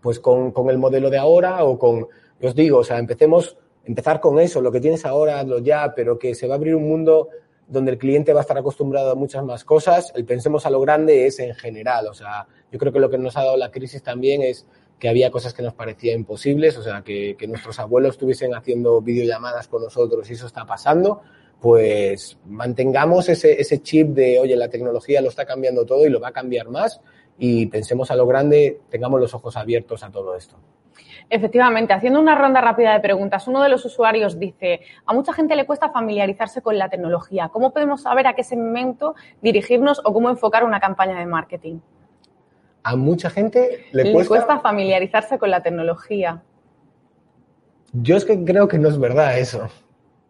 pues 0.00 0.18
con, 0.18 0.50
con 0.50 0.70
el 0.70 0.78
modelo 0.78 1.10
de 1.10 1.18
ahora 1.18 1.62
o 1.64 1.78
con, 1.78 2.06
os 2.40 2.54
digo, 2.54 2.78
o 2.78 2.84
sea, 2.84 2.98
empecemos, 2.98 3.58
empezar 3.84 4.18
con 4.18 4.40
eso, 4.40 4.62
lo 4.62 4.72
que 4.72 4.80
tienes 4.80 5.04
ahora, 5.04 5.42
lo 5.42 5.58
ya, 5.58 5.92
pero 5.94 6.18
que 6.18 6.34
se 6.34 6.46
va 6.46 6.54
a 6.54 6.56
abrir 6.56 6.74
un 6.74 6.88
mundo 6.88 7.28
donde 7.68 7.92
el 7.92 7.98
cliente 7.98 8.32
va 8.32 8.40
a 8.40 8.42
estar 8.42 8.58
acostumbrado 8.58 9.12
a 9.12 9.14
muchas 9.14 9.44
más 9.44 9.64
cosas. 9.64 10.12
El 10.14 10.24
pensemos 10.24 10.66
a 10.66 10.70
lo 10.70 10.80
grande 10.80 11.26
es 11.26 11.38
en 11.38 11.54
general, 11.54 12.06
o 12.08 12.14
sea, 12.14 12.46
yo 12.70 12.78
creo 12.78 12.92
que 12.92 13.00
lo 13.00 13.10
que 13.10 13.18
nos 13.18 13.36
ha 13.36 13.44
dado 13.44 13.56
la 13.56 13.70
crisis 13.70 14.02
también 14.02 14.42
es 14.42 14.66
que 14.98 15.08
había 15.08 15.30
cosas 15.30 15.52
que 15.52 15.62
nos 15.62 15.74
parecían 15.74 16.20
imposibles, 16.20 16.76
o 16.76 16.82
sea, 16.82 17.02
que, 17.02 17.36
nuestros 17.48 17.78
abuelos 17.80 18.12
estuviesen 18.12 18.54
haciendo 18.54 19.00
videollamadas 19.00 19.66
con 19.66 19.82
nosotros 19.82 20.30
y 20.30 20.34
eso 20.34 20.46
está 20.46 20.64
pasando, 20.64 21.22
pues 21.60 22.38
mantengamos 22.46 23.28
ese, 23.28 23.60
ese 23.60 23.82
chip 23.82 24.08
de, 24.10 24.38
oye, 24.38 24.54
la 24.54 24.68
tecnología 24.68 25.20
lo 25.20 25.28
está 25.28 25.44
cambiando 25.44 25.84
todo 25.84 26.06
y 26.06 26.10
lo 26.10 26.20
va 26.20 26.28
a 26.28 26.32
cambiar 26.32 26.68
más 26.68 27.00
y 27.38 27.66
pensemos 27.66 28.10
a 28.10 28.16
lo 28.16 28.26
grande, 28.26 28.80
tengamos 28.90 29.20
los 29.20 29.34
ojos 29.34 29.56
abiertos 29.56 30.02
a 30.02 30.10
todo 30.10 30.36
esto. 30.36 30.56
Efectivamente, 31.30 31.92
haciendo 31.92 32.20
una 32.20 32.34
ronda 32.34 32.60
rápida 32.60 32.92
de 32.92 33.00
preguntas, 33.00 33.48
uno 33.48 33.62
de 33.62 33.68
los 33.68 33.84
usuarios 33.84 34.38
dice, 34.38 34.80
a 35.06 35.14
mucha 35.14 35.32
gente 35.32 35.56
le 35.56 35.64
cuesta 35.64 35.90
familiarizarse 35.90 36.60
con 36.60 36.76
la 36.76 36.90
tecnología. 36.90 37.48
¿Cómo 37.48 37.72
podemos 37.72 38.02
saber 38.02 38.26
a 38.26 38.34
qué 38.34 38.44
segmento 38.44 39.14
dirigirnos 39.40 40.00
o 40.04 40.12
cómo 40.12 40.28
enfocar 40.28 40.64
una 40.64 40.78
campaña 40.78 41.18
de 41.18 41.26
marketing? 41.26 41.78
A 42.82 42.96
mucha 42.96 43.30
gente 43.30 43.86
le, 43.92 44.04
Le 44.04 44.12
cuesta... 44.12 44.28
cuesta 44.34 44.60
familiarizarse 44.60 45.38
con 45.38 45.50
la 45.50 45.62
tecnología. 45.62 46.42
Yo 47.92 48.16
es 48.16 48.24
que 48.24 48.44
creo 48.44 48.68
que 48.68 48.78
no 48.78 48.88
es 48.88 48.98
verdad 48.98 49.38
eso. 49.38 49.68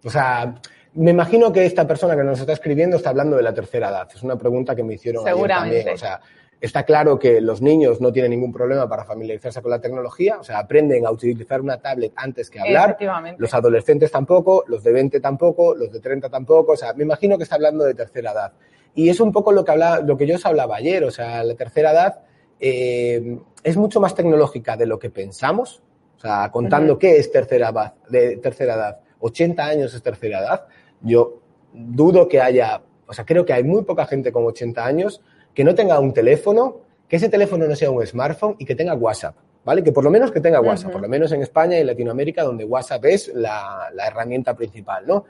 O 0.04 0.10
sea, 0.10 0.54
me 0.94 1.12
imagino 1.12 1.52
que 1.52 1.64
esta 1.64 1.86
persona 1.86 2.14
que 2.14 2.24
nos 2.24 2.38
está 2.40 2.52
escribiendo 2.52 2.96
está 2.96 3.10
hablando 3.10 3.36
de 3.36 3.42
la 3.42 3.54
tercera 3.54 3.88
edad. 3.88 4.08
Es 4.14 4.22
una 4.22 4.36
pregunta 4.36 4.76
que 4.76 4.82
me 4.82 4.94
hicieron 4.94 5.24
ayer 5.24 5.34
Seguramente. 5.34 5.76
también. 5.78 5.94
O 5.94 5.98
sea, 5.98 6.20
está 6.62 6.84
claro 6.84 7.18
que 7.18 7.40
los 7.40 7.60
niños 7.60 8.00
no 8.00 8.12
tienen 8.12 8.30
ningún 8.30 8.52
problema 8.52 8.88
para 8.88 9.04
familiarizarse 9.04 9.60
con 9.60 9.72
la 9.72 9.80
tecnología. 9.80 10.38
O 10.38 10.44
sea, 10.44 10.60
aprenden 10.60 11.04
a 11.04 11.10
utilizar 11.10 11.60
una 11.60 11.78
tablet 11.78 12.12
antes 12.14 12.48
que 12.48 12.60
hablar. 12.60 12.96
Los 13.36 13.52
adolescentes 13.52 14.12
tampoco, 14.12 14.62
los 14.68 14.84
de 14.84 14.92
20 14.92 15.18
tampoco, 15.18 15.74
los 15.74 15.90
de 15.90 15.98
30 15.98 16.30
tampoco. 16.30 16.72
O 16.72 16.76
sea, 16.76 16.94
me 16.94 17.02
imagino 17.02 17.36
que 17.36 17.42
está 17.42 17.56
hablando 17.56 17.84
de 17.84 17.94
tercera 17.94 18.30
edad. 18.30 18.52
Y 18.94 19.08
es 19.08 19.18
un 19.18 19.32
poco 19.32 19.50
lo 19.50 19.64
que, 19.64 19.72
hablaba, 19.72 20.00
lo 20.00 20.16
que 20.16 20.24
yo 20.24 20.36
os 20.36 20.46
hablaba 20.46 20.76
ayer. 20.76 21.02
O 21.02 21.10
sea, 21.10 21.42
la 21.42 21.56
tercera 21.56 21.90
edad 21.90 22.20
eh, 22.60 23.38
es 23.64 23.76
mucho 23.76 24.00
más 24.00 24.14
tecnológica 24.14 24.76
de 24.76 24.86
lo 24.86 25.00
que 25.00 25.10
pensamos. 25.10 25.82
O 26.16 26.20
sea, 26.20 26.48
contando 26.52 26.92
Ujú. 26.92 27.00
qué 27.00 27.16
es 27.16 27.32
tercera 27.32 27.70
edad, 27.70 27.94
de 28.08 28.36
tercera 28.36 28.74
edad. 28.74 29.00
80 29.18 29.64
años 29.64 29.94
es 29.94 30.02
tercera 30.02 30.38
edad. 30.38 30.66
Yo 31.00 31.40
dudo 31.72 32.28
que 32.28 32.40
haya, 32.40 32.82
o 33.08 33.12
sea, 33.12 33.24
creo 33.24 33.44
que 33.44 33.52
hay 33.52 33.64
muy 33.64 33.82
poca 33.82 34.06
gente 34.06 34.30
con 34.30 34.44
80 34.44 34.84
años 34.84 35.22
que 35.54 35.64
no 35.64 35.74
tenga 35.74 35.98
un 36.00 36.12
teléfono, 36.12 36.80
que 37.08 37.16
ese 37.16 37.28
teléfono 37.28 37.66
no 37.66 37.76
sea 37.76 37.90
un 37.90 38.06
smartphone 38.06 38.56
y 38.58 38.64
que 38.64 38.74
tenga 38.74 38.94
WhatsApp, 38.94 39.36
¿vale? 39.64 39.82
Que 39.82 39.92
por 39.92 40.04
lo 40.04 40.10
menos 40.10 40.30
que 40.30 40.40
tenga 40.40 40.60
WhatsApp, 40.60 40.92
por 40.92 41.02
lo 41.02 41.08
menos 41.08 41.32
en 41.32 41.42
España 41.42 41.76
y 41.76 41.80
en 41.80 41.86
Latinoamérica, 41.86 42.42
donde 42.42 42.64
WhatsApp 42.64 43.04
es 43.04 43.28
la, 43.34 43.90
la 43.92 44.06
herramienta 44.06 44.54
principal, 44.56 45.06
¿no? 45.06 45.24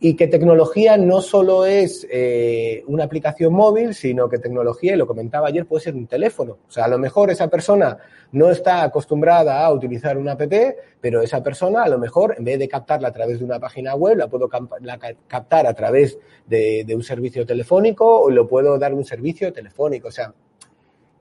Y 0.00 0.14
que 0.14 0.28
tecnología 0.28 0.96
no 0.96 1.20
solo 1.20 1.66
es 1.66 2.06
eh, 2.08 2.84
una 2.86 3.02
aplicación 3.04 3.52
móvil, 3.52 3.94
sino 3.94 4.28
que 4.28 4.38
tecnología, 4.38 4.94
y 4.94 4.96
lo 4.96 5.08
comentaba 5.08 5.48
ayer, 5.48 5.66
puede 5.66 5.82
ser 5.82 5.96
un 5.96 6.06
teléfono. 6.06 6.58
O 6.68 6.70
sea, 6.70 6.84
a 6.84 6.88
lo 6.88 6.98
mejor 6.98 7.30
esa 7.30 7.48
persona 7.48 7.98
no 8.30 8.50
está 8.50 8.82
acostumbrada 8.84 9.64
a 9.64 9.72
utilizar 9.72 10.16
una 10.16 10.32
app, 10.32 10.52
pero 11.00 11.20
esa 11.20 11.42
persona 11.42 11.82
a 11.82 11.88
lo 11.88 11.98
mejor, 11.98 12.36
en 12.38 12.44
vez 12.44 12.60
de 12.60 12.68
captarla 12.68 13.08
a 13.08 13.12
través 13.12 13.40
de 13.40 13.44
una 13.44 13.58
página 13.58 13.96
web, 13.96 14.16
la 14.16 14.28
puedo 14.28 14.48
captar 14.48 15.66
a 15.66 15.74
través 15.74 16.16
de, 16.46 16.86
un 16.94 17.02
servicio 17.02 17.44
telefónico 17.44 18.20
o 18.20 18.30
le 18.30 18.44
puedo 18.44 18.78
dar 18.78 18.94
un 18.94 19.04
servicio 19.04 19.52
telefónico. 19.52 20.08
O 20.08 20.12
sea, 20.12 20.32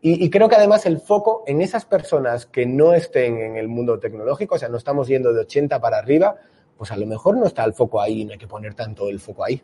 y, 0.02 0.24
y 0.24 0.30
creo 0.30 0.48
que 0.50 0.56
además 0.56 0.86
el 0.86 1.00
foco 1.00 1.44
en 1.48 1.62
esas 1.62 1.86
personas 1.86 2.46
que 2.46 2.68
no 2.68 2.94
estén 2.94 3.40
en 3.40 3.56
el 3.56 3.68
mundo 3.68 3.98
tecnológico, 3.98 4.56
o 4.56 4.60
sea, 4.60 4.70
no 4.70 4.78
estamos 4.78 5.08
yendo 5.08 5.34
de 5.34 5.42
80 5.42 5.82
para 5.82 5.98
arriba, 5.98 6.36
pues 6.78 6.92
a 6.92 6.98
lo 6.98 7.06
mejor 7.06 7.38
no 7.38 7.46
está 7.46 7.63
el 7.63 7.74
foco 7.74 8.02
ahí, 8.02 8.24
no 8.26 8.34
hay 8.34 8.38
que 8.38 8.48
poner 8.48 8.74
tanto 8.74 9.10
el 9.10 9.20
foco 9.20 9.44
ahí. 9.44 9.62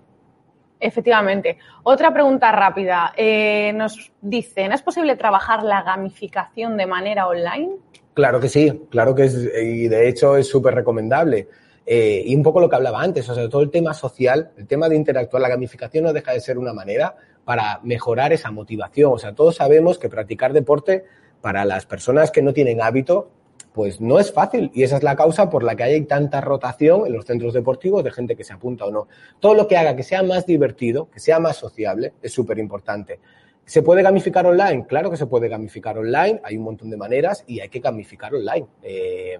Efectivamente. 0.79 1.57
Otra 1.83 2.13
pregunta 2.13 2.51
rápida. 2.51 3.13
Eh, 3.15 3.71
nos 3.73 4.11
dicen, 4.21 4.73
¿es 4.73 4.81
posible 4.81 5.15
trabajar 5.15 5.63
la 5.63 5.81
gamificación 5.81 6.75
de 6.75 6.85
manera 6.85 7.27
online? 7.27 7.77
Claro 8.13 8.39
que 8.39 8.49
sí, 8.49 8.87
claro 8.89 9.15
que 9.15 9.23
es, 9.23 9.35
y 9.35 9.87
de 9.87 10.09
hecho 10.09 10.35
es 10.35 10.47
súper 10.47 10.75
recomendable. 10.75 11.47
Eh, 11.85 12.23
y 12.25 12.35
un 12.35 12.43
poco 12.43 12.59
lo 12.59 12.69
que 12.69 12.75
hablaba 12.75 13.01
antes, 13.01 13.27
o 13.29 13.35
sea, 13.35 13.49
todo 13.49 13.61
el 13.61 13.71
tema 13.71 13.93
social, 13.93 14.51
el 14.57 14.67
tema 14.67 14.87
de 14.87 14.95
interactuar, 14.95 15.41
la 15.41 15.49
gamificación 15.49 16.05
no 16.05 16.13
deja 16.13 16.31
de 16.31 16.39
ser 16.39 16.57
una 16.57 16.73
manera 16.73 17.15
para 17.43 17.79
mejorar 17.83 18.31
esa 18.31 18.51
motivación. 18.51 19.13
O 19.13 19.17
sea, 19.17 19.33
todos 19.33 19.55
sabemos 19.55 19.97
que 19.97 20.09
practicar 20.09 20.53
deporte 20.53 21.05
para 21.41 21.65
las 21.65 21.85
personas 21.85 22.31
que 22.31 22.41
no 22.41 22.53
tienen 22.53 22.81
hábito, 22.81 23.29
pues 23.73 23.99
no 23.99 24.19
es 24.19 24.31
fácil. 24.31 24.71
Y 24.73 24.83
esa 24.83 24.97
es 24.97 25.03
la 25.03 25.15
causa 25.15 25.49
por 25.49 25.63
la 25.63 25.75
que 25.75 25.83
hay 25.83 26.01
tanta 26.05 26.39
rotación 26.41 27.05
en 27.07 27.13
los 27.13 27.25
centros 27.25 27.53
deportivos 27.53 28.03
de 28.03 28.11
gente 28.11 28.35
que 28.35 28.43
se 28.43 28.53
apunta 28.53 28.85
o 28.85 28.91
no. 28.91 29.07
Todo 29.39 29.55
lo 29.55 29.67
que 29.67 29.77
haga 29.77 29.95
que 29.95 30.03
sea 30.03 30.23
más 30.23 30.45
divertido, 30.45 31.09
que 31.09 31.19
sea 31.19 31.39
más 31.39 31.57
sociable, 31.57 32.13
es 32.21 32.31
súper 32.31 32.59
importante. 32.59 33.19
¿Se 33.65 33.81
puede 33.81 34.03
gamificar 34.03 34.45
online? 34.45 34.85
Claro 34.85 35.09
que 35.09 35.17
se 35.17 35.25
puede 35.25 35.47
gamificar 35.47 35.97
online, 35.97 36.41
hay 36.43 36.57
un 36.57 36.63
montón 36.63 36.89
de 36.89 36.97
maneras 36.97 37.43
y 37.47 37.61
hay 37.61 37.69
que 37.69 37.79
gamificar 37.79 38.33
online. 38.35 38.67
Eh, 38.81 39.39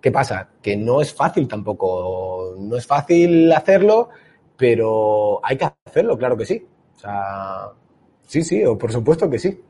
¿Qué 0.00 0.10
pasa? 0.10 0.48
Que 0.60 0.76
no 0.76 1.00
es 1.00 1.14
fácil 1.14 1.46
tampoco, 1.46 2.56
no 2.58 2.76
es 2.76 2.86
fácil 2.86 3.52
hacerlo, 3.52 4.08
pero 4.56 5.40
hay 5.44 5.56
que 5.56 5.70
hacerlo, 5.86 6.18
claro 6.18 6.36
que 6.36 6.46
sí. 6.46 6.66
O 6.96 6.98
sea, 6.98 7.70
sí, 8.26 8.42
sí, 8.42 8.64
o 8.64 8.76
por 8.76 8.92
supuesto 8.92 9.30
que 9.30 9.38
sí. 9.38 9.60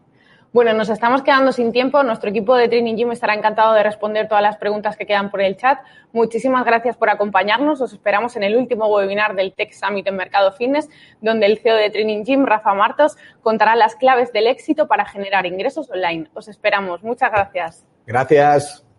Bueno, 0.53 0.73
nos 0.73 0.89
estamos 0.89 1.23
quedando 1.23 1.53
sin 1.53 1.71
tiempo. 1.71 2.03
Nuestro 2.03 2.29
equipo 2.31 2.57
de 2.57 2.67
Training 2.67 2.97
Gym 2.97 3.13
estará 3.13 3.35
encantado 3.35 3.73
de 3.73 3.85
responder 3.85 4.27
todas 4.27 4.43
las 4.43 4.57
preguntas 4.57 4.97
que 4.97 5.07
quedan 5.07 5.31
por 5.31 5.41
el 5.41 5.57
chat. 5.57 5.79
Muchísimas 6.13 6.65
gracias 6.65 6.97
por 6.97 7.09
acompañarnos. 7.09 7.81
Os 7.81 7.93
esperamos 7.93 8.35
en 8.35 8.43
el 8.43 8.57
último 8.57 8.89
webinar 8.89 9.37
del 9.37 9.53
Tech 9.53 9.73
Summit 9.73 10.09
en 10.09 10.17
Mercado 10.17 10.51
Fitness, 10.51 10.89
donde 11.21 11.47
el 11.47 11.59
CEO 11.59 11.77
de 11.77 11.91
Training 11.91 12.25
Gym, 12.25 12.47
Rafa 12.47 12.75
Martos, 12.75 13.17
contará 13.43 13.77
las 13.77 13.95
claves 13.95 14.33
del 14.33 14.49
éxito 14.49 14.89
para 14.89 15.05
generar 15.05 15.47
ingresos 15.47 15.89
online. 15.89 16.29
Os 16.35 16.49
esperamos. 16.49 17.05
Muchas 17.05 17.31
gracias. 17.31 17.87
Gracias. 18.05 18.90